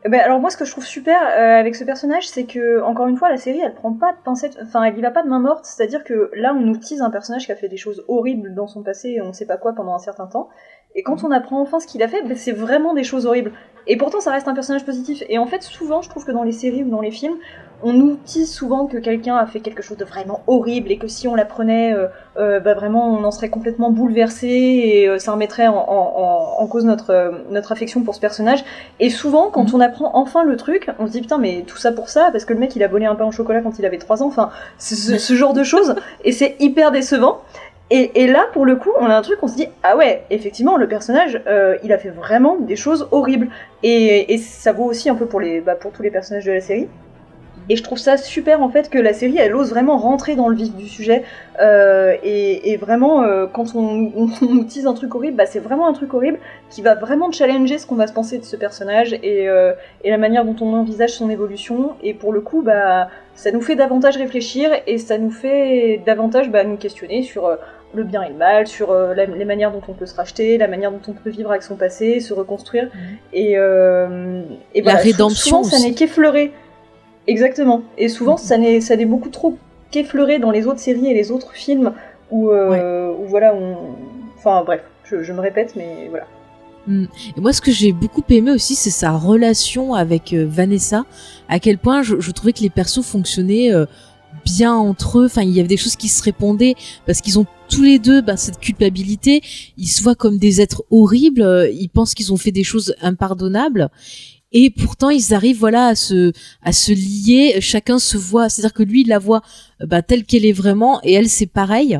[0.04, 2.82] Eh Ben, alors moi ce que je trouve super euh, avec ce personnage c'est que
[2.82, 5.22] encore une fois la série elle prend pas de pincettes, enfin elle y va pas
[5.22, 7.76] de main morte, c'est-à-dire que là on nous tease un personnage qui a fait des
[7.76, 10.48] choses horribles dans son passé et on sait pas quoi pendant un certain temps.
[10.96, 13.52] Et quand on apprend enfin ce qu'il a fait ben, c'est vraiment des choses horribles.
[13.86, 15.22] Et pourtant ça reste un personnage positif.
[15.28, 17.36] Et en fait souvent je trouve que dans les séries ou dans les films
[17.82, 21.08] on nous tease souvent que quelqu'un a fait quelque chose de vraiment horrible et que
[21.08, 22.06] si on l'apprenait euh,
[22.38, 26.12] euh, bah vraiment on en serait complètement bouleversé et euh, ça remettrait en, en-
[26.58, 28.64] en- en cause notre, notre affection pour ce personnage
[29.00, 31.92] et souvent, quand on apprend enfin le truc, on se dit putain, mais tout ça
[31.92, 33.86] pour ça, parce que le mec il a volé un pain au chocolat quand il
[33.86, 35.94] avait 3 ans, enfin, ce, ce- ce genre de choses,
[36.24, 37.40] et c'est hyper décevant.
[37.94, 40.24] Et, et là, pour le coup, on a un truc, on se dit ah ouais,
[40.30, 43.48] effectivement, le personnage, euh, il a fait vraiment des choses horribles.
[43.82, 46.52] Et, et ça vaut aussi un peu pour, les, bah, pour tous les personnages de
[46.52, 46.88] la série.
[47.68, 50.48] Et je trouve ça super en fait que la série elle ose vraiment rentrer dans
[50.48, 51.22] le vif du sujet
[51.60, 55.46] euh, et, et vraiment euh, quand on, on, on nous tease un truc horrible, bah,
[55.46, 56.38] c'est vraiment un truc horrible
[56.70, 59.72] qui va vraiment challenger ce qu'on va se penser de ce personnage et, euh,
[60.04, 61.92] et la manière dont on envisage son évolution.
[62.02, 66.50] Et pour le coup, bah, ça nous fait davantage réfléchir et ça nous fait davantage
[66.50, 67.56] bah, nous questionner sur
[67.94, 70.56] le bien et le mal, sur euh, la- les manières dont on peut se racheter,
[70.58, 72.88] la manière dont on peut vivre avec son passé, se reconstruire.
[73.34, 74.42] Et, euh,
[74.74, 76.52] et La voilà, sou- rédemption Souvent, ça n'est qu'effleuré.
[77.26, 77.82] Exactement.
[77.98, 79.56] Et souvent, ça n'est ça n'est beaucoup trop
[79.90, 81.92] qu'effleuré dans les autres séries et les autres films
[82.30, 83.76] où, euh, où voilà, on.
[84.38, 86.26] Enfin bref, je, je me répète, mais voilà.
[86.88, 91.04] Et moi, ce que j'ai beaucoup aimé aussi, c'est sa relation avec euh, Vanessa.
[91.48, 93.86] À quel point je, je trouvais que les persos fonctionnaient euh,
[94.44, 95.26] bien entre eux.
[95.26, 96.74] Enfin, il y avait des choses qui se répondaient
[97.06, 99.42] parce qu'ils ont tous les deux bah, cette culpabilité.
[99.78, 101.70] Ils se voient comme des êtres horribles.
[101.72, 103.88] Ils pensent qu'ils ont fait des choses impardonnables.
[104.52, 107.56] Et pourtant, ils arrivent, voilà, à se, à se lier.
[107.60, 108.48] Chacun se voit.
[108.48, 109.42] C'est-à-dire que lui, il la voit
[109.80, 111.98] euh, bah, telle qu'elle est vraiment, et elle, c'est pareil.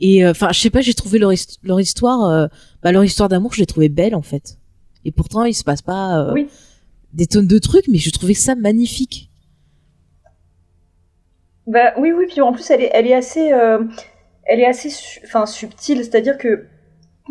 [0.00, 2.46] Et euh, enfin, je sais pas, j'ai trouvé leur, hist- leur histoire, euh,
[2.82, 4.56] bah, leur histoire d'amour, je l'ai trouvée belle en fait.
[5.04, 6.20] Et pourtant, il se passe pas.
[6.20, 6.46] euh, Oui.
[7.14, 9.28] des tonnes de trucs, mais je trouvais ça magnifique.
[11.66, 13.84] Bah oui, oui, puis en plus elle est, elle est assez, euh,
[14.44, 14.90] elle est assez,
[15.24, 16.64] enfin subtile, c'est-à-dire que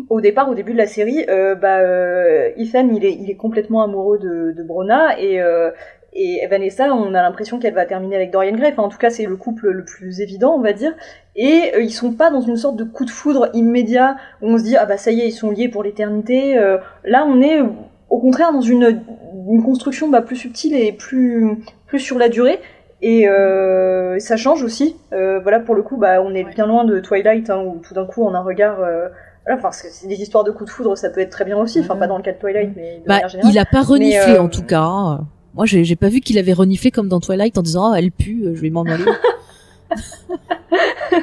[0.08, 3.36] au départ, au début de la série, euh, bah, euh, Ethan il est, il est
[3.36, 5.70] complètement amoureux de, de Brona et euh,
[6.14, 8.72] et Vanessa, on a l'impression qu'elle va terminer avec Dorian Gray.
[8.72, 10.92] Enfin, en tout cas, c'est le couple le plus évident, on va dire.
[11.36, 14.58] Et euh, ils sont pas dans une sorte de coup de foudre immédiat où on
[14.58, 16.58] se dit ah bah ça y est, ils sont liés pour l'éternité.
[16.58, 17.60] Euh, là, on est
[18.08, 19.02] au contraire dans une,
[19.48, 22.58] une construction bah, plus subtile et plus plus sur la durée.
[23.00, 24.96] Et euh, ça change aussi.
[25.12, 27.94] Euh, voilà, pour le coup, bah, on est bien loin de Twilight, hein, où tout
[27.94, 28.80] d'un coup on a un regard.
[28.80, 29.08] Euh,
[29.44, 31.80] voilà, enfin, c'est des histoires de coups de foudre, ça peut être très bien aussi.
[31.80, 33.52] Enfin, pas dans le cas de Twilight, mais de bah, manière générale.
[33.52, 34.82] Il a pas reniflé Mais, euh, en tout cas.
[34.82, 35.26] hein.
[35.54, 38.52] Moi, j'ai pas vu qu'il avait reniflé comme dans Twilight en disant oh elle pue,
[38.54, 39.04] je vais m'en aller.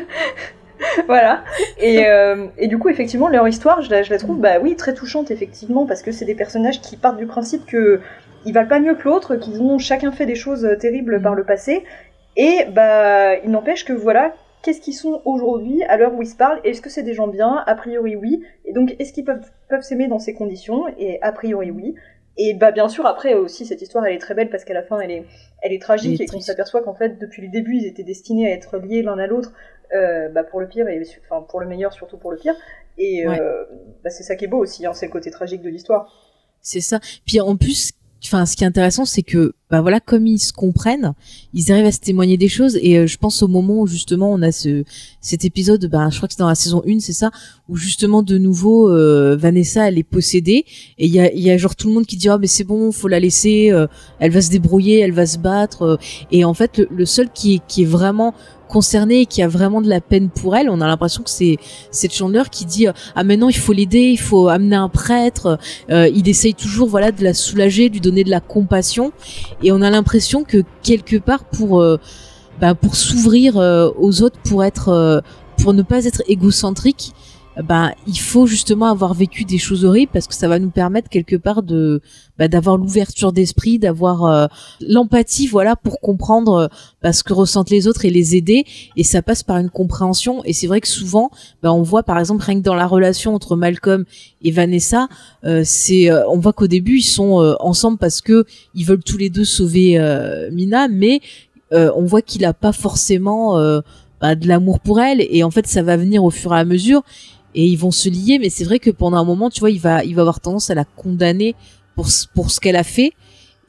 [1.08, 1.44] voilà.
[1.80, 4.76] Et, euh, et du coup, effectivement, leur histoire, je la, je la trouve, bah oui,
[4.76, 8.02] très touchante, effectivement, parce que c'est des personnages qui partent du principe que
[8.46, 11.34] ils valent pas mieux que l'autre, qu'ils ont chacun fait des choses euh, terribles par
[11.34, 11.84] le passé,
[12.38, 14.34] et bah, il n'empêche que voilà,
[14.66, 17.28] qu'est-ce qu'ils sont aujourd'hui, à l'heure où ils se parlent, est-ce que c'est des gens
[17.30, 17.64] bien?
[17.68, 18.42] A priori, oui.
[18.66, 20.86] Et donc, est-ce qu'ils peuvent, peuvent s'aimer dans ces conditions?
[20.98, 21.96] Et a priori, oui.
[22.38, 24.84] Et bah bien sûr après aussi cette histoire elle est très belle parce qu'à la
[24.84, 25.26] fin elle est
[25.62, 28.54] elle est tragique et qu'on s'aperçoit qu'en fait depuis le début ils étaient destinés à
[28.54, 29.54] être liés l'un à l'autre
[29.94, 32.56] euh, bah pour le pire et enfin pour le meilleur surtout pour le pire
[32.98, 33.40] et Ouais.
[33.40, 33.64] euh,
[34.04, 36.12] bah c'est ça qui est beau aussi hein, c'est le côté tragique de l'histoire
[36.62, 37.00] C'est ça.
[37.26, 37.92] Puis en plus,
[38.28, 41.14] enfin, ce qui est intéressant, c'est que, bah voilà, comme ils se comprennent,
[41.54, 42.78] ils arrivent à se témoigner des choses.
[42.82, 44.84] Et euh, je pense au moment où justement on a ce
[45.22, 47.32] cet épisode, bah, je crois que c'est dans la saison 1, c'est ça,
[47.68, 50.66] où justement de nouveau euh, Vanessa elle est possédée
[50.98, 52.64] et il y a, y a genre tout le monde qui dit ah mais c'est
[52.64, 53.88] bon, faut la laisser, euh,
[54.20, 55.82] elle va se débrouiller, elle va se battre.
[55.84, 55.98] euh.
[56.32, 58.34] et en fait, le, le seul qui qui est vraiment
[58.68, 61.58] concerné et qui a vraiment de la peine pour elle, on a l'impression que c'est
[61.92, 65.58] cette Chandler qui dit ah maintenant il faut l'aider, il faut amener un prêtre,
[65.90, 69.12] euh, il essaye toujours voilà de la soulager, de lui donner de la compassion.
[69.64, 71.98] Et on a l'impression que quelque part pour euh,
[72.60, 75.20] bah, pour s'ouvrir euh, aux autres pour être euh,
[75.62, 77.14] pour ne pas être égocentrique
[77.64, 81.10] bah il faut justement avoir vécu des choses horribles parce que ça va nous permettre
[81.10, 82.02] quelque part de
[82.38, 84.48] bah, d'avoir l'ouverture d'esprit d'avoir euh,
[84.82, 86.68] l'empathie voilà pour comprendre euh,
[87.02, 88.66] bah, ce que ressentent les autres et les aider.
[88.98, 90.44] Et ça passe par une compréhension.
[90.44, 91.30] Et c'est vrai que souvent
[91.62, 94.06] bah, on voit par exemple rien que dans la relation entre Malcolm
[94.42, 95.08] et Vanessa
[95.44, 99.04] euh, c'est euh, on voit qu'au début ils sont euh, ensemble parce que ils veulent
[99.04, 101.20] tous les deux sauver euh, Mina mais
[101.72, 103.60] on voit qu'il a pas forcément
[104.22, 105.26] bah, de l'amour pour elle.
[105.30, 107.04] Et en fait ça va venir au fur et à mesure
[107.56, 109.80] et ils vont se lier mais c'est vrai que pendant un moment tu vois il
[109.80, 111.56] va il va avoir tendance à la condamner
[111.96, 113.12] pour ce- pour ce qu'elle a fait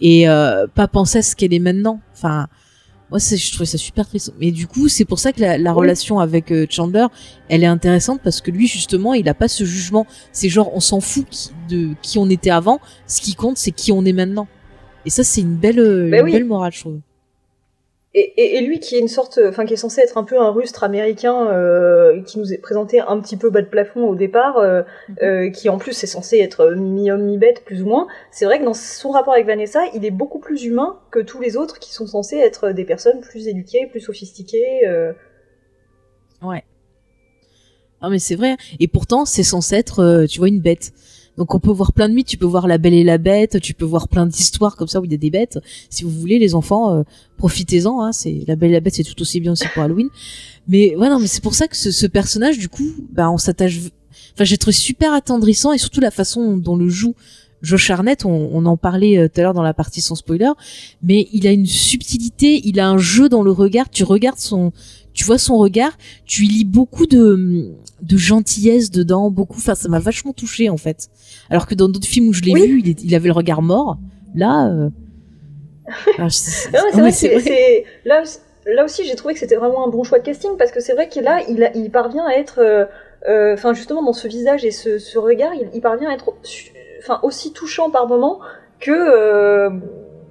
[0.01, 2.01] et euh, pas penser à ce qu'elle est maintenant.
[2.13, 2.49] Enfin
[3.09, 4.35] moi je trouvais ça super triste.
[4.41, 5.79] Mais du coup c'est pour ça que la, la Oui.
[5.79, 7.07] relation avec euh, Chandler
[7.49, 10.07] elle est intéressante parce que lui justement il a pas ce jugement.
[10.33, 12.81] C'est genre on s'en fout qui, de qui on était avant.
[13.07, 14.49] Ce qui compte c'est qui on est maintenant.
[15.07, 15.77] Et ça c'est une belle
[16.11, 16.33] Bah une oui.
[16.33, 16.99] belle morale je trouve
[18.19, 20.41] et, et, et lui qui est une sorte enfin qui est censé être un peu
[20.41, 24.15] un rustre américain euh, qui nous est présenté un petit peu bas de plafond au
[24.15, 24.83] départ euh,
[25.23, 28.65] euh, qui en plus est censé être mi-homme mi-bête plus ou moins c'est vrai que
[28.65, 31.93] dans son rapport avec Vanessa il est beaucoup plus humain que tous les autres qui
[31.93, 34.83] sont censés être des personnes plus éduquées plus sophistiquées
[36.43, 36.65] Ouais.
[38.03, 38.57] Non mais c'est vrai.
[38.79, 40.93] Et pourtant, c'est censé être, tu vois, une bête.
[41.37, 42.29] Donc on peut voir plein de mythes.
[42.29, 43.61] Tu peux voir La Belle et la Bête.
[43.61, 45.59] Tu peux voir plein d'histoires comme ça où il y a des bêtes.
[45.91, 47.03] Si vous voulez, les enfants, euh,
[47.37, 48.03] profitez-en.
[48.03, 50.09] Hein, c'est La Belle et la Bête, c'est tout aussi bien aussi pour Halloween.
[50.69, 53.39] Mais ouais, non, mais c'est pour ça que ce, ce personnage, du coup, bah, on
[53.39, 53.79] s'attache.
[54.35, 57.15] Enfin, j'ai trouvé super attendrissant et surtout la façon dont le joue
[57.63, 58.25] Josh Arnett.
[58.25, 60.51] On, on en parlait euh, tout à l'heure dans la partie sans spoiler,
[61.03, 62.61] mais il a une subtilité.
[62.65, 63.91] Il a un jeu dans le regard.
[63.91, 64.73] Tu regardes son,
[65.17, 67.73] tu vois son regard, tu y lis beaucoup de
[68.03, 69.57] de gentillesse dedans, beaucoup.
[69.57, 71.09] Enfin, ça m'a vachement touché en fait.
[71.51, 72.67] Alors que dans d'autres films où je l'ai Oui.
[72.67, 73.97] vu, il, est- il avait le regard mort.
[74.35, 74.91] Là, euh...
[76.29, 79.15] c'est- Non, mais c'est non, vrai mais que c'est- c'est- là, aussi- là aussi, j'ai
[79.15, 81.41] trouvé que c'était vraiment un bon choix de casting parce que c'est vrai qu'il là,
[81.49, 82.85] il, a- il parvient à être, euh,
[83.29, 86.35] euh, enfin justement dans ce visage et ce, ce regard, il, il parvient à être,
[86.99, 88.41] enfin aussi touchant par moments
[88.79, 89.71] que, euh,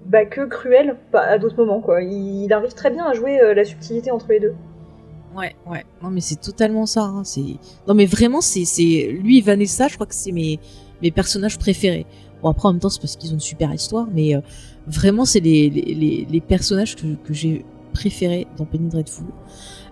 [0.05, 2.03] bah, que cruel à d'autres moments quoi.
[2.03, 4.53] Il, arrive très bien à jouer la subtilité entre les deux.
[5.35, 5.83] Ouais, ouais.
[6.01, 7.03] Non, mais c'est totalement ça.
[7.03, 7.23] hein.
[7.23, 7.57] C'est
[7.87, 9.87] non, mais vraiment, c'est c'est lui Vanessa.
[9.87, 10.59] Je crois que c'est mes
[11.01, 12.05] mes personnages préférés.
[12.41, 14.41] Bon après en même temps c'est parce qu'ils ont une super histoire, mais euh,
[14.87, 19.25] vraiment c'est les, les les personnages que j'ai préférés dans Penny Dreadful.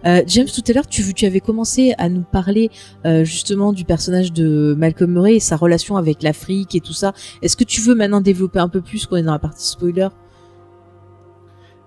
[0.05, 2.69] Euh, James, tout à l'heure, tu, tu avais commencé à nous parler
[3.05, 7.13] euh, justement du personnage de Malcolm Murray et sa relation avec l'Afrique et tout ça.
[7.41, 10.09] Est-ce que tu veux maintenant développer un peu plus qu'on est dans la partie spoiler?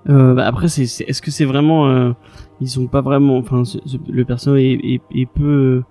[0.08, 2.14] Euh, bah après, c'est, est-ce que c'est vraiment,
[2.60, 5.82] ils sont pas vraiment, enfin, ce- ce- le personnage est, est, est peu,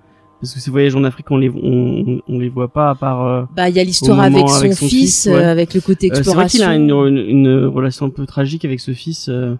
[0.41, 3.25] parce que ces voyages en Afrique, on les on, on les voit pas à part.
[3.25, 5.33] euh, Bah, il y a l'histoire avec son, avec son fils, fils, ouais.
[5.43, 7.01] euh, avec le côté Euh, c'est vrai qu'il exploration.
[7.01, 9.55] a une, une, une relation un peu tragique avec ce fils euh,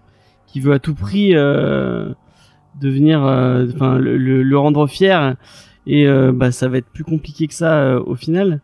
[0.46, 2.12] qui veut à tout prix euh,
[2.80, 5.34] devenir, euh, enfin, le, le, le rendre fier.
[5.86, 8.60] Et euh, bah, ça va être plus compliqué que ça euh, au final.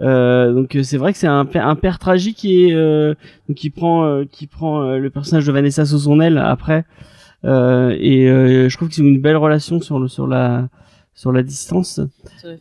[0.00, 3.14] Euh, donc c'est vrai que c'est un, père- un père tragique et euh,
[3.48, 6.84] donc qui prend euh, qui prend le personnage de Vanessa sous son aile après.
[7.44, 10.68] Euh, et euh, je trouve qu'ils ont une belle relation sur le sur la
[11.16, 12.00] sur la distance.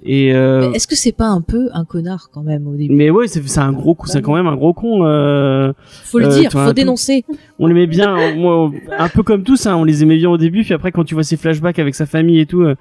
[0.03, 2.93] Et euh, Est-ce que c'est pas un peu un connard quand même au début?
[2.93, 5.05] Mais ouais, c'est un gros coup, c'est quand même un gros con.
[5.07, 5.73] Euh,
[6.03, 7.25] Faut le euh, dire, faut dénoncer.
[7.57, 10.63] on l'aimait bien, moi, un peu comme tous, hein, on les aimait bien au début,
[10.63, 12.75] puis après quand tu vois ses flashbacks avec sa famille et tout, euh,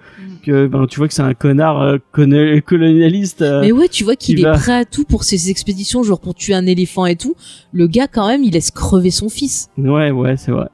[0.45, 3.41] que ben tu vois que c'est un connard euh, colo- colonialiste.
[3.41, 6.03] euh, Mais ouais, tu vois qu'il qui est va- prêt à tout pour ses expéditions,
[6.03, 7.35] genre pour tuer un éléphant et tout.
[7.73, 9.71] Le gars, quand même, il laisse crever son fils.
[9.79, 10.69] Ouais, ouais, c'est vrai.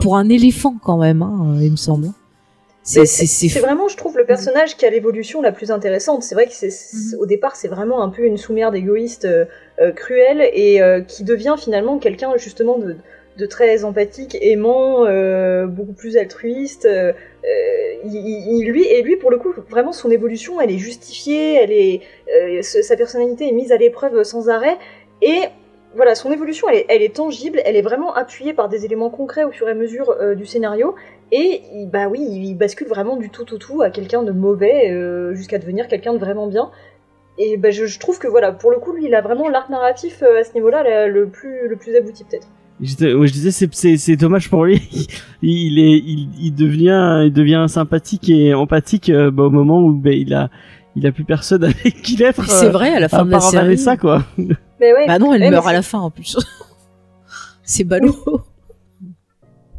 [0.00, 2.08] Pour un éléphant, quand même, hein, il me semble.
[2.82, 3.04] C'est,
[3.60, 6.22] vraiment, je trouve, le personnage qui a l'évolution la plus intéressante.
[6.22, 7.20] C'est vrai que c'est, Mhm.
[7.20, 9.44] au départ, c'est vraiment un peu une sous-merde égoïste, euh,
[9.80, 12.96] euh, cruelle, et euh, qui devient finalement quelqu'un justement de,
[13.36, 16.84] de très empathique, aimant, euh, beaucoup plus altruiste.
[16.86, 17.12] euh,
[17.44, 17.46] euh,
[18.04, 21.72] il, il- lui et lui, pour le coup, vraiment son évolution, elle est justifiée, elle
[21.72, 22.00] est,
[22.34, 24.76] euh, sa personnalité est mise à l'épreuve sans arrêt,
[25.22, 25.40] et
[25.96, 29.10] voilà, son évolution, elle est, elle est tangible, elle est vraiment appuyée par des éléments
[29.10, 30.94] concrets au fur et à mesure euh, du scénario.
[31.32, 34.90] Et il- bah oui, il bascule vraiment du tout tout tout à quelqu'un de mauvais
[34.90, 36.70] euh, jusqu'à devenir quelqu'un de vraiment bien.
[37.38, 39.68] Et bah, je, je trouve que voilà, pour le coup, lui, il a vraiment l'arc
[39.70, 42.48] narratif euh, à ce niveau-là le plus le plus abouti peut-être.
[42.80, 44.80] Ouais, je disais, c'est, c'est, c'est dommage pour lui.
[45.42, 49.92] il est, il, il devient, il devient sympathique et empathique euh, bah, au moment où
[49.92, 50.48] bah, il a,
[50.96, 52.48] il a plus personne avec qui l'être.
[52.48, 53.64] C'est vrai, à la fin à de la part série.
[53.64, 54.22] Vanessa, quoi.
[54.80, 55.06] Mais ouais.
[55.06, 56.36] Bah non, elle meurt à la fin, en plus.
[57.62, 58.16] c'est ballot.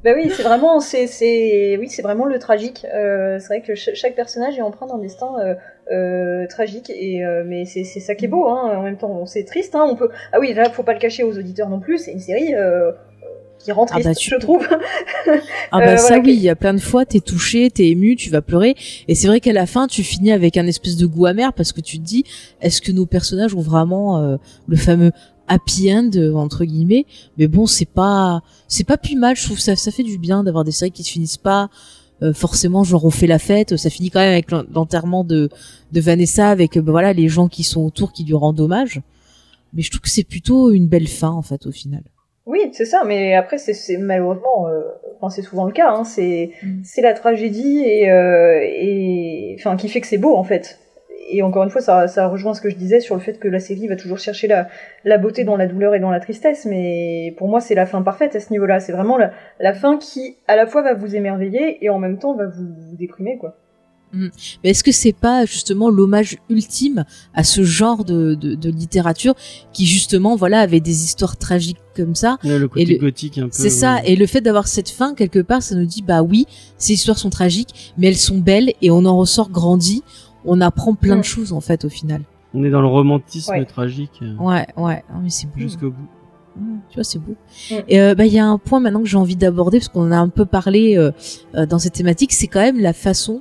[0.03, 2.88] Bah oui, c'est vraiment, c'est, c'est, oui, c'est vraiment le tragique.
[2.91, 5.53] Euh, c'est vrai que ch- chaque personnage est empreint d'un destin euh,
[5.91, 8.48] euh, tragique, et mais c'est, ça qui est beau.
[8.48, 9.76] Hein, en même temps, c'est triste.
[9.76, 10.10] Hein, on peut.
[10.32, 11.99] Ah oui, là, faut pas le cacher aux auditeurs non plus.
[11.99, 12.53] C'est une série
[13.63, 14.67] qui rend Ah bah, tu je trouve.
[15.71, 17.88] Ah bah Euh, ça voilà, oui, il y a plein de fois, t'es touché, t'es
[17.89, 18.75] ému, tu vas pleurer.
[19.07, 21.71] Et c'est vrai qu'à la fin, tu finis avec un espèce de goût amer parce
[21.71, 22.23] que tu te dis,
[22.61, 25.11] est-ce que nos personnages ont vraiment euh, le fameux
[25.47, 27.05] happy end euh, entre guillemets?
[27.38, 29.35] Mais bon, c'est pas, c'est pas plus mal.
[29.35, 31.69] Je trouve ça, ça fait du bien d'avoir des séries qui se finissent pas
[32.23, 33.77] euh, forcément genre on fait la fête.
[33.77, 35.49] Ça finit quand même avec l'en- l'enterrement de
[35.91, 39.01] de Vanessa, avec euh, bah, voilà les gens qui sont autour qui lui rendent hommage.
[39.73, 42.03] Mais je trouve que c'est plutôt une belle fin en fait au final.
[42.52, 44.82] Oui, c'est ça, mais après, c'est, malheureusement, euh,
[45.15, 46.82] enfin, c'est souvent le cas, hein, c'est, Mm.
[46.84, 50.78] c'est la tragédie et, euh, et, enfin, qui fait que c'est beau, en fait.
[51.30, 53.48] Et encore une fois, ça, ça rejoint ce que je disais sur le fait que
[53.48, 54.68] la série va toujours chercher la,
[55.06, 58.02] la beauté dans la douleur et dans la tristesse, mais pour moi, c'est la fin
[58.02, 58.82] parfaite à ce niveau-là.
[58.82, 62.18] C'est vraiment la, la fin qui, à la fois, va vous émerveiller et en même
[62.19, 63.56] temps va vous, vous déprimer, quoi.
[64.13, 69.35] Mais est-ce que c'est pas justement l'hommage ultime à ce genre de, de, de littérature
[69.73, 72.38] qui justement voilà avait des histoires tragiques comme ça?
[72.43, 73.49] Ouais, le côté le- gothique un peu.
[73.51, 76.45] C'est ça et le fait d'avoir cette fin quelque part ça nous dit bah oui
[76.77, 80.03] ces histoires sont tragiques mais elles sont belles et on en ressort grandi
[80.45, 81.19] on apprend plein Mm.
[81.19, 82.21] de choses en fait au final.
[82.53, 83.63] On est dans le romantisme Ouais.
[83.65, 85.53] tragique euh, Ouais ouais non, mais c'est beau.
[85.59, 86.07] jusqu'au bout.
[86.89, 87.35] Tu vois, c'est beau.
[87.71, 87.75] Mm.
[87.88, 90.07] Et euh, bah il y a un point maintenant que j'ai envie d'aborder parce qu'on
[90.07, 91.11] en a un peu parlé euh,
[91.55, 93.39] euh, dans cette thématique, c'est quand même la façon euh,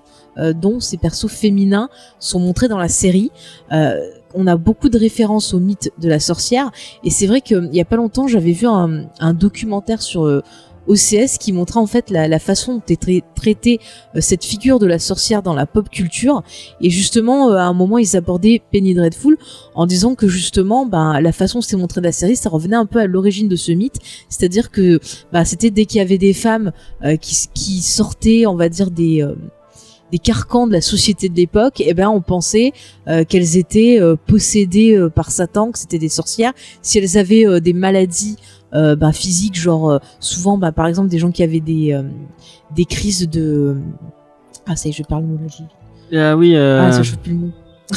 [0.53, 1.89] dont ces persos féminins
[2.19, 3.31] sont montrés dans la série.
[3.73, 3.99] Euh,
[4.35, 6.71] on a beaucoup de références au mythe de la sorcière.
[7.05, 10.43] Et c'est vrai qu'il y a pas longtemps j'avais vu un, documentaire sur euh,
[10.87, 13.81] OCS qui montrait en fait la, façon dont est trai- traitée
[14.17, 16.43] euh, cette figure de la sorcière dans la pop culture.
[16.81, 19.37] Et justement euh, à un moment ils abordaient Penny Dreadful
[19.75, 22.87] en disant que justement ben la façon dont c'était montré la série ça revenait un
[22.87, 23.99] peu à l'origine de ce mythe.
[24.29, 25.01] C'est-à-dire que
[25.33, 26.73] bah, c'était dès qu'il y avait des femmes
[27.05, 29.35] euh, qui, qui sortaient on va dire des euh,
[30.11, 32.73] des carcans de la société de l'époque, et ben on pensait
[33.09, 36.53] euh, qu'elles étaient euh, possédées euh, par Satan, que c'était des sorcières.
[36.83, 38.37] Si elles avaient des maladies
[38.73, 41.99] bah, physiques, genre souvent, bah, par exemple, des gens qui avaient des
[42.77, 43.77] des crises de
[44.67, 47.51] ah ça y est, je parle j'ai- Ah oui, ah ça je plus le mot.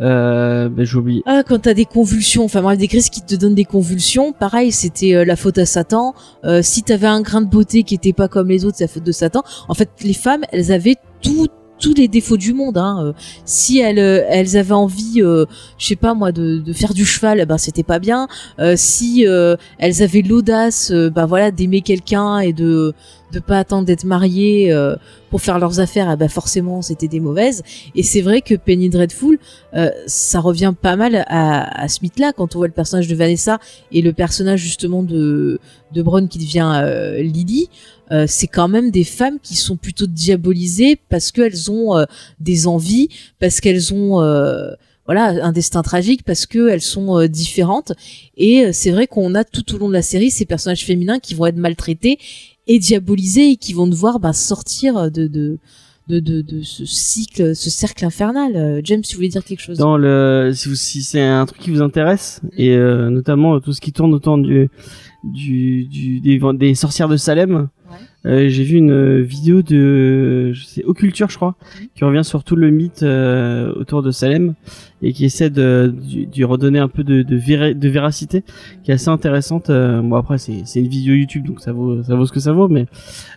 [0.00, 1.22] Euh, bah, j'ai oublié.
[1.26, 4.72] Ah, quand t'as des convulsions, enfin bref, des crises qui te donnent des convulsions, pareil,
[4.72, 6.14] c'était euh, la faute à Satan.
[6.44, 8.88] Euh, si t'avais un grain de beauté qui était pas comme les autres, c'est la
[8.88, 9.42] faute de Satan.
[9.68, 11.46] En fait, les femmes, elles avaient tout
[11.80, 12.76] tous les défauts du monde.
[12.76, 12.98] Hein.
[13.04, 13.12] Euh,
[13.44, 15.46] Si elles, euh, elles avaient envie, euh,
[15.78, 18.26] je sais pas moi, de, de faire du cheval, eh ben c'était pas bien.
[18.58, 22.94] Euh, si euh, elles avaient l'audace, bah voilà, d'aimer quelqu'un et de
[23.32, 24.96] de pas attendre d'être mariées euh,
[25.30, 27.62] pour faire leurs affaires, ah bah forcément c'était des mauvaises.
[27.94, 29.38] Et c'est vrai que Penny Dreadful,
[29.74, 33.14] euh, ça revient pas mal à, à ce mythe-là quand on voit le personnage de
[33.14, 33.58] Vanessa
[33.92, 35.60] et le personnage justement de
[35.92, 37.68] de qui devient euh, Lily.
[38.10, 42.04] Euh, c'est quand même des femmes qui sont plutôt diabolisées parce qu'elles ont euh,
[42.40, 44.70] des envies, parce qu'elles ont euh,
[45.06, 47.92] voilà un destin tragique, parce qu'elles sont différentes.
[48.36, 51.34] Et c'est vrai qu'on a tout au long de la série ces personnages féminins qui
[51.34, 52.18] vont être maltraités
[52.68, 55.58] et diabolisés et qui vont devoir bah, sortir de, de
[56.08, 58.80] de, de, de, ce cycle, ce cercle infernal.
[58.82, 59.76] James, tu voulais dire quelque chose?
[59.76, 62.48] Dans le, si, vous, si c'est un truc qui vous intéresse, mm.
[62.56, 62.78] et
[63.10, 64.70] notamment tout ce qui tourne autour du,
[65.22, 67.68] du, du des, des sorcières de Salem,
[68.28, 71.54] euh, j'ai vu une euh, vidéo de c'est Occulture je crois
[71.94, 74.54] qui revient sur tout le mythe euh, autour de Salem
[75.00, 75.94] et qui essaie de
[76.34, 78.44] lui redonner un peu de de, de véracité
[78.82, 82.26] qui est assez intéressante bon après c'est une vidéo YouTube donc ça vaut ça vaut
[82.26, 82.84] ce que ça vaut mais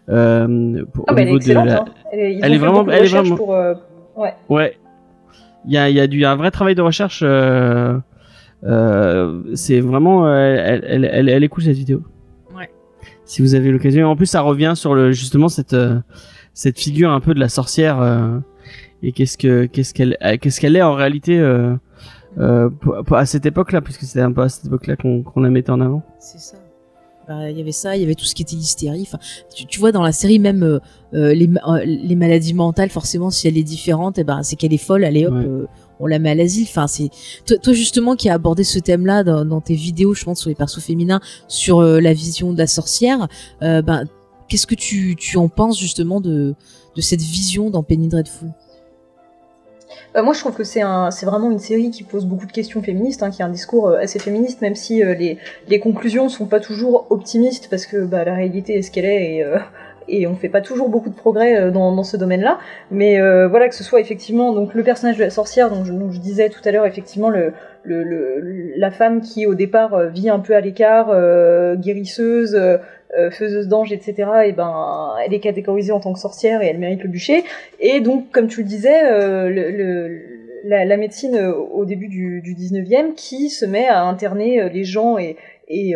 [0.10, 1.82] euh, pour, ah, au niveau de la...
[1.82, 1.86] Hein.
[2.12, 4.34] elle, est, vraiment elle est vraiment pour, ouais.
[4.50, 4.78] Ouais.
[5.66, 7.24] Il y a il y a du un vrai travail de recherche
[9.54, 12.04] c'est vraiment elle, elle, elle, elle est cool cette vidéo
[13.32, 14.08] si vous avez l'occasion.
[14.08, 16.02] En plus, ça revient sur le justement cette euh,
[16.54, 18.38] cette figure un peu de la sorcière euh,
[19.04, 21.40] et qu'est-ce que qu'est-ce qu'elle euh, qu'est-ce qu'elle est en réalité
[22.38, 25.80] à cette époque-là, puisque c'était un peu à cette époque-là qu'on qu'on la mettait en
[25.80, 26.04] avant.
[26.20, 26.58] C'est ça.
[27.26, 29.04] Bah, il y avait ça, il y avait tout ce qui était hystérie.
[29.04, 29.20] Enfin,
[29.56, 30.82] tu, vois dans la série même
[31.14, 31.50] les,
[31.86, 35.06] les maladies mentales, forcément, si elle est différente, eh ben c'est qu'elle est folle.
[35.06, 35.36] Allez hop,
[36.02, 36.68] on la met à l'asile.
[36.70, 37.10] Enfin, c'est
[37.46, 40.84] toi, justement qui a abordé ce thème-là dans, tes vidéos, je pense sur les persos
[40.84, 43.28] féminins, sur euh, la vision de la sorcière.
[43.62, 44.06] Euh, ben,
[44.50, 46.56] qu'est-ce que tu, en penses justement de,
[46.96, 48.50] de cette vision dans Penny Dreadful?
[50.14, 52.52] Bah, moi, je trouve que c'est un, c'est vraiment une série qui pose beaucoup de
[52.52, 55.38] questions féministes, hein, qui a un discours euh, assez féministe, même si les,
[55.68, 59.38] les conclusions sont pas toujours optimistes, parce que bah, la réalité est ce qu'elle est,
[59.38, 59.46] et
[60.12, 62.60] et on fait pas toujours beaucoup de progrès euh, dans, ce domaine-là.
[62.92, 66.20] Mais euh, voilà, que ce soit effectivement donc le personnage de la sorcière dont je,
[66.20, 70.56] disais tout à l'heure, effectivement le, la femme qui au départ euh, vit un peu
[70.56, 71.12] à l'écart,
[71.78, 72.60] guérisseuse,
[73.32, 74.30] faiseuse d'ange, etc.
[74.46, 77.44] Et ben, elle est catégorisée en tant que sorcière et elle mérite le bûcher.
[77.80, 79.02] Et donc, comme tu le disais,
[80.64, 85.38] la, médecine au début du, du 19e qui se met à interner les gens et,
[85.72, 85.96] et,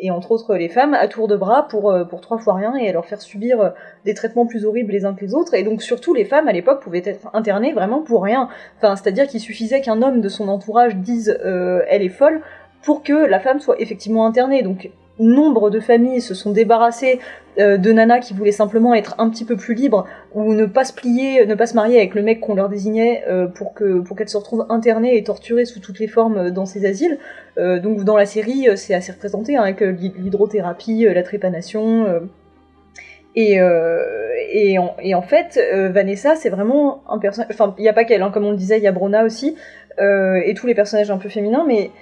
[0.00, 2.88] et entre autres les femmes à tour de bras pour euh, trois fois rien et
[2.88, 3.68] à leur faire subir euh,
[4.04, 5.54] des traitements plus horribles les uns que les autres.
[5.54, 8.48] Et donc surtout les femmes à l'époque pouvaient être internées vraiment pour rien.
[8.80, 12.40] C'est-à-dire qu'il suffisait qu'un homme de son entourage dise euh, elle est folle
[12.82, 14.62] pour que la femme soit effectivement internée.
[14.62, 14.90] Donc
[15.20, 17.20] nombre de familles se sont débarrassées
[17.58, 20.94] de nanas qui voulaient simplement être un petit peu plus libres ou ne pas se
[20.94, 23.24] plier, ne pas se marier avec le mec qu'on leur désignait
[23.54, 26.86] pour que pour qu'elles se retrouvent internées et torturées sous toutes les formes dans ces
[26.86, 27.18] asiles.
[27.58, 32.06] Euh, donc dans la série, euh, c'est assez représenté hein, avec euh, l'hydrothérapie, la trépanation.
[33.36, 33.58] Et,
[34.52, 35.60] et, en, en, fait,
[35.92, 37.50] Vanessa, c'est vraiment un personnage.
[37.52, 39.24] Enfin, il n'y a pas qu'elle, hein, comme on le disait, il y a Brona
[39.24, 39.54] aussi,
[40.00, 41.92] et tous les personnages un peu féminins, mais,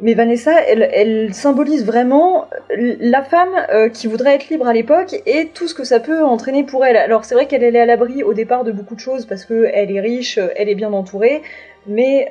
[0.00, 5.68] mais Vanessa, elle, symbolise vraiment la femme qui voudrait être libre à l'époque et tout
[5.68, 6.96] ce que ça peut entraîner pour elle.
[6.96, 9.90] Alors, c'est vrai qu'elle est à l'abri au départ de beaucoup de choses parce qu'elle
[9.94, 11.42] est riche, elle est bien entourée,
[11.86, 12.28] mais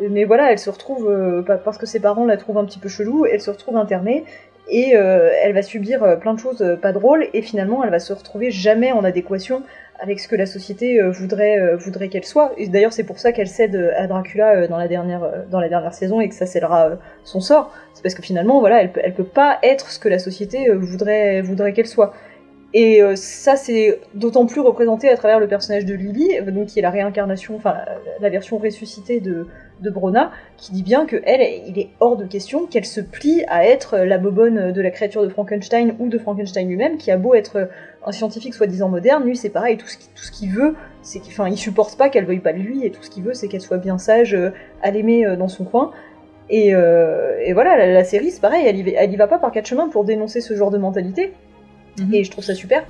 [0.00, 2.88] mais voilà, elle se retrouve, euh, parce que ses parents la trouvent un petit peu
[2.88, 4.24] chelou, elle se retrouve internée
[4.68, 8.00] et euh, elle va subir euh, plein de choses pas drôles et finalement elle va
[8.00, 9.62] se retrouver jamais en adéquation
[9.98, 12.52] avec ce que la société voudrait voudrait qu'elle soit.
[12.68, 16.46] D'ailleurs c'est pour ça qu'elle cède à Dracula dans la dernière saison et que ça
[16.46, 16.90] scellera
[17.24, 17.72] son sort.
[17.94, 21.42] C'est parce que finalement voilà elle elle peut pas être ce que la société voudrait
[21.42, 22.12] voudrait qu'elle soit.
[22.74, 26.82] Et ça, c'est d'autant plus représenté à travers le personnage de Lily, donc qui est
[26.82, 27.76] la réincarnation, enfin
[28.20, 29.46] la version ressuscitée de,
[29.80, 33.44] de Brona, qui dit bien que elle, il est hors de question qu'elle se plie
[33.48, 37.16] à être la bobonne de la créature de Frankenstein ou de Frankenstein lui-même, qui a
[37.18, 37.68] beau être
[38.06, 41.58] un scientifique soi-disant moderne, lui c'est pareil, tout ce qu'il veut, c'est qu'il enfin, il
[41.58, 43.78] supporte pas qu'elle veuille pas de lui, et tout ce qu'il veut c'est qu'elle soit
[43.78, 44.50] bien sage, euh,
[44.82, 45.90] à l'aimer euh, dans son coin.
[46.48, 49.50] Et, euh, et voilà, la, série c'est pareil, elle y, elle y va pas par
[49.50, 51.32] quatre chemins pour dénoncer ce genre de mentalité,
[51.98, 52.14] mhm.
[52.14, 52.84] et je trouve ça super.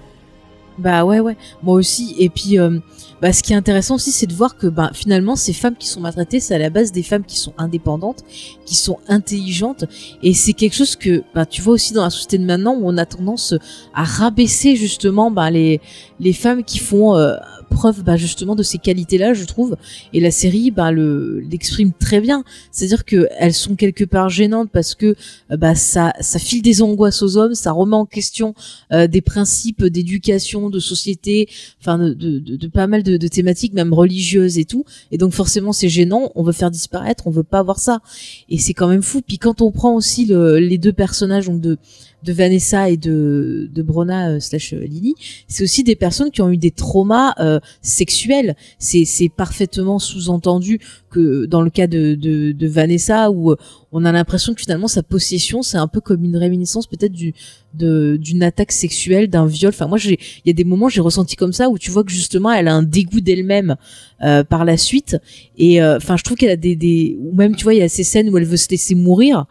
[0.79, 2.15] Bah ouais ouais, moi aussi.
[2.19, 2.79] Et puis euh,
[3.23, 5.87] bah ce qui est intéressant aussi c'est de voir que bah finalement ces femmes qui
[5.89, 8.25] sont maltraitées c'est à la base des femmes qui sont indépendantes,
[8.67, 9.85] qui sont intelligentes
[10.23, 12.83] et c'est quelque chose que bah tu vois aussi dans la société de maintenant où
[12.85, 13.55] on a tendance
[13.95, 15.81] à rabaisser justement bah les
[16.21, 17.37] les femmes qui font euh,
[17.69, 19.77] preuve bah, justement de ces qualités-là, je trouve.
[20.13, 22.45] Et la série bah, le l'exprime très bien.
[22.71, 25.15] C'est-à-dire que elles sont quelque part gênantes parce que
[25.51, 28.55] bah ça ça file des angoisses aux hommes, ça remet en question
[28.93, 31.49] euh, des principes d'éducation, de société,
[31.81, 34.85] enfin de, de, de, pas mal de, de, thématiques même religieuses et tout.
[35.11, 36.31] Et donc forcément c'est gênant.
[36.35, 38.01] On veut faire disparaître, on veut pas voir ça.
[38.49, 39.23] Et c'est quand même fou.
[39.27, 41.79] Puis quand on prend aussi le, les deux personnages donc de
[42.23, 45.15] de Vanessa et de, de Brona euh, slash euh, Lily,
[45.49, 48.57] c'est aussi des personnes qui ont eu des traumas euh, sexuels.
[48.79, 50.81] C'est, c'est parfaitement sous-entendu
[51.11, 53.55] que dans le cas de, de, de Vanessa, où
[53.93, 57.33] on a l'impression que finalement sa possession, c'est un peu comme une réminiscence peut-être du,
[57.75, 59.71] de, d'une attaque sexuelle, d'un viol.
[59.71, 62.11] Enfin, moi, il y a des moments j'ai ressenti comme ça où tu vois que
[62.13, 63.77] justement elle a un dégoût d'elle-même
[64.23, 65.17] euh, par la suite.
[65.57, 67.89] Et enfin, je trouve qu'elle a des, des, ou même tu vois, il y a
[67.89, 69.47] ces scènes où elle veut se laisser mourir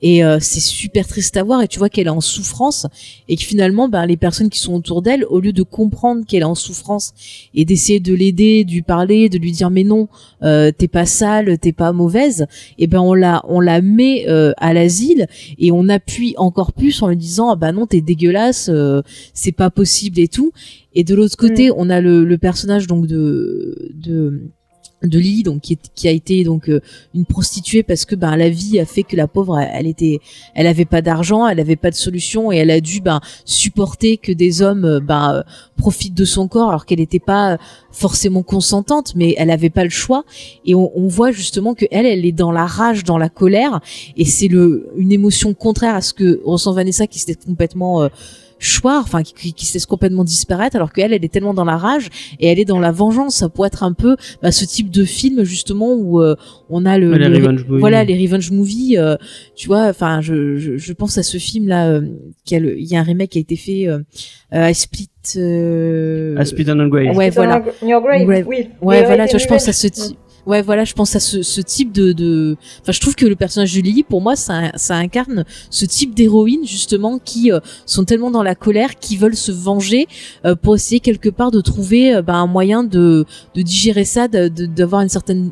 [0.00, 2.86] et euh, c'est super triste à voir et tu vois qu'elle est en souffrance
[3.28, 6.42] et que finalement ben les personnes qui sont autour d'elle au lieu de comprendre qu'elle
[6.42, 7.12] est en souffrance
[7.54, 10.08] et d'essayer de l'aider de lui parler de lui dire mais non
[10.42, 12.46] euh, t'es pas sale t'es pas mauvaise
[12.78, 15.26] et ben on la on la met euh, à l'asile
[15.58, 19.02] et on appuie encore plus en lui disant ah bah non t'es dégueulasse euh,
[19.34, 20.52] c'est pas possible et tout
[20.94, 21.74] et de l'autre côté mm.
[21.76, 24.50] on a le, le personnage donc de de
[25.02, 26.80] de Lily donc qui, qui, a été donc euh,
[27.14, 30.18] une prostituée parce que ben la vie a fait que la pauvre elle, était
[30.54, 34.16] elle avait pas d'argent elle avait pas de solution et elle a dû ben supporter
[34.16, 35.42] que des hommes euh, ben euh,
[35.76, 37.58] profitent de son corps alors qu'elle n'était pas
[37.92, 40.24] forcément consentante mais elle avait pas le choix.
[40.64, 43.80] Et on, on, voit justement que elle elle est dans la rage dans la colère
[44.16, 48.08] et c'est le une émotion contraire à ce que ressent Vanessa qui s'était complètement
[48.58, 51.76] choix, enfin qui, qui, se laisse complètement disparaître, alors qu'elle, elle est tellement dans la
[51.76, 52.08] rage
[52.40, 53.36] et elle est dans la vengeance.
[53.36, 56.34] Ça pourrait être un peu bah, ce type de film justement où euh,
[56.70, 57.08] on a le,
[57.78, 58.98] voilà les revenge movies.
[58.98, 59.16] Euh,
[59.54, 62.02] tu vois, enfin je, je, je, pense à ce film là, euh,
[62.50, 64.00] il y a un remake qui a été fait, euh,
[64.52, 65.08] I Split.
[65.36, 66.36] Euh...
[66.40, 67.16] I Split on Grave.
[67.16, 67.60] Ouais, voilà.
[67.60, 68.68] Grave, Oui.
[68.80, 69.26] Ouais, voilà.
[69.26, 70.18] Tu vois, je pense à ce type
[70.48, 73.80] ouais voilà je pense à ce, type de enfin je trouve que le personnage de
[73.80, 78.54] Lily pour moi ça incarne ce type d'héroïne justement qui euh, sont tellement dans la
[78.54, 80.08] colère qui veulent se venger
[80.46, 84.26] euh, pour essayer quelque part de trouver euh, bah, un moyen de de digérer ça
[84.26, 85.50] d'avoir une certaine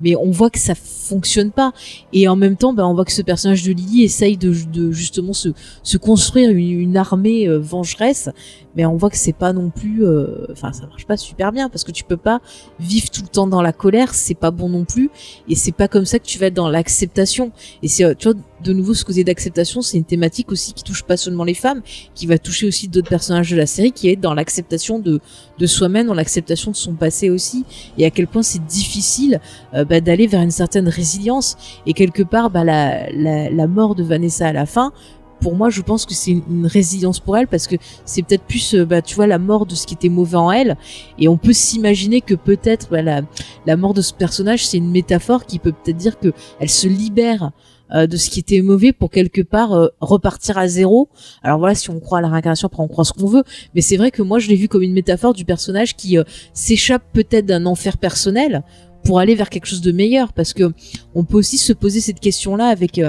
[0.00, 1.72] mais on voit que ça fonctionne pas.
[2.12, 4.52] Et en même temps bah, on voit que ce personnage de Lily essaye de,
[4.92, 5.50] justement se,
[5.98, 8.30] construire une, armée vengeresse
[8.74, 11.68] mais on voit que c'est pas non plus euh, enfin ça marche pas super bien
[11.68, 12.40] parce que tu peux pas
[12.78, 15.10] vivre tout le temps dans la colère c'est pas bon non plus
[15.48, 17.52] et c'est pas comme ça que tu vas être dans l'acceptation.
[17.82, 21.16] Et c'est vois de nouveau ce côté d'acceptation c'est une thématique aussi qui touche pas
[21.16, 21.82] seulement les femmes
[22.14, 25.20] qui va toucher aussi d'autres personnages de la série qui est dans l'acceptation de
[25.58, 27.64] de soi-même dans l'acceptation de son passé aussi
[27.96, 29.40] et à quel point c'est difficile
[29.74, 31.56] euh, bah, d'aller vers une certaine résilience
[31.86, 34.92] et quelque part bah, la, la, mort de Vanessa à la fin
[35.40, 38.74] pour moi, je pense que c'est une, résilience pour elle parce que c'est peut-être plus,
[38.74, 40.76] euh, bah, tu vois, la mort de ce qui était mauvais en elle.
[41.18, 43.22] Et on peut s'imaginer que peut-être la,
[43.66, 46.88] la, mort de ce personnage, c'est une métaphore qui peut peut-être dire que elle se
[46.88, 47.52] libère
[47.94, 51.08] euh, de ce qui était mauvais pour quelque part euh, repartir à zéro.
[51.42, 53.44] Alors voilà, si on croit à la réincarnation, après on croit ce qu'on veut.
[53.74, 56.16] Mais c'est vrai que moi, je l'ai vu comme une métaphore du personnage qui
[56.52, 58.62] s'échappe peut-être d'un enfer personnel
[59.04, 60.32] pour aller vers quelque chose de meilleur.
[60.32, 60.72] Parce que
[61.14, 63.00] on peut aussi se poser cette question-là avec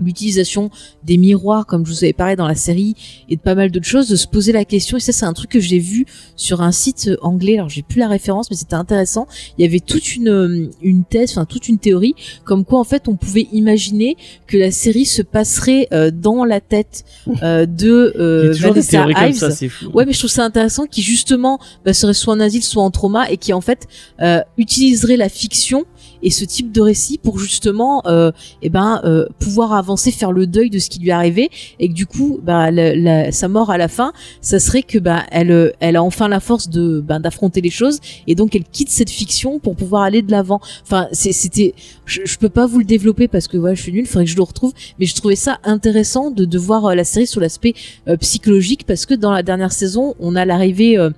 [0.00, 0.70] l'utilisation
[1.04, 2.94] des miroirs comme je vous avais parlé dans la série
[3.28, 5.32] et de pas mal d'autres choses de se poser la question et ça c'est un
[5.32, 6.06] truc que j'ai vu
[6.36, 7.54] sur un site anglais.
[7.54, 9.26] Alors j'ai plus la référence mais c'était intéressant.
[9.56, 12.14] Il y avait toute une euh, une thèse enfin toute une théorie
[12.44, 14.16] comme quoi en fait on pouvait imaginer
[14.46, 17.04] que la série se passerait euh, dans la tête
[17.42, 19.34] euh, de euh, Vanessa Ives.
[19.34, 19.48] ça,
[19.94, 22.90] ouais mais je trouve ça intéressant qui justement bah, serait soit en asile soit en
[22.90, 23.86] trauma et qui en fait
[24.20, 25.84] euh, utiliserait la fiction
[26.22, 28.32] et ce type de récit pour justement euh,
[28.62, 31.88] eh ben euh, pouvoir avancer faire le deuil de ce qui lui est arrivé et
[31.88, 35.72] que du coup bah la, sa mort à la fin ça serait que bah elle
[35.80, 39.10] elle a enfin la force de bah, d'affronter les choses et donc elle quitte cette
[39.10, 40.60] fiction pour pouvoir aller de l'avant.
[40.82, 41.74] Enfin c'était
[42.04, 44.30] je, je, peux pas vous le développer parce que voilà je suis nulle faudrait que
[44.30, 47.40] je le retrouve mais je trouvais ça intéressant de, de voir euh, la série sur
[47.40, 47.74] l'aspect
[48.08, 51.10] euh, psychologique parce que dans la dernière saison on a l'arrivée euh,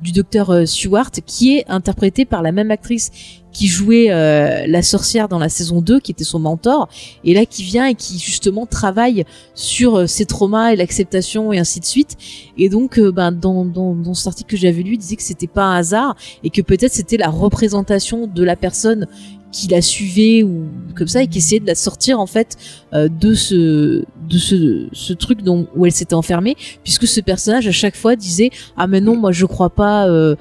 [0.00, 3.10] du docteur Stewart qui est interprété par la même actrice
[3.56, 6.90] qui jouait euh, la sorcière dans la saison 2, qui était son mentor,
[7.24, 9.24] et là qui vient et qui justement travaille
[9.54, 12.18] sur euh, ses traumas et l'acceptation et ainsi de suite.
[12.58, 15.22] Et donc, euh, ben, dans, dans, dans cet article que j'avais lu, il disait que
[15.22, 19.06] c'était pas un hasard et que peut-être c'était la représentation de la personne
[19.56, 22.56] qui la suivait ou comme ça et qui essayait de la sortir en fait
[22.92, 27.66] euh, de ce de ce, ce truc dont où elle s'était enfermée puisque ce personnage
[27.66, 30.36] à chaque fois disait ah mais non moi je crois pas euh,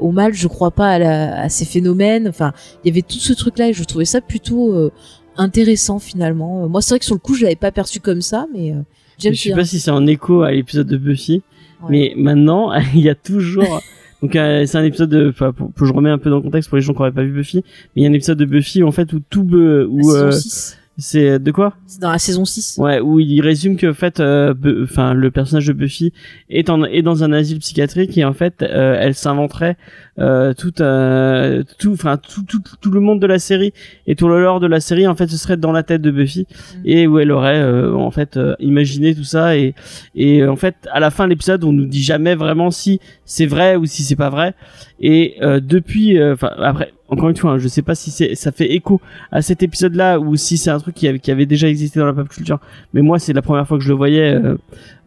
[0.00, 2.52] au mal je crois pas à, à, ces phénomènes enfin
[2.84, 4.90] il y avait tout ce truc là et je trouvais ça plutôt euh,
[5.38, 6.68] intéressant finalement.
[6.68, 8.74] Moi c'est vrai que sur le coup je l'avais pas perçu comme ça mais
[9.18, 11.42] je sais pas si c'est en écho à l'épisode de Buffy
[11.88, 13.80] mais maintenant il y a toujours
[14.22, 16.42] Donc euh, c'est un épisode de, enfin, pour, pour- je remets un peu dans le
[16.42, 17.62] contexte pour les gens qui n'auraient pas vu Buffy, mais
[17.96, 20.78] il y a un épisode de Buffy en fait où tout, où saison euh, 6.
[20.98, 22.76] C'est de quoi C'est dans la saison 6.
[22.78, 24.54] Ouais, où il résume que en fait, euh,
[24.84, 26.12] enfin le personnage de Buffy
[26.50, 29.76] est en est dans un asile psychiatrique et en fait euh, elle s'inventerait
[30.18, 33.72] euh, tout euh, tout enfin tout, tout tout le monde de la série.
[34.06, 36.10] Et tout le lore de la série en fait ce serait dans la tête de
[36.10, 36.46] Buffy
[36.84, 39.74] et où elle aurait euh, en fait euh, imaginé tout ça et
[40.14, 43.00] et euh, en fait à la fin de l'épisode on nous dit jamais vraiment si
[43.24, 44.54] c'est vrai ou si c'est pas vrai
[45.02, 48.52] et euh, depuis euh, enfin après encore une fois hein, je sais pas si ça
[48.52, 49.00] fait écho
[49.30, 51.98] à cet épisode là ou si c'est un truc qui avait, qui avait déjà existé
[52.00, 52.58] dans la pop culture
[52.94, 54.40] mais moi c'est la première fois que je le voyais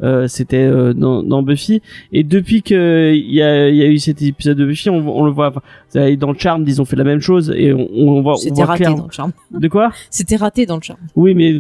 [0.04, 1.82] euh, c'était dans, dans Buffy
[2.12, 4.98] et depuis que il y a, il y a eu cet épisode de Buffy on,
[5.18, 5.54] on le voit
[5.94, 8.84] dans le charme ils ont fait la même chose et on, on voit C'était raté
[8.84, 9.32] dans le charme.
[9.52, 9.92] de quoi?
[10.12, 11.00] C'était raté dans le charme.
[11.16, 11.56] oui, mais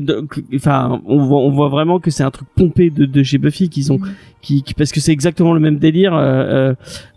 [0.55, 3.69] enfin, on voit, on voit vraiment que c'est un truc pompé de, de chez Buffy
[3.69, 3.99] qu'ils ont,
[4.41, 6.11] qui, qui- parce que c'est exactement le même délire.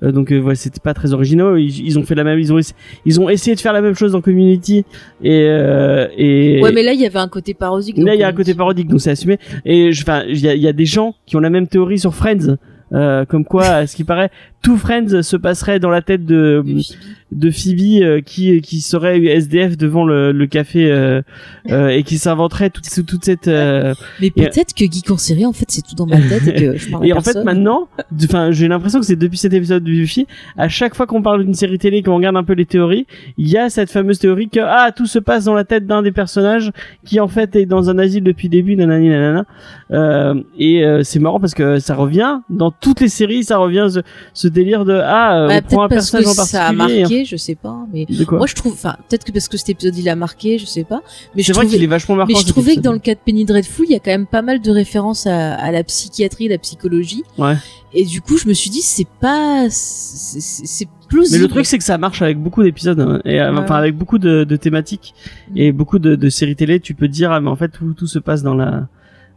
[0.02, 1.56] donc, ouais, c'était pas très originaux.
[1.56, 2.58] Ils, ils ont fait la même, ils ont,
[3.04, 4.84] ils ont essayé de faire la même chose dans Community
[5.22, 6.60] et euh, et.
[6.62, 7.96] Ouais, mais là, il y avait un côté parodique.
[7.98, 9.38] Là, il y a un on- côté parodique, donc c'est assumé.
[9.64, 11.98] Et enfin, il y a, il y a des gens qui ont la même théorie
[11.98, 12.56] sur Friends.
[12.94, 14.30] Euh, comme quoi, à ce qui paraît,
[14.62, 16.98] tout Friends se passerait dans la tête de de Phoebe.
[17.32, 21.22] de Phoebe euh, qui qui serait SDF devant le, le café euh,
[21.70, 25.66] euh, et qui s'inventerait toute toute cette euh, Mais peut-être que en série, en fait,
[25.68, 27.88] c'est tout dans ma tête et que je parle à et en fait maintenant
[28.24, 30.26] enfin j'ai l'impression que c'est depuis cet épisode de Buffy
[30.56, 33.06] à chaque fois qu'on parle d'une série télé qu'on regarde un peu les théories
[33.36, 36.02] il y a cette fameuse théorie que ah tout se passe dans la tête d'un
[36.02, 36.72] des personnages
[37.04, 39.44] qui en fait est dans un asile depuis le début nanani nanana
[39.90, 43.88] euh, et euh, c'est marrant parce que ça revient dans toutes les séries ça revient
[43.90, 44.00] ce,
[44.34, 46.66] ce délire de ah euh, Ouais, on prend un peut-être parce personnage que en ça
[46.66, 49.48] a marqué, je sais pas, mais de quoi moi je trouve, enfin, peut-être que parce
[49.48, 51.02] que cet épisode il a marqué, je sais pas,
[51.34, 53.14] mais je c'est vrai qu'il est vachement marquant mais je trouvais que dans le cas
[53.14, 55.84] de Penny Dreadful, il y a quand même pas mal de références à, à la
[55.84, 57.54] psychiatrie, la psychologie, ouais
[57.92, 61.38] et du coup je me suis dit c'est pas, c'est plausible.
[61.38, 63.58] Mais le truc, c'est que ça marche avec beaucoup d'épisodes, hein, et euh, Ouais.
[63.60, 65.14] enfin avec beaucoup de, de thématiques
[65.56, 66.80] et beaucoup de, de séries télé.
[66.80, 68.88] Tu peux dire, ah, mais en fait, tout, tout se passe dans la,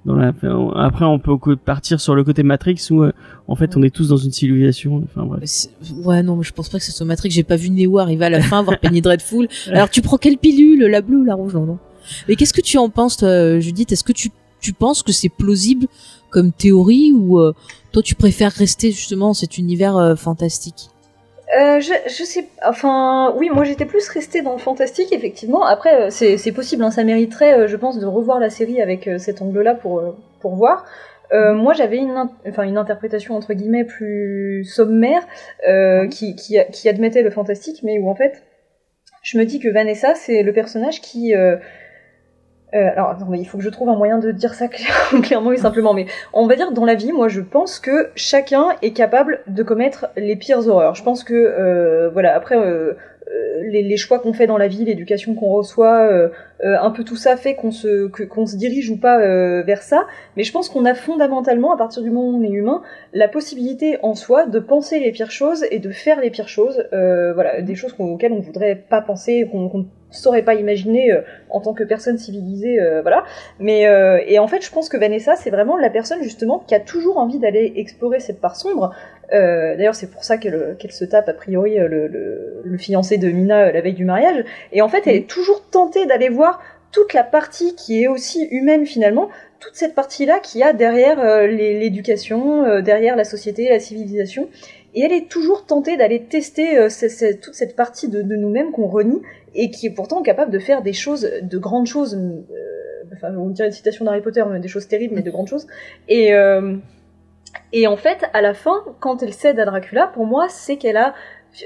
[0.06, 0.34] dans la.
[0.76, 3.12] Après, on peut partir sur le côté Matrix où, euh,
[3.48, 5.04] en fait, on est tous dans une civilisation.
[5.06, 5.42] Enfin bref.
[5.46, 5.70] C'est-
[6.04, 7.30] Ouais, non, mais je pense pas que ce soit Matrix.
[7.32, 9.48] J'ai pas vu Neo arriver à la fin, voir Penny Dreadful.
[9.72, 11.78] Alors, tu prends quelle pilule La bleue ou la rouge Non, non.
[12.28, 13.92] Mais qu'est-ce que tu en penses, toi, Judith?
[13.92, 14.30] Est-ce que tu,
[14.60, 15.88] tu penses que c'est plausible
[16.30, 17.54] comme théorie ou euh,
[17.92, 20.90] toi, tu préfères rester justement dans cet univers euh, fantastique?
[21.60, 25.66] Euh, je, je sais, enfin, oui, moi j'étais plus restée dans le fantastique, effectivement.
[25.66, 29.10] Après, euh, c'est possible, hein, ça mériterait, euh, je pense, de revoir la série avec
[29.18, 30.02] cet angle-là pour,
[30.40, 30.86] pour voir.
[31.34, 35.22] Euh, moi, j'avais une, in- enfin, une interprétation entre guillemets plus sommaire
[35.68, 38.44] euh, qui, qui, qui admettait le fantastique, mais où en fait,
[39.24, 41.34] je me dis que Vanessa, c'est le personnage qui.
[42.74, 45.58] Euh, alors, il faut que je trouve un moyen de dire ça clair- clairement et
[45.58, 49.42] simplement, mais on va dire dans la vie, moi je pense que chacun est capable
[49.48, 50.96] de commettre les pires horreurs.
[50.96, 52.94] Je pense que, euh, voilà, après, euh,
[53.62, 56.30] les, les choix qu'on fait dans la vie, l'éducation qu'on reçoit, euh,
[56.64, 59.82] euh, un peu tout ça fait qu'on se, qu'on se dirige ou pas euh, vers
[59.82, 60.06] ça,
[60.38, 62.82] mais je pense qu'on a fondamentalement, à partir du moment où on est humain,
[63.14, 66.84] la possibilité en soi de penser les pires choses et de faire les pires choses,
[66.94, 71.22] euh, voilà, des choses auxquelles on voudrait pas penser, qu'on ne saurait pas imaginer euh,
[71.50, 73.24] en tant que personne civilisée, euh, voilà.
[73.60, 76.76] Mais euh, et en fait, je pense que Vanessa, c'est vraiment la personne justement qui
[76.76, 78.94] a toujours envie d'aller explorer cette part sombre.
[79.34, 82.78] Euh, D'ailleurs, c'est pour ça qu'elle qu'elle se tape a priori euh, le, le, le
[82.78, 84.44] fiancé de Mina euh, la veille du mariage.
[84.72, 88.48] Et en fait, elle est toujours tentée d'aller voir toute la partie qui est aussi
[88.52, 89.30] humaine finalement,
[89.62, 94.50] toute cette partie-là qui a derrière euh, l'éducation, euh, derrière la société, la civilisation.
[94.94, 96.90] Et elle est toujours tentée d'aller tester euh,
[97.42, 99.22] toute cette partie de, de nous-mêmes qu'on renie
[99.56, 102.16] et qui est pourtant capable de faire des choses, de grandes choses.
[102.16, 105.48] euh, enfin, on dirait une citation d'Harry Potter, mais des choses terribles, mais de grandes
[105.48, 105.68] choses.
[106.10, 106.76] Et, euh,
[107.74, 110.98] et en fait, à la fin, quand elle cède à Dracula, pour moi, c'est qu'elle
[110.98, 111.14] a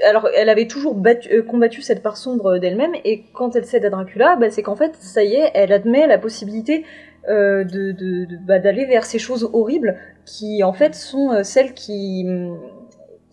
[0.04, 3.84] alors, elle avait toujours battu- euh, combattu cette part sombre d'elle-même, et quand elle cède
[3.84, 6.84] à Dracula, bah, c'est qu'en fait, ça y est, elle admet la possibilité
[7.28, 12.24] euh, de, bah, d'aller vers ces choses horribles qui, en fait, sont euh, celles qui,
[12.26, 12.58] hum,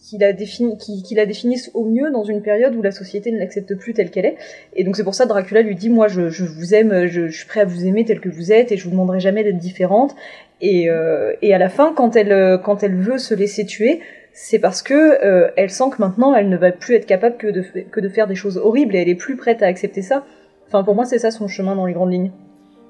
[0.03, 3.31] qui, la défini- qui, qui la définissent au mieux dans une période où la société
[3.31, 4.35] ne l'accepte plus telle qu'elle est.
[4.75, 7.27] Et donc, c'est pour ça que Dracula lui dit Moi, je, je vous aime, je,
[7.29, 9.43] je suis prêt à vous aimer tel que vous êtes, et je vous demanderai jamais
[9.43, 10.15] d'être différente.
[10.61, 14.01] Et, euh, et à la fin, quand elle, quand elle veut se laisser tuer,
[14.33, 14.93] c'est parce que
[15.25, 17.99] euh, elle sent que maintenant elle ne va plus être capable que de, f- que
[17.99, 20.25] de faire des choses horribles et elle est plus prête à accepter ça.
[20.67, 22.31] Enfin, pour moi, c'est ça son chemin dans les grandes lignes.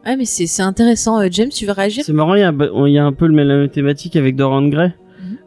[0.05, 1.19] Ouais, mais c'est intéressant.
[1.21, 2.03] Euh, James, tu veux réagir?
[2.05, 3.69] C'est marrant, il y, a, un- il y a un peu le même la même
[3.69, 4.91] thématique avec Dorian Gray.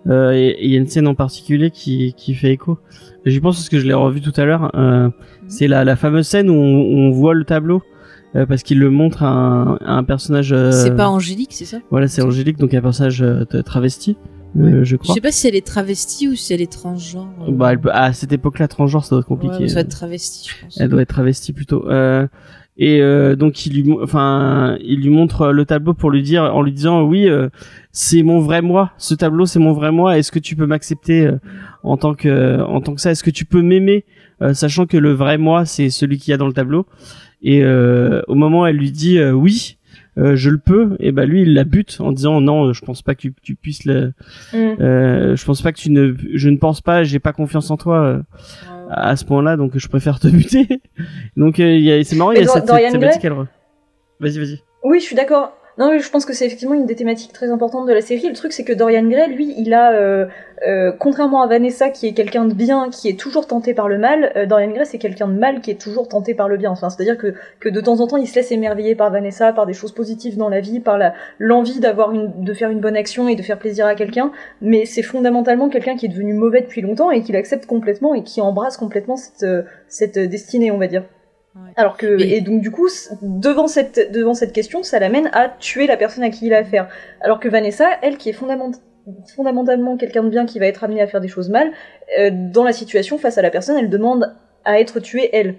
[0.06, 0.10] Mhm.
[0.12, 2.78] Euh, il y a une scène en particulier qui, qui fait écho.
[3.24, 4.70] J'y pense parce que je l'ai revu tout à l'heure.
[4.74, 5.10] Euh,
[5.48, 6.56] C'est la, la fameuse scène où on,
[7.08, 7.82] on voit le tableau.
[8.34, 10.52] euh, parce qu'il le montre à un, à un personnage.
[10.52, 11.78] euh, C'est pas Angélique, c'est ça?
[11.90, 14.16] Voilà, c'est Angélique, donc un personnage euh, travesti.
[14.58, 15.14] euh, je Je crois.
[15.14, 17.28] sais pas si elle est travestie ou si elle est transgenre.
[17.48, 19.56] Bah, elle peut- à cette époque-là, transgenre, ça doit être compliqué.
[19.56, 20.78] Ouais, ça doit être travestie, je pense.
[20.80, 21.88] Elle doit être travestie plutôt.
[21.90, 22.26] Euh,
[22.78, 26.62] et euh, donc il lui, enfin, il lui montre le tableau pour lui dire, en
[26.62, 27.48] lui disant, oui, euh,
[27.92, 28.92] c'est mon vrai moi.
[28.98, 30.18] Ce tableau, c'est mon vrai moi.
[30.18, 31.38] Est-ce que tu peux m'accepter euh,
[31.82, 33.10] en tant que, en tant que ça?
[33.12, 34.04] Est-ce que tu peux m'aimer,
[34.42, 36.86] euh, sachant que le vrai moi, c'est celui qu'il y a dans le tableau?
[37.42, 39.78] Et euh, au moment où elle lui dit, euh, oui.
[40.18, 43.02] euh, je le peux et bah lui il la bute en disant non je pense
[43.02, 44.14] pas que tu, tu puisses le
[44.54, 44.56] Mm.
[44.80, 47.76] euh, je pense pas que tu ne je ne pense pas j'ai pas confiance en
[47.76, 48.22] toi euh,
[48.90, 50.66] à ce point-là, donc je préfère te buter.
[51.36, 53.22] donc euh, il y a- c'est marrant, il y a Dor- cette, cette thématique.
[54.20, 54.60] Vas-y, vas-y.
[54.84, 55.52] Oui, je suis d'accord.
[55.78, 58.26] Non, je pense que c'est effectivement une des thématiques très importantes de la série.
[58.28, 60.24] Le truc, c'est que Dorian Gray, lui, il a, euh,
[60.66, 63.98] euh, contrairement à Vanessa, qui est quelqu'un de bien, qui est toujours tenté par le
[63.98, 66.70] mal, euh, Dorian Gray, c'est quelqu'un de mal qui est toujours tenté par le bien.
[66.70, 69.66] Enfin, c'est-à-dire que, que de temps en temps, il se laisse émerveiller par Vanessa, par
[69.66, 70.98] des choses positives dans la vie, par
[71.38, 74.32] l'envie d'avoir une, de faire une bonne action et de faire plaisir à quelqu'un.
[74.62, 78.22] Mais c'est fondamentalement quelqu'un qui est devenu mauvais depuis longtemps et qui l'accepte complètement et
[78.22, 81.02] qui embrasse complètement cette, euh, cette destinée, on va dire.
[81.56, 81.72] Ouais.
[81.76, 82.88] Alors que Mais- et donc du coup
[83.22, 86.58] devant cette devant cette question ça l'amène à tuer la personne à qui il a
[86.58, 86.88] affaire.
[87.22, 88.78] Alors que Vanessa elle qui est fondament-
[89.34, 91.72] fondamentalement quelqu'un de bien qui va être amené à faire des choses mal
[92.18, 94.34] euh, dans la situation face à la personne elle demande
[94.64, 95.56] à être tuée elle.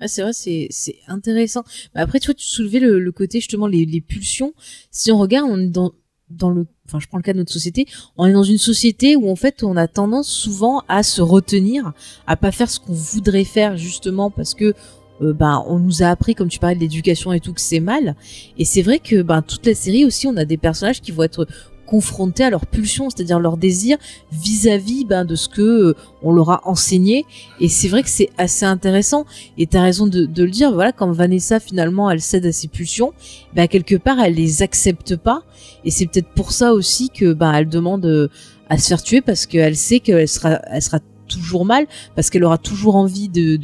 [0.00, 1.62] Ah, c'est vrai, c'est c'est intéressant.
[1.94, 4.52] Mais après, tu vois, tu soulevais le, le côté justement les, les pulsions.
[4.90, 5.92] Si on regarde, on est dans
[6.36, 7.86] dans le, enfin, je prends le cas de notre société.
[8.16, 11.92] On est dans une société où en fait, on a tendance souvent à se retenir,
[12.26, 14.74] à pas faire ce qu'on voudrait faire justement parce que
[15.20, 18.16] ben on nous a appris, comme tu parlais de l'éducation et tout, que c'est mal.
[18.58, 21.22] Et c'est vrai que ben toute la série aussi, on a des personnages qui vont
[21.22, 21.46] être
[21.86, 23.98] confrontés à leurs pulsions, c'est-à-dire leurs désirs
[24.32, 27.24] vis-à-vis ben, de ce que euh, on leur a enseigné.
[27.60, 29.24] Et c'est vrai que c'est assez intéressant.
[29.58, 30.72] Et t'as raison de, le dire.
[30.72, 33.12] Voilà, quand Vanessa finalement elle cède à ses pulsions,
[33.54, 35.42] ben quelque part elle les accepte pas.
[35.84, 38.28] Et c'est peut-être pour ça aussi que ben elle demande euh,
[38.68, 40.98] à se faire tuer parce qu'elle sait qu'elle sera, elle sera
[41.28, 43.56] toujours mal parce qu'elle aura toujours envie de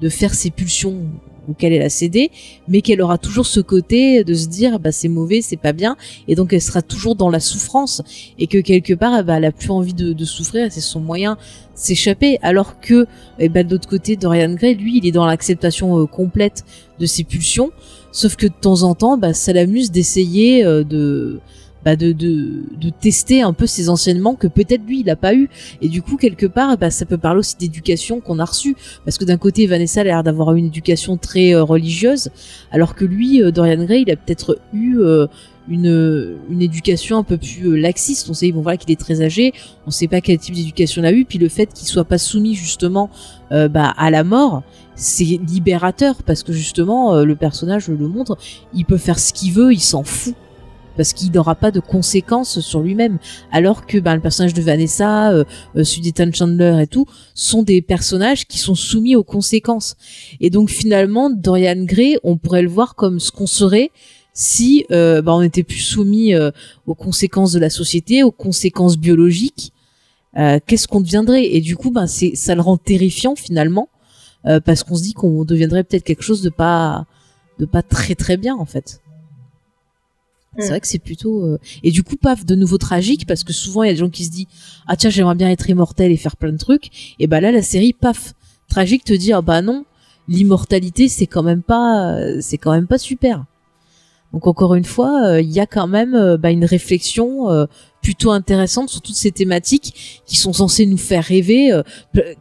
[0.00, 1.06] de faire ses pulsions
[1.48, 2.30] auxquelles elle a cédé,
[2.68, 5.96] mais qu'elle aura toujours ce côté de se dire bah c'est mauvais, c'est pas bien,
[6.28, 8.02] et donc elle sera toujours dans la souffrance
[8.38, 11.36] et que quelque part bah, elle a plus envie de, de souffrir, c'est son moyen
[11.74, 13.06] s'échapper, alors que
[13.38, 16.64] et bah, de l'autre côté Dorian Gray lui il est dans l'acceptation euh, complète
[16.98, 17.70] de ses pulsions,
[18.12, 21.40] sauf que de temps en temps bah, ça l'amuse d'essayer euh, de
[21.86, 25.34] bah de, de, de tester un peu ses enseignements que peut-être lui il a pas
[25.34, 25.48] eu.
[25.80, 28.74] Et du coup quelque part bah, ça peut parler aussi d'éducation qu'on a reçue.
[29.04, 32.30] Parce que d'un côté Vanessa a l'air d'avoir une éducation très euh, religieuse
[32.72, 35.28] alors que lui euh, Dorian Gray il a peut-être eu euh,
[35.68, 38.28] une, une éducation un peu plus laxiste.
[38.30, 39.52] On sait bon voilà qu'il est très âgé.
[39.86, 41.24] On sait pas quel type d'éducation il a eu.
[41.24, 43.10] Puis le fait qu'il soit pas soumis justement
[43.50, 44.64] bah, à la mort
[44.96, 46.16] c'est libérateur.
[46.24, 48.36] Parce que justement le personnage le montre.
[48.74, 50.34] Il peut faire ce qu'il veut il s'en fout
[50.96, 53.18] parce qu'il n'aura pas de conséquences sur lui-même.
[53.52, 55.44] Alors que ben, le personnage de Vanessa, euh,
[55.76, 55.84] euh,
[56.32, 59.96] Chandler et tout, sont des personnages qui sont soumis aux conséquences.
[60.40, 63.90] Et donc finalement, Dorian Gray, on pourrait le voir comme ce qu'on serait
[64.36, 66.50] si euh, ben, on était plus soumis euh,
[66.86, 69.72] aux conséquences de la société, aux conséquences biologiques.
[70.36, 71.46] Euh, Qu'est-ce qu'on deviendrait?
[71.46, 73.88] Et du coup, ben, c'est ça le rend terrifiant finalement,
[74.44, 77.06] euh, parce qu'on se dit qu'on deviendrait peut-être quelque chose de pas
[77.58, 79.00] de pas très très bien en fait.
[80.58, 80.68] C'est Mm.
[80.68, 83.82] vrai que c'est plutôt euh, et du coup paf de nouveau tragique parce que souvent
[83.82, 84.46] il y a des gens qui se disent
[84.86, 87.62] ah tiens j'aimerais bien être immortel et faire plein de trucs et bah là la
[87.62, 88.32] série paf
[88.68, 89.84] tragique te dit ah bah non
[90.28, 93.44] l'immortalité c'est quand même pas euh, c'est quand même pas super
[94.32, 97.66] donc encore une fois euh, il y a quand même euh, bah, une réflexion euh,
[98.06, 101.72] plutôt intéressante sur toutes ces thématiques qui sont censées nous faire rêver.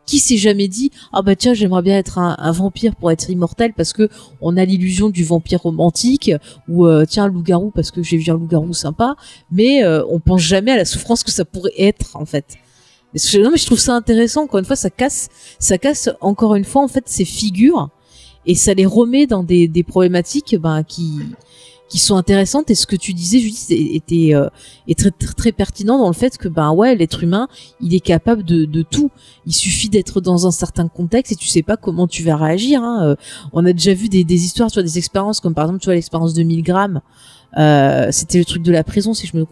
[0.06, 3.74] Qui s'est jamais dit ah bah tiens j'aimerais bien être un, vampire pour être immortel
[3.74, 4.08] parce que
[4.42, 6.32] on a l'illusion du vampire romantique
[6.70, 9.16] ou euh, tiens loup-garou parce que j'ai vu un loup-garou sympa
[9.50, 12.58] mais euh, on pense jamais à la souffrance que ça pourrait être en fait.
[13.34, 14.44] Non mais je trouve ça intéressant.
[14.44, 17.90] Encore une fois ça casse ça casse encore une fois en fait ces figures
[18.46, 21.22] et ça les remet dans des, des problématiques ben, qui
[21.88, 24.48] qui sont intéressantes et ce que tu disais Judith était euh,
[24.88, 27.48] est très, très très pertinent dans le fait que ben ouais l'être humain
[27.80, 29.12] il est capable de, de tout
[29.46, 32.82] il suffit d'être dans un certain contexte et tu sais pas comment tu vas réagir
[32.84, 33.04] hein.
[33.06, 33.16] Euh,
[33.54, 35.86] on a déjà vu des, des histoires tu vois des expériences comme par exemple tu
[35.86, 37.02] vois l'expérience de 1000 grammes
[37.58, 39.46] euh, c'était le truc de la prison si je me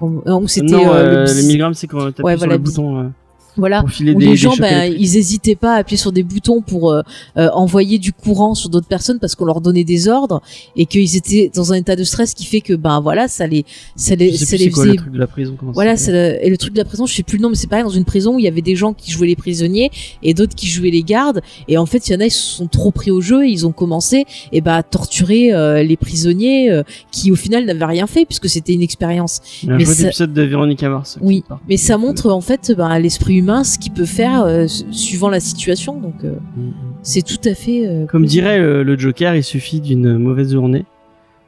[0.00, 3.12] ou c'était euh, euh, le- les milligrammes, c'est quand t'appuies Ouais, sur voilà, le bouton.
[3.56, 4.96] Voilà où des, les gens ben, électriques.
[5.00, 7.02] ils hésitaient pas à appuyer sur des boutons pour euh,
[7.36, 10.40] euh, envoyer du courant sur d'autres personnes parce qu'on leur donnait des ordres
[10.76, 13.64] et qu'ils étaient dans un état de stress qui fait que ben voilà ça les
[13.96, 15.96] ça les ça les c'est quoi faisait le truc de la prison comment ça voilà,
[15.96, 17.66] c'est le- et le truc de la prison, je sais plus le nom, mais c'est
[17.68, 19.90] pareil dans une prison où il y avait des gens qui jouaient les prisonniers
[20.22, 21.40] et d'autres qui jouaient les gardes.
[21.68, 23.50] Et en fait, il y en a, ils se sont trop pris au jeu et
[23.50, 27.84] ils ont commencé, et bah, à torturer euh, les prisonniers euh, qui au final n'avaient
[27.84, 29.40] rien fait puisque c'était une expérience.
[29.62, 31.14] Il y a un mais ça- épisode de Véronica Mars.
[31.14, 34.66] qui Oui, mais ça montre en fait ben, l'esprit humain, ce qu'il peut faire euh,
[34.66, 36.00] su- suivant la situation.
[36.00, 36.72] Donc, euh, Mm, mm.
[37.02, 37.86] c'est tout à fait.
[37.86, 38.42] euh, Comme possible.
[38.42, 40.84] dirait euh, le Joker, il suffit d'une mauvaise journée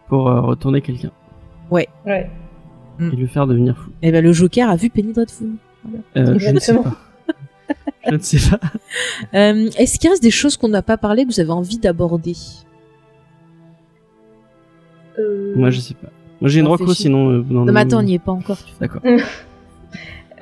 [0.08, 1.10] pour euh, retourner quelqu'un
[1.70, 1.88] Ouais.
[2.98, 3.10] Mm.
[3.12, 3.90] et le faire devenir fou.
[4.02, 5.48] Eh ben, le Joker a vu Penny Dreadful.
[6.16, 6.94] Euh, je ne sais pas.
[8.08, 8.60] je ne sais pas.
[9.34, 12.34] Euh, Est-ce qu'il reste des choses qu'on n'a pas parlé que vous avez envie d'aborder?
[15.18, 16.08] Euh, Moi, je sais pas.
[16.40, 17.02] Moi, j'ai une Réfléchis.
[17.02, 17.30] sinon.
[17.30, 18.58] euh, Non, mais attends, on n'y est pas encore.
[18.80, 19.02] D'accord.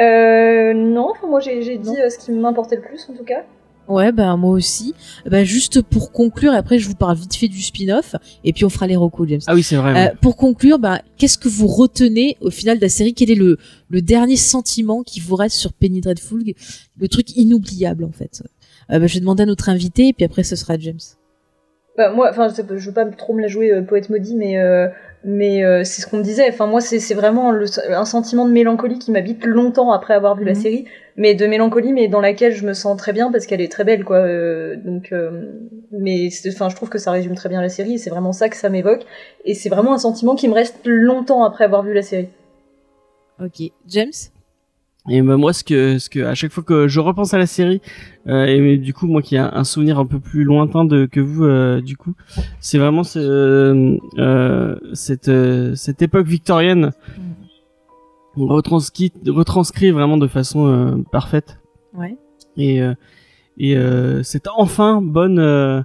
[0.02, 2.00] Euh, non, enfin, moi j'ai j'ai dit Non.
[2.00, 3.44] euh, ce qui m'importait le plus en tout cas.
[3.88, 4.94] Ouais, ben moi aussi.
[5.26, 8.14] Ben, juste pour conclure, après je vous parle vite fait du spin-off,
[8.44, 9.40] et puis on fera les recos, James.
[9.46, 10.08] Ah oui, c'est vrai.
[10.08, 13.12] Euh, pour conclure, ben, qu'est-ce que vous retenez au final de la série?
[13.12, 13.58] Quel est le,
[13.90, 16.42] le dernier sentiment qui vous reste sur Penny Dreadful?
[16.98, 18.42] Le truc inoubliable en fait.
[18.90, 21.00] Euh, ben, je vais demander à notre invité, et puis après ce sera James.
[21.96, 24.88] Bah, moi, enfin, je, veux pas trop me la jouer euh, poète maudit, mais euh,
[25.24, 26.48] mais euh, c'est ce qu'on me disait.
[26.48, 30.44] Enfin, moi, c'est vraiment le- un sentiment de mélancolie qui m'habite longtemps après avoir vu
[30.44, 30.60] la Mhm.
[30.60, 30.84] série,
[31.16, 33.84] mais de mélancolie, mais dans laquelle je me sens très bien parce qu'elle est très
[33.84, 34.16] belle, quoi.
[34.18, 35.52] euh, donc, euh,
[35.92, 37.98] mais enfin, je trouve que ça résume très bien la série.
[37.98, 39.04] C'est vraiment ça que ça m'évoque,
[39.44, 42.28] et c'est vraiment un sentiment qui me reste longtemps après avoir vu la série.
[43.42, 44.12] Ok, James?
[45.08, 47.46] Et bah, moi, ce que, ce que, à chaque fois que je repense à la
[47.46, 47.80] série,
[48.28, 51.18] euh, et du coup, moi qui ai un, souvenir un peu plus lointain de que
[51.18, 52.14] vous, euh, du coup,
[52.60, 56.92] c'est vraiment ce, euh, cette, euh, cette époque victorienne
[58.36, 61.58] retranscrit, retranscrit vraiment de façon euh, parfaite.
[61.94, 62.16] Ouais.
[62.56, 62.94] Et euh,
[63.58, 65.84] et euh, c'est enfin bonne.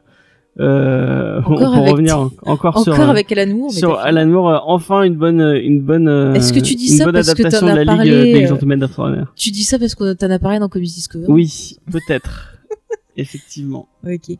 [0.60, 3.72] Euh, euh, avec- revenir en- encore, sur Encore euh, avec Alan Moore.
[3.74, 6.90] mais sur Alan Moore, euh, enfin une bonne, une bonne, euh, Est-ce que tu dis
[6.92, 9.32] une ça bonne parce que de Ligue parlé, euh, des euh, Gentlemen d'Extraordinaire.
[9.36, 11.32] Tu dis ça parce qu'on t'en a parlé dans Comics Discovery?
[11.32, 12.54] Oui, peut-être.
[13.18, 13.88] Effectivement.
[14.06, 14.36] Ok.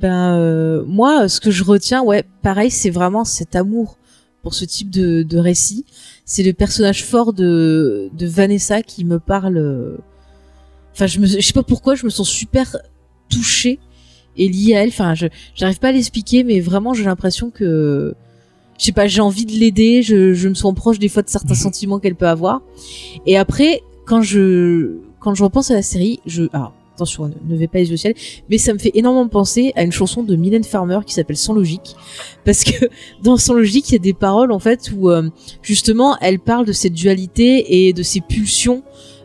[0.00, 3.96] Ben euh, moi, ce que je retiens, ouais, pareil, c'est vraiment cet amour
[4.42, 5.84] pour ce type de, de récit.
[6.24, 9.56] C'est le personnage fort de, de Vanessa qui me parle.
[9.56, 9.96] euh,
[10.94, 12.76] Enfin, je me, je sais pas pourquoi, je me sens super
[13.30, 13.78] touchée
[14.36, 14.88] et liée à elle.
[14.88, 18.14] Enfin, je, j'arrive pas à l'expliquer, mais vraiment, j'ai l'impression que,
[18.78, 20.02] je sais pas, j'ai envie de l'aider.
[20.02, 22.62] Je, je me sens proche des fois de certains sentiments qu'elle peut avoir.
[23.26, 27.56] Et après, quand je, quand je repense à la série, je, ah, attention, ne, ne
[27.56, 28.14] vais pas les yeux au ciel,
[28.48, 31.54] mais ça me fait énormément penser à une chanson de Mylène Farmer qui s'appelle Sans
[31.54, 31.96] logique,
[32.44, 32.88] parce que
[33.22, 35.28] dans Sans logique, il y a des paroles en fait où euh,
[35.62, 38.82] justement elle parle de cette dualité et de ces pulsions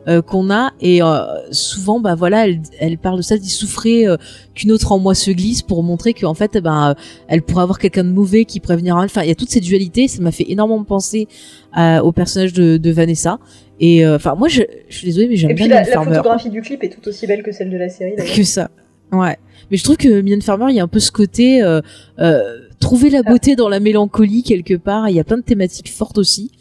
[0.07, 1.19] euh, qu'on a et euh,
[1.51, 4.17] souvent bah voilà elle, elle parle de ça d'y souffrir euh,
[4.55, 6.93] qu'une autre en moi se glisse pour montrer qu'en fait eh ben euh,
[7.27, 9.35] elle pourrait avoir quelqu'un de mauvais qui pourrait venir en elle enfin il y a
[9.35, 11.27] toute cette dualité ça m'a fait énormément penser
[11.73, 13.39] à- au personnage de, de Vanessa
[13.79, 16.61] et euh, enfin moi je, je suis désolée mais j'aime bien la, la photographie du
[16.61, 18.13] clip est tout aussi belle que celle de la série.
[18.35, 18.69] que ça.
[19.11, 19.37] Ouais.
[19.71, 21.79] Mais je trouve que Mylène Farmer, il y a un peu ce côté euh,
[22.19, 22.41] euh,
[22.79, 25.07] trouver la beauté dans la mélancolie quelque part.
[25.09, 26.51] Il y a plein de thématiques fortes aussi.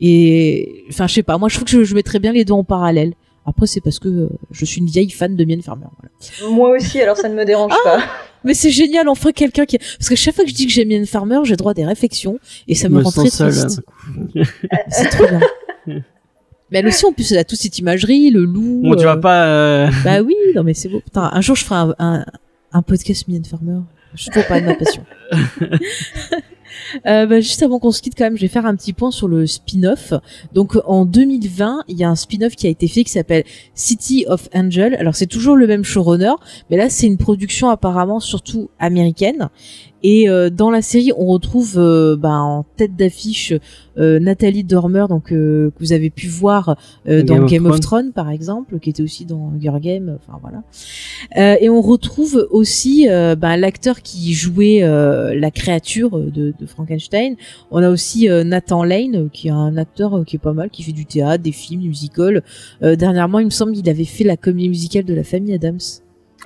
[0.00, 1.38] Et enfin, je sais pas.
[1.38, 3.14] Moi, je trouve que je, je mettrais bien les deux en parallèle.
[3.48, 5.86] Après, c'est parce que euh, je suis une vieille fan de Mylène Farmer.
[6.00, 6.52] Voilà.
[6.54, 8.02] Moi aussi, alors ça ne me dérange Ah pas.
[8.44, 9.78] Mais c'est génial, enfin quelqu'un qui.
[9.78, 11.84] Parce que chaque fois que je dis que j'aime Mylène Farmer, j'ai droit à des
[11.86, 13.80] réflexions et ça Je me me rend très seul, triste.
[14.34, 14.42] hein.
[14.88, 15.40] C'est trop bien.
[16.72, 18.82] Mais elle aussi, en plus, elle a toute cette imagerie, le loup.
[18.82, 19.46] Bon, tu euh, vas pas.
[19.46, 21.00] euh, Bah oui, non mais c'est beau.
[21.00, 22.24] Putain, un jour je ferai un, un,
[22.72, 23.78] un podcast Mylène Farmer.
[24.14, 25.04] Je trouve pas de ma passion.
[27.06, 29.10] Euh, bah, juste avant qu'on se quitte quand même, je vais faire un petit point
[29.10, 30.12] sur le spin-off.
[30.52, 33.44] Donc en 2020, il y a un spin-off qui a été fait qui s'appelle
[33.74, 34.94] City of Angel.
[34.94, 36.34] Alors c'est toujours le même showrunner,
[36.70, 39.48] mais là c'est une production apparemment surtout américaine.
[40.08, 43.52] Et euh, dans la série, on retrouve euh, bah, en tête d'affiche
[43.98, 47.80] euh, Nathalie Dormer, donc que vous avez pu voir dans Game of Game of Thrones.
[47.80, 50.16] Thrones par exemple, qui était aussi dans Hunger Game.
[50.20, 51.58] Enfin voilà.
[51.60, 57.34] Et on retrouve aussi bah, l'acteur qui jouait la créature de, de Frankenstein.
[57.72, 60.92] On a aussi Nathan Lane, qui est un acteur qui est pas mal, qui fait
[60.92, 62.44] du théâtre, des films, du musical.
[62.80, 65.80] Dernièrement, il me semble qu'il avait fait la comédie musicale de la famille Adams.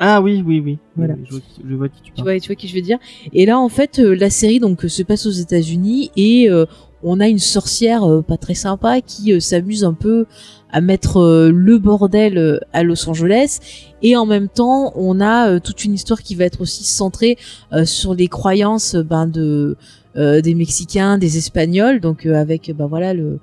[0.03, 0.79] Ah oui, oui, oui.
[0.97, 1.15] Voilà.
[1.27, 2.99] Je vois, qui- je vois qui tu vois, tu vois qui je veux dire.
[3.35, 6.65] Et là, en fait, euh, la série donc euh, se passe aux États-Unis et euh,
[7.03, 10.25] on a une sorcière euh, pas très sympa qui euh, s'amuse un peu
[10.71, 13.59] à mettre euh, le bordel à Los Angeles
[14.03, 17.37] et en même temps on a toute une histoire qui va être aussi centrée
[17.85, 19.77] sur les croyances ben de
[20.17, 23.39] des Mexicains, des Espagnols donc avec ben voilà le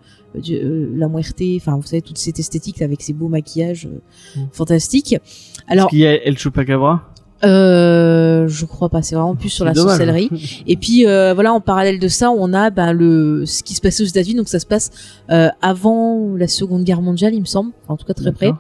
[0.50, 4.00] euh, la muerte, enfin vous savez toute cette esthétique avec ces beaux maquillages euh,
[4.40, 4.48] Mm.
[4.52, 5.16] fantastiques.
[5.68, 7.12] Alors qu'il y a El Chupacabra?
[7.44, 10.30] euh, je crois pas, c'est vraiment plus sur la sorcellerie.
[10.68, 13.82] Et puis euh, voilà, en parallèle de ça, on a ben, le ce qui se
[13.82, 14.36] passait aux États-Unis.
[14.38, 14.90] Donc ça se passe
[15.30, 18.52] euh, avant la Seconde Guerre mondiale, il me semble, en tout cas très près.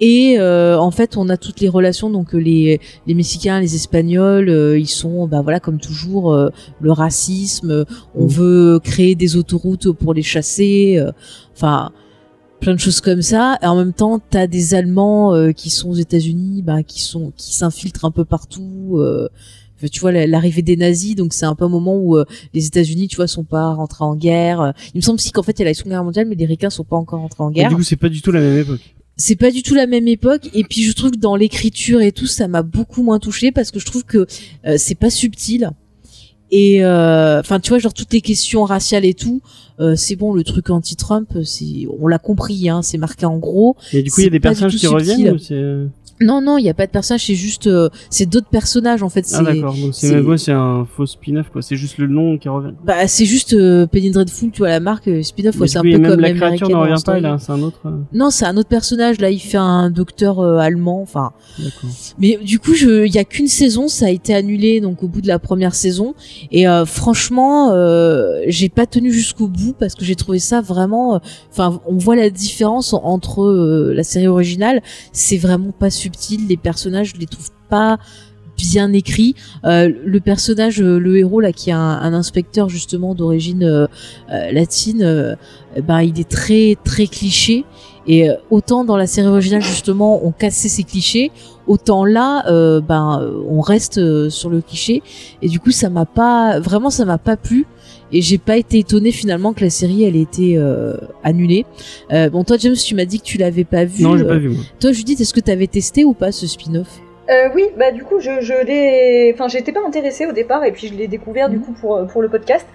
[0.00, 2.08] Et euh, en fait, on a toutes les relations.
[2.10, 6.48] Donc les les Mexicains, les Espagnols, euh, ils sont, ben voilà, comme toujours, euh,
[6.80, 7.70] le racisme.
[7.70, 8.28] euh, On Mm.
[8.28, 10.96] veut créer des autoroutes pour les chasser.
[10.98, 11.12] euh,
[11.54, 11.90] Enfin.
[12.60, 15.88] plein de choses comme ça et en même temps t'as des Allemands euh, qui sont
[15.88, 19.28] aux États-Unis bah, qui sont qui s'infiltrent un peu partout euh,
[19.90, 22.66] tu vois la- l'arrivée des nazis donc c'est un peu un moment où euh, les
[22.66, 25.60] États-Unis tu vois sont pas rentrés en guerre il me semble aussi qu'en fait il
[25.60, 27.54] y a la Seconde Guerre mondiale mais les Ricains sont pas encore rentrés en Et
[27.54, 28.94] guerre du coup, c'est pas du tout la même époque.
[29.20, 30.48] C'est pas du tout la même époque.
[30.54, 33.70] Et puis je trouve que dans l'écriture et tout ça m'a beaucoup moins touché parce
[33.70, 34.26] que je trouve que
[34.66, 35.70] euh, c'est pas subtil.
[36.50, 39.40] Et euh, enfin tu vois genre toutes les questions raciales et tout
[39.78, 43.76] euh, c'est bon le truc anti-Trump c'est on l'a compris hein c'est marqué en gros.
[43.92, 44.96] Et du coup, il y a des personnages qui subtil.
[44.96, 45.54] reviennent ou c'est...
[45.54, 45.86] euh,
[46.20, 49.08] non non il y a pas de personnage c'est juste euh, c'est d'autres personnages en
[49.08, 52.06] fait Ah d'accord, donc c'est, c'est- ouais, c'est un faux spin-off quoi, c'est juste le
[52.08, 52.72] nom qui revient.
[52.84, 55.82] bah c'est juste euh, Penny Dreadful tu vois la marque euh, spin-off ouais, c'est un
[55.82, 57.80] peu même comme la créature American ne revient pas, là, c'est un autre...
[57.86, 61.90] euh, non c'est un autre personnage là il fait un docteur euh, allemand enfin D'accord.
[62.18, 65.08] Mais du coup, je, il y a qu'une saison, ça a été annulé donc au
[65.08, 66.14] bout de la première saison.
[66.52, 71.20] Et euh, franchement, euh, j'ai pas tenu jusqu'au bout parce que j'ai trouvé ça vraiment.
[71.50, 74.80] Enfin, on voit la différence en- entre euh, la série originale.
[75.12, 75.90] C'est vraiment pas
[76.48, 77.98] Les personnages, je les trouve pas
[78.60, 79.34] bien écrits.
[79.64, 83.86] Euh, le personnage, euh, le héros là, qui est un, inspecteur justement d'origine euh,
[84.52, 85.34] latine, euh,
[85.82, 87.64] ben il est très très cliché.
[88.06, 91.30] Et autant dans la série originale justement, on cassait ces clichés,
[91.68, 92.42] autant là,
[92.80, 95.02] ben on reste sur le cliché.
[95.42, 97.66] Et du coup, ça m'a pas vraiment, ça m'a pas plu.
[98.12, 101.64] Et j'ai pas été étonnée finalement que la série elle ait été euh, annulée.
[102.12, 104.02] Euh, bon, toi James, tu m'as dit que tu l'avais pas vu.
[104.02, 104.62] Non, j'ai Euh, pas vu moi.
[104.80, 106.88] Toi, Judith, est-ce que tu avais testé ou pas ce spin-off?
[107.30, 109.30] Euh, oui, bah du coup, je, je l'ai.
[109.32, 111.62] Enfin, j'étais pas intéressée au départ, et puis je l'ai découvert du Mhm.
[111.62, 112.66] coup pour, pour le podcast.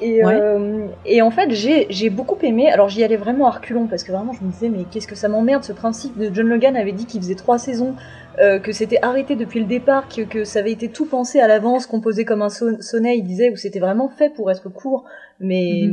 [0.00, 0.34] Et, Ouais.
[0.40, 2.68] euh, et en fait, j'ai beaucoup aimé.
[2.70, 5.14] Alors, j'y allais vraiment à reculons parce que vraiment, je me disais, mais qu'est-ce que
[5.14, 7.94] ça m'emmerde ce principe de John Logan avait dit qu'il faisait trois saisons,
[8.40, 11.46] euh, que c'était arrêté depuis le départ, que, que ça avait été tout pensé à
[11.46, 13.16] l'avance, composé comme un son- sonnet.
[13.16, 15.04] Il disait où c'était vraiment fait pour être court,
[15.40, 15.88] mais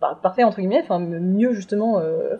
[0.00, 2.36] par- parfait entre guillemets, enfin mieux justement euh,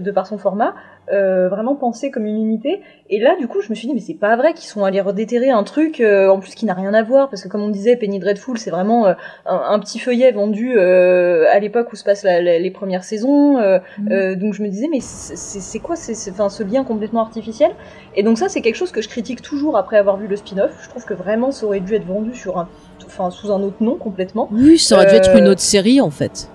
[0.00, 0.74] de par son format,
[1.12, 2.80] euh, vraiment pensé comme une unité.
[3.10, 5.00] Et là, du coup, je me suis dit, mais c'est pas vrai qu'ils sont allés
[5.00, 7.68] redéterrer un truc, euh, en plus qui n'a rien à voir, parce que comme on
[7.68, 9.14] disait, Penny Dreadful, c'est vraiment euh,
[9.46, 13.04] un, un petit feuillet vendu euh, à l'époque où se passent la- la- les premières
[13.04, 13.58] saisons.
[13.58, 13.78] euh,
[14.10, 17.72] euh, donc je me disais, mais c'est quoi c'est, ce lien complètement artificiel?
[18.14, 20.70] Et donc ça, c'est quelque chose que je critique toujours après avoir vu le spin-off.
[20.82, 22.68] Je trouve que vraiment, ça aurait dû être vendu sur un,
[23.06, 24.48] enfin, sous un autre nom complètement.
[24.52, 26.48] Oui, ça aurait dû être Euh, une autre série en fait.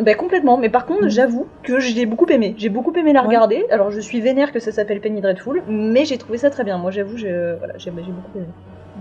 [0.00, 1.10] Ben complètement, mais par contre, Mhm.
[1.10, 2.54] j'avoue que j'ai beaucoup aimé.
[2.56, 3.26] J'ai beaucoup aimé la Ouais.
[3.26, 3.62] regarder.
[3.70, 6.78] Alors, je suis vénère que ça s'appelle Penny Dreadful, mais j'ai trouvé ça très bien.
[6.78, 8.46] Moi, j'avoue, j'ai voilà, j'ai j'ai beaucoup aimé.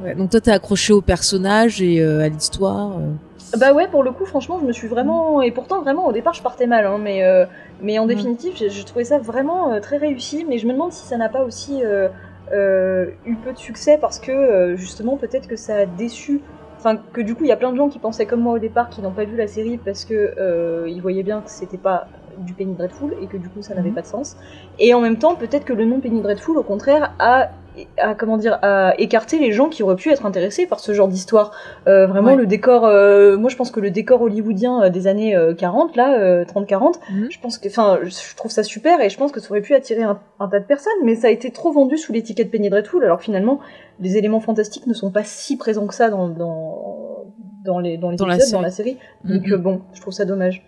[0.01, 2.97] Ouais, donc toi, t'es accroché au personnage et euh, à l'histoire.
[2.99, 3.57] euh.
[3.57, 5.41] Bah ouais, pour le coup, franchement, je me suis vraiment.
[5.41, 7.45] Et pourtant, vraiment, au départ, je partais mal, hein, mais, euh,
[7.81, 8.09] mais en Mhm.
[8.09, 10.45] définitive, j'ai trouvé ça vraiment très réussi.
[10.47, 14.75] Mais je me demande si ça n'a pas aussi eu peu de succès parce que,
[14.75, 16.43] justement, peut-être que ça a déçu.
[16.83, 18.59] Enfin, que du coup, il y a plein de gens qui pensaient comme moi au
[18.59, 21.77] départ qui n'ont pas vu la série parce que euh, ils voyaient bien que c'était
[21.77, 23.95] pas du Penny Dreadful et que du coup ça n'avait Mhm.
[23.95, 24.35] pas de sens.
[24.79, 27.51] Et en même temps, peut-être que le nom Penny Dreadful, au contraire, a,
[27.97, 31.07] a comment dire, a écarté les gens qui auraient pu être intéressés par ce genre
[31.07, 31.51] d'histoire.
[31.87, 32.35] Euh, vraiment Ouais.
[32.35, 35.95] le décor, euh, moi je pense que le décor hollywoodien euh, des années euh, 40,
[35.95, 37.27] là, euh, 30-40, Mhm.
[37.31, 39.73] je pense que, enfin, je trouve ça super et je pense que ça aurait pu
[39.73, 42.69] attirer un, un tas de personnes, mais ça a été trop vendu sous l'étiquette Penny
[42.69, 43.59] Dreadful, alors que finalement,
[43.99, 47.25] les éléments fantastiques ne sont pas si présents que ça dans, dans,
[47.63, 48.97] dans les, dans les Dans la épisodes, dans série.
[48.97, 49.35] la série.
[49.39, 49.53] Donc Mhm.
[49.53, 50.63] euh, bon, je trouve ça dommage.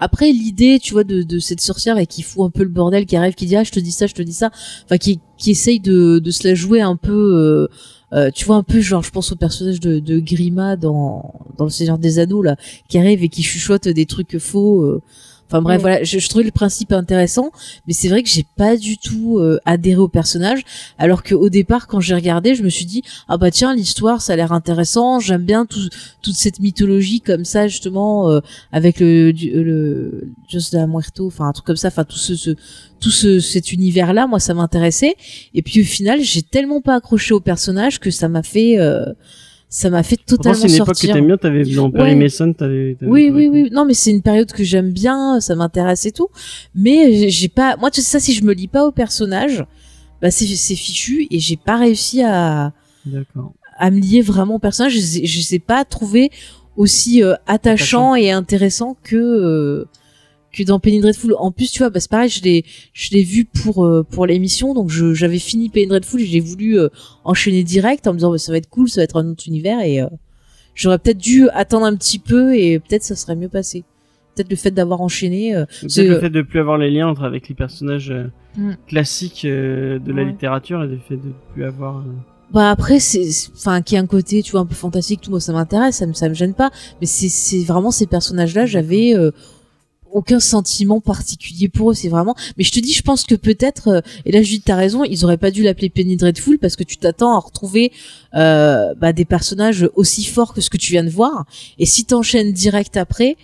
[0.00, 3.16] Après, l'idée, tu vois, de, cette sorcière et qui fout un peu le bordel, qui
[3.16, 4.50] arrive, qui dit ah je te dis ça, je te dis ça,
[4.84, 7.12] enfin qui, qui essaye de, de se la jouer un peu.
[7.12, 7.68] euh,
[8.12, 11.64] euh, tu vois un peu genre je pense au personnage de, de Grima dans dans
[11.64, 12.56] le Seigneur des Anneaux là
[12.88, 15.02] qui arrive et qui chuchote des trucs faux euh.
[15.54, 17.52] Enfin bref voilà je, je trouvais le principe intéressant
[17.86, 20.62] mais c'est vrai que j'ai pas du tout euh, adhéré au personnage.
[20.98, 24.20] Alors que au départ quand j'ai regardé je me suis dit ah bah tiens l'histoire
[24.20, 25.20] ça a l'air intéressant.
[25.20, 25.88] J'aime bien tout,
[26.22, 28.40] toute cette mythologie comme ça justement euh,
[28.72, 31.88] avec le euh, le Dios de la Muerto enfin un truc comme ça.
[31.88, 32.50] Enfin tout ce, ce
[33.00, 35.14] tout ce, cet univers là moi ça m'intéressait.
[35.54, 39.04] Et puis au final j'ai tellement pas accroché au personnage que ça m'a fait euh,
[39.76, 42.14] ça m'a fait totalement c'est une époque que sortir t'aimes bien, t'avais dans Perry Ouais.
[42.14, 42.96] Mason, t'avais.
[43.02, 43.70] oui, oui, oui.
[43.72, 46.28] Non, mais c'est une période que j'aime bien, ça m'intéresse et tout.
[46.76, 49.64] Mais j'ai- pas, moi, tu sais, ça, si je me lis pas au personnage,
[50.22, 52.72] bah, c'est, fichu et j'ai pas réussi à,
[53.76, 54.92] à me lier vraiment au personnage.
[54.94, 56.30] Je sais, je sais pas trouver
[56.76, 59.88] aussi euh, attachant et intéressant que, euh,
[60.54, 61.34] que dans Penny Dreadful.
[61.38, 64.26] En plus, tu vois, bah, c'est pareil, je l'ai, je l'ai vu pour euh, pour
[64.26, 66.88] l'émission, donc je, j'avais fini Penny Dreadful et j'ai voulu euh,
[67.24, 69.44] enchaîner direct en me disant bah, ça va être cool, ça va être un autre
[69.46, 70.06] univers et euh,
[70.74, 73.84] j'aurais peut-être dû attendre un petit peu et peut-être ça serait mieux passé.
[74.34, 75.54] Peut-être le fait d'avoir enchaîné.
[75.54, 78.10] euh, Peut-être c'est, le euh, fait de plus avoir les liens entre avec les personnages
[78.10, 78.24] euh,
[78.56, 78.74] Mm.
[78.86, 81.98] classiques euh, de la littérature et le fait de plus avoir.
[81.98, 82.02] euh,
[82.52, 83.26] Bah après c'est
[83.56, 86.06] enfin qui est un côté tu vois un peu fantastique tout moi ça m'intéresse ça
[86.06, 86.70] me ça me gêne pas
[87.00, 89.32] mais c'est c'est vraiment ces personnages là j'avais euh,
[90.14, 93.88] aucun sentiment particulier pour eux c'est vraiment mais je te dis je pense que peut-être
[93.88, 96.84] euh, et là Judith t'as raison ils auraient pas dû l'appeler Penny Dreadful parce que
[96.84, 97.92] tu t'attends à retrouver
[98.34, 101.44] euh, bah, des personnages aussi forts que ce que tu viens de voir.
[101.78, 103.36] Et si t'enchaînes direct après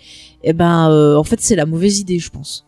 [0.43, 2.65] eh ben euh, en fait c'est la mauvaise idée je pense.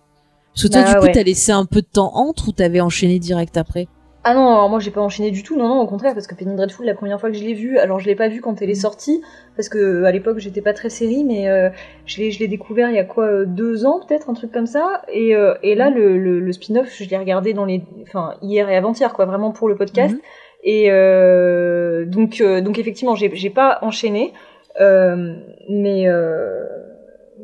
[0.54, 1.12] Parce que toi Bah du coup ouais.
[1.14, 3.88] t'as laissé un peu de temps entre ou t'avais enchaîné direct après?
[4.26, 6.36] Ah non, alors moi j'ai pas enchaîné du tout, non, non, au contraire, parce que
[6.36, 8.62] Penny Dreadful, la première fois que je l'ai vue, alors je l'ai pas vue quand
[8.62, 9.22] elle est sortie,
[9.58, 11.70] parce que à l'époque j'étais pas très série, mais euh,
[12.06, 14.54] je l'ai je l'ai découvert il y a quoi, euh, deux ans peut-être, un truc
[14.54, 17.84] comme ça, et, euh, et là le, le, le spin-off, je l'ai regardé dans les,
[18.04, 20.22] enfin hier et avant-hier, quoi, vraiment pour le podcast, Mhm.
[20.64, 24.32] et euh, donc, euh, donc effectivement j'ai j'ai pas enchaîné,
[24.80, 25.36] euh,
[25.70, 26.64] mais euh,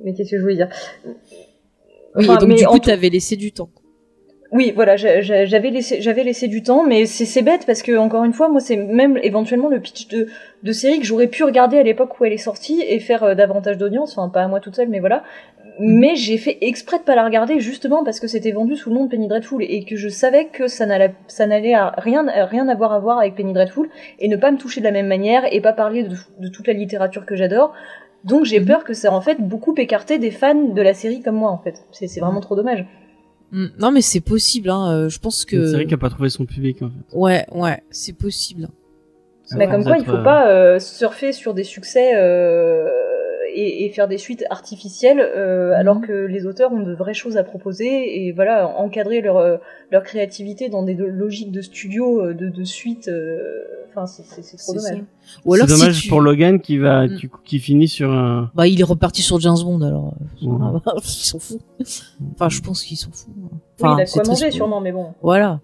[0.05, 0.69] mais qu'est-ce que je voulais dire?
[2.15, 3.69] Oui Enfin, donc mais du coup tout- t'avais laissé du temps
[4.51, 7.95] oui, voilà, j'a- j'a- j'avais laissé, j'avais laissé du temps, mais c'est bête parce que
[7.97, 10.27] encore une fois, moi, c'est même éventuellement le pitch de,
[10.63, 13.35] de série que j'aurais pu regarder à l'époque où elle est sortie et faire euh,
[13.35, 15.23] davantage d'audience, enfin pas à moi toute seule, mais voilà.
[15.81, 18.95] Mais j'ai fait exprès de pas la regarder justement parce que c'était vendu sous le
[18.95, 22.25] nom de Penny Dreadful et que je savais que ça n'allait, ça n'allait à rien,
[22.27, 23.87] rien avoir à voir avec Penny Dreadful
[24.19, 26.67] et ne pas me toucher de la même manière et pas parler de, de toute
[26.67, 27.73] la littérature que j'adore.
[28.25, 31.35] Donc j'ai peur que ça en fait beaucoup écarté des fans de la série comme
[31.35, 31.85] moi en fait.
[31.91, 32.83] C'est c'est vraiment trop dommage.
[33.51, 34.69] Mm, Non, mais c'est possible.
[34.69, 34.91] Hein.
[34.91, 37.15] euh, Je pense C'est une série que qui a pas trouvé son public en fait.
[37.17, 38.69] ouais, ouais, c'est possible.
[39.51, 42.87] Bah, va comme quoi, il faut euh, pas euh, surfer sur des succès euh,
[43.53, 47.37] et, et faire des suites artificielles, euh, alors que les auteurs ont de vraies choses
[47.37, 49.57] à proposer et voilà, encadrer leur euh,
[49.91, 53.07] leur créativité dans des lo- logiques de studio, euh, de, de suite.
[53.07, 53.39] euh,
[53.91, 54.97] Enfin, c'est- c'est c'est trop dommage.
[54.99, 55.39] ça.
[55.45, 56.09] Ou alors c'est dommage si tu...
[56.09, 57.15] pour Logan qui va, Mm.
[57.17, 58.51] qui, qui finit sur un.
[58.53, 60.13] Bah, il est reparti sur James Bond alors.
[60.43, 60.57] euh, Ouais.
[60.61, 61.59] ah bah, il s'en fout.
[62.35, 63.33] Enfin, je pense qu'il s'en fout.
[63.35, 63.49] Oui,
[63.81, 65.07] Enfin, il a quoi manger sûrement, mais bon.
[65.23, 65.59] Voilà.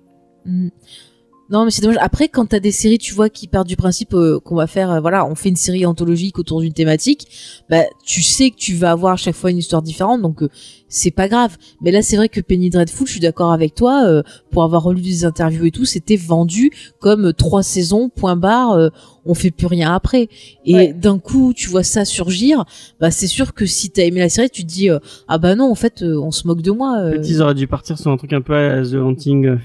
[1.51, 1.97] Non, mais c'est dommage.
[2.01, 4.89] Après, quand t'as des séries, tu vois, qui partent du principe euh, qu'on va faire,
[4.89, 7.27] euh, voilà, on fait une série anthologique autour d'une thématique,
[7.69, 10.49] bah, tu sais que tu vas avoir à chaque fois une histoire différente, donc euh,
[10.89, 11.55] c'est pas grave.
[11.81, 14.81] Mais là, c'est vrai que Penny Dreadful, je suis d'accord avec toi, euh, pour avoir
[14.81, 18.89] relu des interviews et tout, c'était vendu comme euh, trois saisons, point barre, euh,
[19.27, 20.29] on fait plus rien après.
[20.65, 20.93] Et Ouais.
[20.93, 22.65] d'un coup, tu vois ça surgir,
[22.99, 24.97] bah, c'est sûr que si t'as aimé la série, tu te dis, euh,
[25.27, 26.97] ah bah non, en fait, euh, on se moque de moi.
[26.99, 27.11] euh.
[27.11, 29.57] Peut-être ils auraient dû partir sur un truc un peu à The Haunting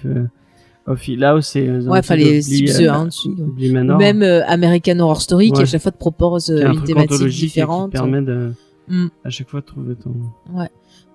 [0.86, 3.68] of, Hill House et euh, Ouais, fallait The euh, ouais.
[3.68, 5.62] Ou Manor, même euh, American Horror Story qui Ouais.
[5.62, 8.52] à chaque fois te propose euh, un une thématique différente qui permet de,
[8.88, 9.06] Mm.
[9.24, 10.10] à chaque fois de trouver ton.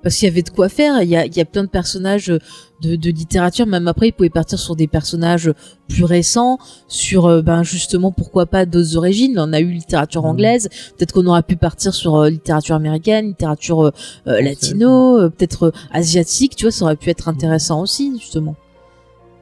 [0.01, 1.69] parce qu'il y avait de quoi faire il y a, il y a plein de
[1.69, 5.51] personnages de, de littérature même après ils pouvaient partir sur des personnages
[5.89, 10.25] plus récents sur ben justement pourquoi pas d'autres origines Là, on a eu littérature Mm.
[10.27, 13.91] anglaise peut-être qu'on aurait pu partir sur littérature américaine littérature
[14.25, 18.55] latino peut-être asiatique tu vois ça aurait pu être intéressant aussi justement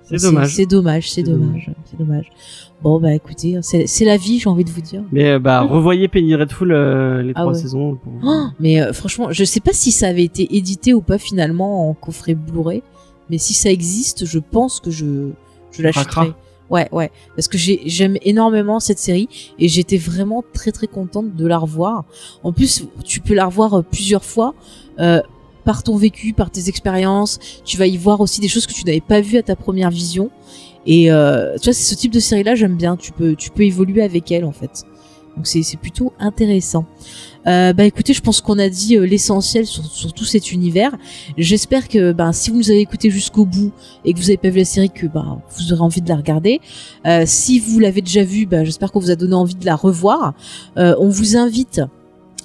[0.06, 0.56] C'est dommage.
[0.56, 2.30] c'est dommage c'est dommage c'est dommage
[2.82, 5.62] bon bah écoutez c'est c'est la vie j'ai envie de vous dire Mais euh, bah
[5.62, 7.60] revoyez Penny Dreadful euh, les Ah trois ouais.
[7.60, 7.96] saisons.
[7.96, 11.18] pour- Oh, mais euh, franchement, je sais pas si ça avait été édité ou pas
[11.18, 12.84] finalement en coffret Blu-ray,
[13.30, 15.30] mais si ça existe, je pense que je
[15.72, 16.34] je l'achèterai.
[16.70, 19.28] Ouais, ouais, parce que j'ai j'aime énormément cette série
[19.60, 22.04] et j'étais vraiment très très contente de la revoir.
[22.44, 24.54] En plus, tu peux la revoir euh, plusieurs fois.
[25.00, 25.22] Euh,
[25.64, 28.84] par ton vécu, par tes expériences, tu vas y voir aussi des choses que tu
[28.86, 30.30] n'avais pas vues à ta première vision.
[30.86, 32.98] Et euh, tu vois, c'est ce type de série-là, j'aime bien.
[32.98, 34.86] Tu peux, évoluer avec elle en fait.
[35.36, 36.86] Donc c'est, plutôt intéressant.
[37.48, 40.96] Euh, bah écoutez, je pense qu'on a dit euh, l'essentiel sur, tout cet univers.
[41.38, 43.72] J'espère que ben, si vous nous avez écouté jusqu'au bout
[44.06, 46.18] et que vous avez pas vu la série, que ben, vous aurez envie de la
[46.18, 46.62] regarder.
[47.08, 49.76] Euh, si vous l'avez déjà vue, ben, j'espère qu'on vous a donné envie de la
[49.76, 50.36] revoir.
[50.78, 51.82] Euh, on vous invite,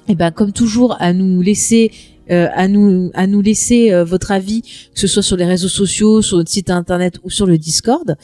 [0.07, 1.91] et ben comme toujours, à nous laisser
[2.31, 5.67] euh, à nous à nous laisser euh, votre avis, que ce soit sur les réseaux
[5.67, 8.15] sociaux, sur notre site internet ou sur le Discord.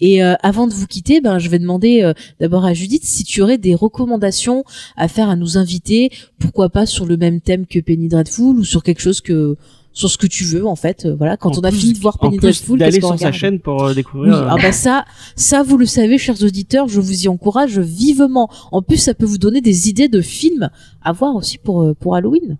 [0.00, 3.24] Et euh, avant de vous quitter, ben je vais demander euh, d'abord à Judith si
[3.24, 4.64] tu aurais des recommandations
[4.96, 8.64] à faire à nos invités, pourquoi pas sur le même thème que Penny Dreadful ou
[8.64, 9.56] sur quelque chose que
[9.96, 11.06] sur ce que tu veux en fait.
[11.06, 13.16] Euh, voilà, quand En on a plus- fini de voir En Penny Dreadful, d'aller sur
[13.18, 14.34] sa chaîne pour euh, oui, découvrir.
[14.34, 15.04] euh, ah bah ça,
[15.36, 18.50] ça vous le savez, chers auditeurs, je vous y encourage vivement.
[18.72, 20.68] En plus, ça peut vous donner des idées de films
[21.02, 22.56] à voir aussi pour pour Halloween.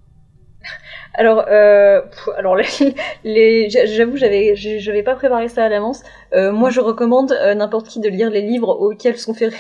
[1.17, 2.65] Alors, euh, pff, alors les,
[3.25, 6.03] les- j'a- j'avoue, j'avais, j'avais pas préparé ça à l'avance.
[6.35, 9.51] Euh, moi, je recommande euh, n'importe qui de lire les livres auxquels sont fait,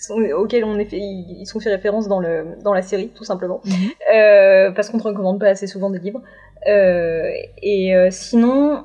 [0.00, 3.24] sont- auxquels on est fait, ils sont fait référence dans le dans la série, tout
[3.24, 3.60] simplement.
[3.64, 3.72] Mhm.
[4.14, 6.22] Euh, parce qu'on ne recommande pas assez souvent des livres.
[6.68, 7.28] Euh,
[7.62, 8.84] et euh, sinon,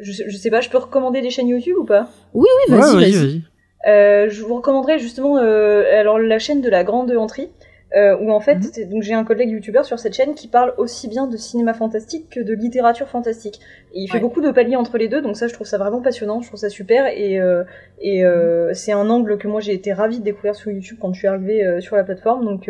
[0.00, 2.08] je, je sais pas, je peux recommander des chaînes YouTube ou pas?
[2.34, 3.42] Oui, oui, vas-y, Ouais, vas-y.
[3.86, 7.48] Euh, Je vous recommanderais justement euh, alors la chaîne de la Grande Entrée.
[7.96, 8.90] Euh, où en fait, Mhm.
[8.90, 12.26] donc j'ai un collègue youtubeur sur cette chaîne qui parle aussi bien de cinéma fantastique
[12.28, 13.60] que de littérature fantastique.
[13.94, 14.20] Et il fait Ouais.
[14.20, 16.60] beaucoup de paliers entre les deux, donc ça je trouve ça vraiment passionnant, je trouve
[16.60, 17.64] ça super et, euh,
[18.02, 21.14] et euh, c'est un angle que moi j'ai été ravie de découvrir sur YouTube quand
[21.14, 22.68] je suis arrivée sur la plateforme, donc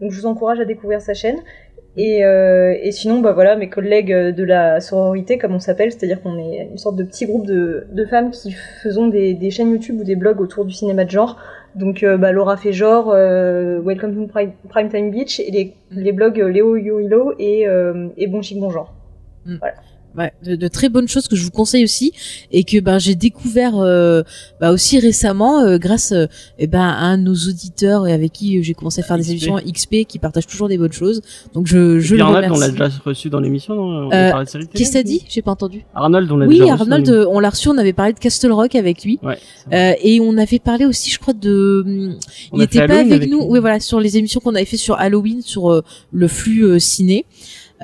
[0.00, 1.38] donc je vous encourage à découvrir sa chaîne.
[1.98, 6.20] Et, euh, et sinon, bah voilà, mes collègues de la sororité, comme on s'appelle, c'est-à-dire
[6.20, 8.52] qu'on est une sorte de petit groupe de, de femmes qui
[8.82, 11.38] faisons des, des chaînes YouTube ou des blogs autour du cinéma de genre.
[11.76, 16.12] Donc euh, bah, Laura fait genre, euh, Welcome to Prime, Primetime Beach, et les, les
[16.12, 18.92] blogs euh, Léo Yoilo et, euh, et Bon Chic Bon Genre.
[20.16, 22.12] Ouais, de, de très bonnes choses que je vous conseille aussi
[22.50, 24.22] et que ben j'ai découvert euh,
[24.60, 26.26] bah, aussi récemment euh, grâce euh,
[26.58, 29.18] eh ben à un de nos auditeurs et avec qui euh, j'ai commencé à faire
[29.18, 31.20] des émissions XP qui partagent toujours des bonnes choses.
[31.52, 32.78] Donc je je le Arnold, on remercie.
[32.78, 34.32] l'a déjà reçu dans l'émission, On Euh,
[34.74, 35.22] Qu'est-ce que t'as dit?
[35.28, 35.84] J'ai pas entendu.
[35.94, 38.74] Arnold, on l'a Oui, déjà Arnold, on l'a reçu, on avait parlé de Castle Rock
[38.74, 39.18] avec lui.
[39.22, 39.36] Ouais.
[39.72, 41.82] Euh, et on avait parlé aussi, je crois, de.
[41.86, 42.16] hum,
[42.52, 43.42] On Il était pas Halloween avec, avec nous.
[43.48, 45.82] Oui, voilà, sur les émissions qu'on avait fait sur Halloween, sur
[46.12, 47.26] le flux ciné.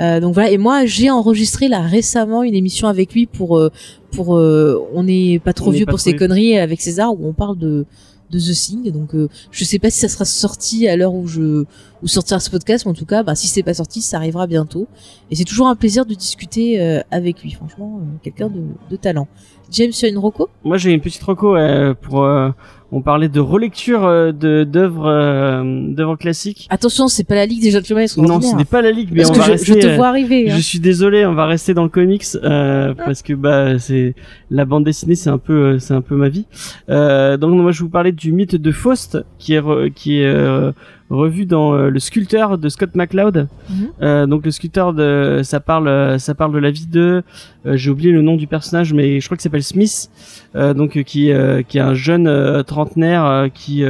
[0.00, 0.50] Euh, donc voilà.
[0.50, 3.70] Et moi, j'ai enregistré là récemment une émission avec lui pour euh,
[4.10, 4.36] pour.
[4.36, 7.32] euh, on n'est pas trop On vieux pas pour ces conneries avec César où on
[7.32, 7.84] parle de
[8.30, 8.90] de The Thing.
[8.90, 11.64] Donc euh, je sais pas si ça sera sorti à l'heure où je
[12.02, 14.46] où sortira ce podcast, mais en tout cas, bah, si c'est pas sorti, ça arrivera
[14.46, 14.88] bientôt.
[15.30, 17.52] Et c'est toujours un plaisir de discuter euh, avec lui.
[17.52, 18.60] Franchement, euh, quelqu'un de,
[18.90, 19.28] de talent.
[19.70, 22.24] James, tu as une roco Moi, j'ai une petite euh, pour.
[22.24, 22.50] euh,
[22.94, 25.62] on parlait de relecture euh, de d'œuvres euh,
[25.94, 26.66] d'œuvres classiques.
[26.68, 28.50] Attention, c'est pas la Ligue des Gentlemen Non, extraordinaires.
[28.52, 29.80] ce n'est pas la ligue, mais Parce on que va je, rester.
[29.80, 30.50] je te vois arriver.
[30.50, 30.54] hein.
[30.56, 34.14] Je suis désolé, on va rester dans le comics euh, parce que bah c'est
[34.50, 36.44] la bande dessinée, c'est un peu c'est un peu ma vie.
[36.90, 39.62] Euh, donc moi je vais vous parlais du mythe de Faust qui est
[39.94, 40.72] qui est euh,
[41.12, 43.48] revu dans euh, le sculpteur de Scott McCloud.
[43.70, 43.88] Mhm.
[44.02, 47.22] Euh, donc le sculpteur de ça parle euh, ça parle de la vie de
[47.64, 50.10] j'ai oublié le nom du personnage mais je crois qu'il s'appelle Smith
[50.54, 51.30] donc qui
[51.68, 53.84] qui est un jeune trentenaire qui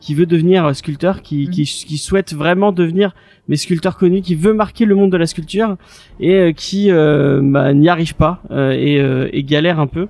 [0.00, 1.50] qui veut devenir sculpteur qui, Mhm.
[1.50, 3.14] qui qui souhaite vraiment devenir
[3.48, 5.76] mais sculpteur connu qui veut marquer le monde de la sculpture
[6.18, 10.08] et euh, qui euh, bah, n'y arrive pas euh, et, et galère un peu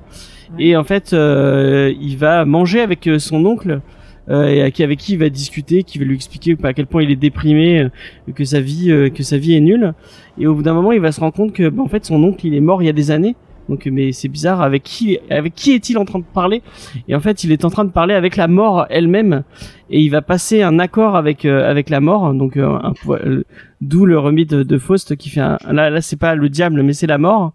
[0.56, 0.66] Ouais.
[0.66, 3.80] et en fait il va manger avec son oncle
[4.28, 7.16] et avec, qui il va discuter, qui va lui expliquer à quel point il est
[7.16, 9.94] déprimé, euh, que sa vie, euh, que sa vie est nulle.
[10.38, 12.22] Et au bout d'un moment, il va se rendre compte que, bah, en fait, son
[12.22, 13.36] oncle, il est mort il y a des années.
[13.68, 14.60] Donc, mais c'est bizarre.
[14.60, 16.62] Avec qui, avec qui est-il en train de parler?
[17.08, 19.42] Et en fait, il est en train de parler avec la mort elle-même.
[19.90, 22.34] Et il va passer un accord avec euh, avec la mort.
[22.34, 22.78] Donc, euh,
[23.08, 23.42] euh,
[23.80, 25.58] d'où le remit de, Faust qui fait un.
[25.70, 27.52] Là, là, c'est pas le diable, mais c'est la mort.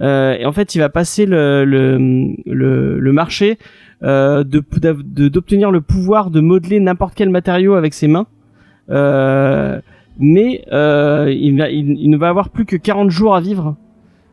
[0.00, 3.58] Euh, et en fait, il va passer le le, le marché
[4.02, 8.26] euh, d'obtenir le pouvoir de modeler n'importe quel matériau avec ses mains.
[8.90, 9.80] Euh,
[10.18, 13.76] mais euh, il, va, il, il ne va avoir plus que 40 jours à vivre.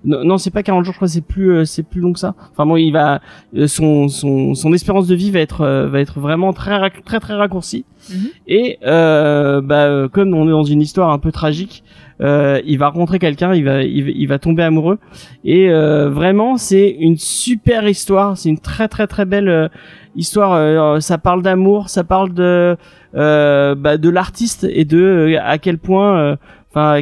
[0.05, 2.19] Non, non, c'est pas 40 jours, je crois c'est plus euh, c'est plus long que
[2.19, 2.33] ça.
[2.51, 3.19] Enfin bon, il va
[3.55, 7.19] euh, son son son espérance de vie va être euh, va être vraiment très très
[7.19, 7.83] très raccourcie.
[8.09, 8.27] Mhm.
[8.47, 11.83] Et euh, bah comme on est dans une histoire un peu tragique,
[12.21, 14.97] euh, il va rencontrer quelqu'un, il va, il il va tomber amoureux.
[15.43, 19.67] Et euh, vraiment c'est une super histoire, c'est une très très très belle euh,
[20.15, 20.53] histoire.
[20.53, 22.75] euh, ça parle d'amour, ça parle de
[23.15, 26.35] euh, bah, de l'artiste et de euh, à quel point, euh,
[26.71, 27.01] enfin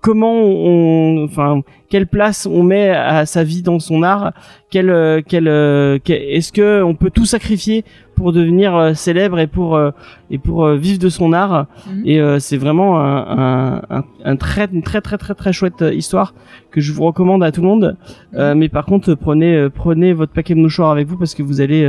[0.00, 1.60] comment on, enfin
[1.90, 4.32] quelle place on met à sa vie dans son art,
[4.70, 7.84] quel euh, quel, euh, quel- est-ce que on peut tout sacrifier
[8.18, 9.90] pour devenir euh, célèbre et pour euh,
[10.30, 12.02] et pour euh, vivre de son art Mhm.
[12.12, 16.34] et c'est vraiment un, un, un, un très une très très très très chouette histoire
[16.72, 17.96] que je vous recommande à tout le monde
[18.34, 21.60] Euh, mais par contre prenez prenez votre paquet de mouchoirs avec vous parce que vous
[21.60, 21.82] allez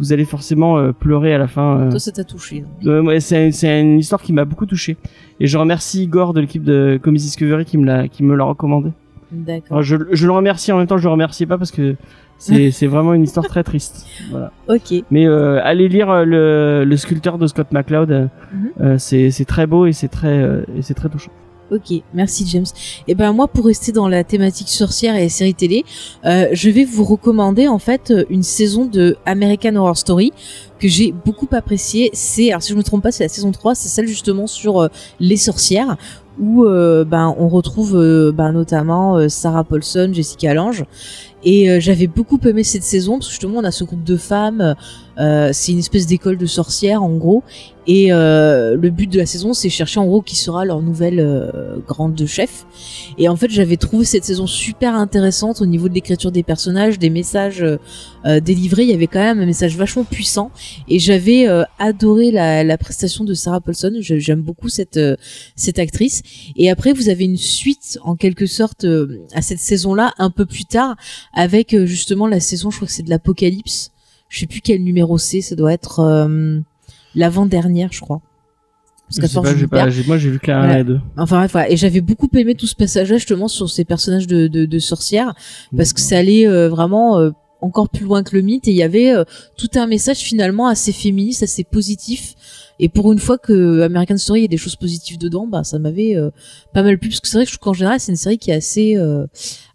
[0.00, 1.90] vous allez forcément euh, pleurer à la fin euh.
[1.90, 2.64] Toi, ça t'a touché.
[2.84, 4.96] Euh, ouais, c'est c'est une histoire qui m'a beaucoup touché
[5.40, 8.44] et je remercie Igor de l'équipe de Comics Discovery qui me l'a qui me l'a
[8.44, 8.90] recommandé
[9.30, 9.82] D'accord.
[9.82, 11.94] Je, je le remercie en même temps je le remercie pas parce que
[12.38, 15.02] c'est vraiment une histoire très triste voilà Ok.
[15.10, 18.70] mais euh, allez lire euh, le, le sculpteur de Scott McCloud euh, Mhm.
[18.80, 21.30] euh, c'est très beau et c'est très euh, c'est très touchant
[21.72, 22.66] Ok, merci James.
[23.08, 25.82] Et ben moi, pour rester dans la thématique sorcière et série télé,
[26.22, 30.30] je vais vous recommander en fait une saison de American Horror Story
[30.78, 32.10] que j'ai beaucoup appréciée.
[32.12, 34.88] C'est, alors si je me trompe pas, c'est la saison 3, c'est celle justement sur
[35.20, 35.96] les sorcières
[36.38, 40.84] où euh, ben on retrouve euh, ben, notamment euh, Sarah Paulson, Jessica Lange.
[41.44, 44.16] Et euh, j'avais beaucoup aimé cette saison parce que justement on a ce groupe de
[44.16, 44.74] femmes
[45.18, 47.42] Euh, c'est une espèce d'école de sorcières en gros.
[47.86, 51.20] Et euh, le but de la saison, c'est chercher en gros qui sera leur nouvelle
[51.20, 52.64] euh, grande chef.
[53.18, 56.98] Et en fait, j'avais trouvé cette saison super intéressante au niveau de l'écriture des personnages,
[56.98, 57.76] des messages euh,
[58.24, 58.84] euh, délivrés.
[58.84, 60.50] Il y avait quand même un message vachement puissant.
[60.88, 61.46] Et j'avais
[61.78, 63.92] adoré la, la prestation de Sarah Paulson.
[64.00, 64.98] J'aime beaucoup cette
[65.56, 66.22] cette actrice.
[66.56, 68.86] Et après, vous avez une suite en quelque sorte
[69.34, 70.96] à cette saison-là, un peu plus tard,
[71.32, 72.70] avec justement la saison.
[72.70, 73.93] Je crois que c'est de l'Apocalypse.
[74.34, 75.40] Je sais plus quel numéro c'est.
[75.40, 76.58] Ça doit être euh,
[77.14, 78.20] l'avant-dernière, je crois.
[79.06, 80.78] Parce Je qu'à sais force, pas, je moi j'ai vu que la 1 et Voilà.
[80.78, 81.00] la 2.
[81.18, 81.70] Enfin bref, voilà.
[81.70, 85.34] et j'avais beaucoup aimé tout ce passage-là justement sur ces personnages de, de, de sorcières
[85.76, 87.30] parce que ça allait euh, vraiment euh,
[87.60, 89.24] encore plus loin que le mythe et il y avait euh,
[89.58, 92.34] tout un message finalement assez féministe, assez positif.
[92.80, 95.64] Et pour une fois que American Story il y a des choses positives dedans, bah
[95.64, 96.30] ça m'avait euh,
[96.72, 98.38] pas mal plu parce que c'est vrai que je trouve qu'en général c'est une série
[98.38, 99.26] qui est assez euh,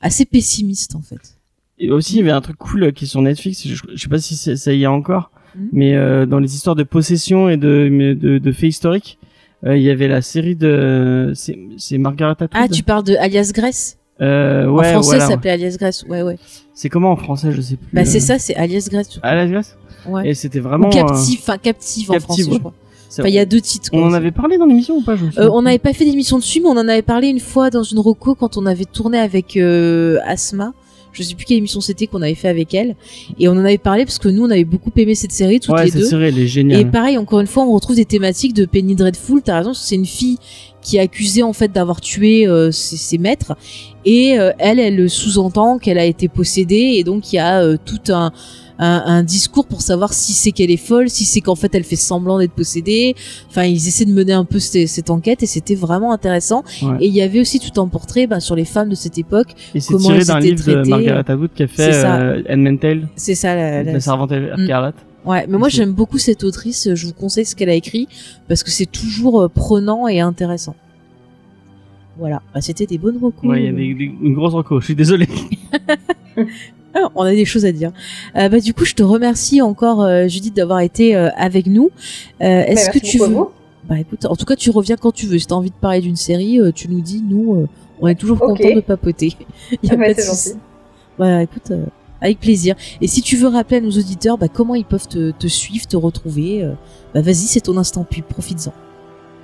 [0.02, 1.38] assez pessimiste en fait.
[1.80, 3.66] Et aussi, il y avait un truc cool euh, qui est sur Netflix.
[3.68, 5.70] Je, je sais pas si ça y est encore, Mhm.
[5.72, 7.90] mais euh, dans les histoires de possession et de
[8.20, 9.18] de, de faits historiques,
[9.66, 12.50] euh, il y avait la série de c'est Margaret Atwood.
[12.54, 15.24] Ah, tu parles de Alias Grace euh, ouais, En français voilà.
[15.26, 16.06] ça s'appelait Alias Grace.
[16.08, 16.38] Ouais ouais.
[16.74, 17.88] C'est comment en français, je sais plus.
[17.94, 19.20] Bah c'est ça, c'est Alias Grace.
[19.24, 19.78] À la glace.
[20.08, 20.30] Ouais.
[20.30, 20.88] Et c'était vraiment.
[20.88, 22.54] Ou captive, enfin captive en français, ouais.
[22.54, 22.74] je crois.
[23.12, 23.90] Enfin, il y a deux titres.
[23.92, 24.08] On quoi.
[24.10, 26.62] en avait parlé dans l'émission ou pas je Euh, on n'avait pas fait d'émission dessus,
[26.62, 29.58] mais on en avait parlé une fois dans une reco quand on avait tourné avec
[29.58, 30.74] euh, Asma.
[31.12, 32.96] Je sais plus quelle émission c'était qu'on avait fait avec elle.
[33.40, 35.74] Et on en avait parlé parce que nous, on avait beaucoup aimé cette série, toutes
[35.76, 36.08] Ouais, les cette deux.
[36.08, 36.92] série, elle est Et géniale.
[36.92, 39.42] pareil, encore une fois, on retrouve des thématiques de Penny Dreadful.
[39.42, 40.38] T'as raison, c'est une fille
[40.82, 43.56] qui est accusée en fait d'avoir tué euh, ses, ses maîtres.
[44.06, 46.94] Et euh, elle, elle sous-entend qu'elle a été possédée.
[46.98, 48.32] Et donc, il y a euh, tout un,
[48.80, 51.84] un, un discours pour savoir si c'est qu'elle est folle, si c'est qu'en fait elle
[51.84, 53.16] fait semblant d'être possédée.
[53.50, 56.64] Enfin, ils essaient de mener un peu cette, cette enquête et c'était vraiment intéressant.
[56.82, 56.98] Ouais.
[57.02, 59.50] Et il y avait aussi tout un portrait bah, sur les femmes de cette époque.
[59.76, 60.90] Et c'est comment tiré d'un livre de.
[60.90, 64.64] Margaret Atwood qui a fait euh, Anne Mantel, C'est ça la, la- la servante Mm.
[64.64, 64.96] écarlate.
[65.26, 68.08] Ouais, mais moi j'aime beaucoup cette autrice, je vous conseille ce qu'elle a écrit
[68.48, 70.76] parce que c'est toujours euh, prenant et intéressant.
[72.18, 73.50] Voilà, bah, c'était des bonnes recours.
[73.50, 74.80] Ouais, il y a des, des- une grosse reco.
[74.80, 75.28] Je suis désolé.
[76.96, 77.92] Ah, on a des choses à dire.
[78.36, 81.92] Euh, bah du coup, je te remercie encore euh, Judith d'avoir été euh, avec nous.
[82.42, 83.50] Euh, Est-ce Bah, que tu veux vous.
[83.88, 85.38] Bah écoute, en tout cas, tu reviens quand tu veux.
[85.40, 87.24] Si t'as envie de parler d'une série, tu nous dis.
[87.28, 87.68] Nous,
[88.02, 89.36] on est toujours contents de papoter.
[89.72, 90.54] Il y a Ah bah, pas de souci.
[91.18, 91.72] Voilà, écoute,
[92.22, 92.76] avec plaisir.
[93.02, 95.88] Et si tu veux rappeler à nos auditeurs bah, comment ils peuvent te, te suivre,
[95.88, 96.68] te retrouver,
[97.14, 98.74] bah vas-y, c'est ton instant pub, profites-en.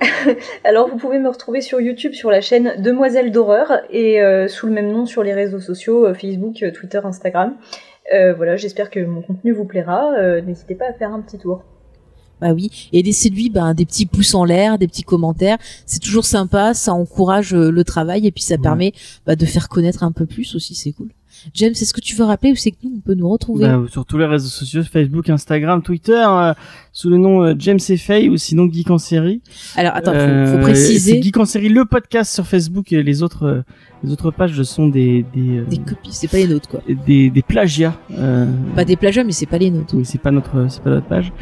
[0.64, 4.66] Alors, vous pouvez me retrouver sur YouTube sur la chaîne Demoiselle d'horreur et euh, sous
[4.66, 7.54] le même nom sur les réseaux sociaux euh, Facebook, euh, Twitter, Instagram.
[8.14, 10.12] Euh, voilà, j'espère que mon contenu vous plaira.
[10.18, 11.62] Euh, N'hésitez pas à faire un petit tour.
[12.40, 15.56] Bah oui, et laissez-lui bah, des petits pouces en l'air, des petits commentaires.
[15.86, 18.60] C'est toujours sympa, ça encourage le travail et puis ça Ouais.
[18.60, 18.92] permet
[19.24, 21.08] bah, de faire connaître un peu plus aussi, c'est cool.
[21.54, 23.64] James, est-ce que tu veux rappeler où c'est que nous on peut nous retrouver?
[23.66, 26.52] Bah, sur tous les réseaux sociaux, Facebook, Instagram, Twitter, euh,
[26.92, 29.40] sous le nom euh, James et Faye ou sinon Geek en série.
[29.76, 33.02] Alors attends, faut, Euh, faut C'est préciser Geek en série, le podcast sur Facebook et
[33.02, 33.62] les autres, euh,
[34.02, 36.80] les autres pages sont des des, euh, des copies, c'est pas les nôtres quoi.
[37.06, 37.94] des, des plagiats.
[38.12, 39.94] Euh, Pas des plagiats, mais c'est pas les nôtres.
[39.94, 41.32] oui, c'est pas notre, c'est pas notre page.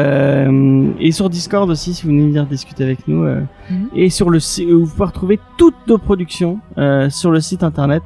[0.00, 3.24] Euh, et sur Discord aussi, si vous voulez venir discuter avec nous.
[3.24, 3.40] euh,
[3.70, 3.88] Mhm.
[3.94, 8.02] Et sur le, vous pouvez retrouver toutes nos productions euh, sur le site internet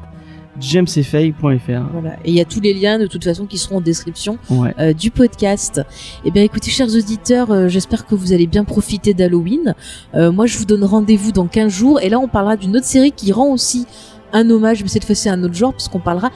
[0.60, 1.82] jamesfay.fr.
[1.92, 2.16] Voilà.
[2.24, 4.74] Et il y a tous les liens de toute façon qui seront en description Ouais.
[4.78, 5.80] euh, du podcast.
[6.24, 9.74] Eh bien, écoutez, chers auditeurs, euh, j'espère que vous allez bien profiter d'Halloween.
[10.14, 12.00] Euh, moi, je vous donne rendez-vous dans 15 jours.
[12.00, 13.86] Et là, on parlera d'une autre série qui rend aussi
[14.32, 16.30] un hommage, mais cette fois-ci à un autre genre, puisqu'on parlera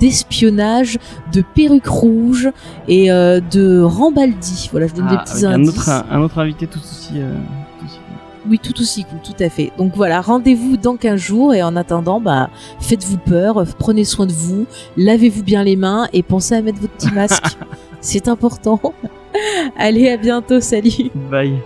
[0.00, 0.98] d'espionnage,
[1.32, 2.48] de perruques rouges
[2.88, 4.68] et euh, de Rambaldi.
[4.72, 5.68] Voilà, je donne des Ah, petits un indices.
[5.70, 7.12] autre, un, autre invité tout aussi.
[7.16, 7.63] euh, tout aussi-
[8.48, 9.72] Oui, tout aussi cool, tout à fait.
[9.78, 12.50] Donc voilà, rendez-vous dans 15 jours et en attendant, bah,
[12.80, 14.66] faites-vous peur, prenez soin de vous,
[14.96, 17.56] lavez-vous bien les mains et pensez à mettre votre petit masque.
[18.00, 18.80] C'est important.
[19.76, 21.58] Allez, à bientôt, salut Bye.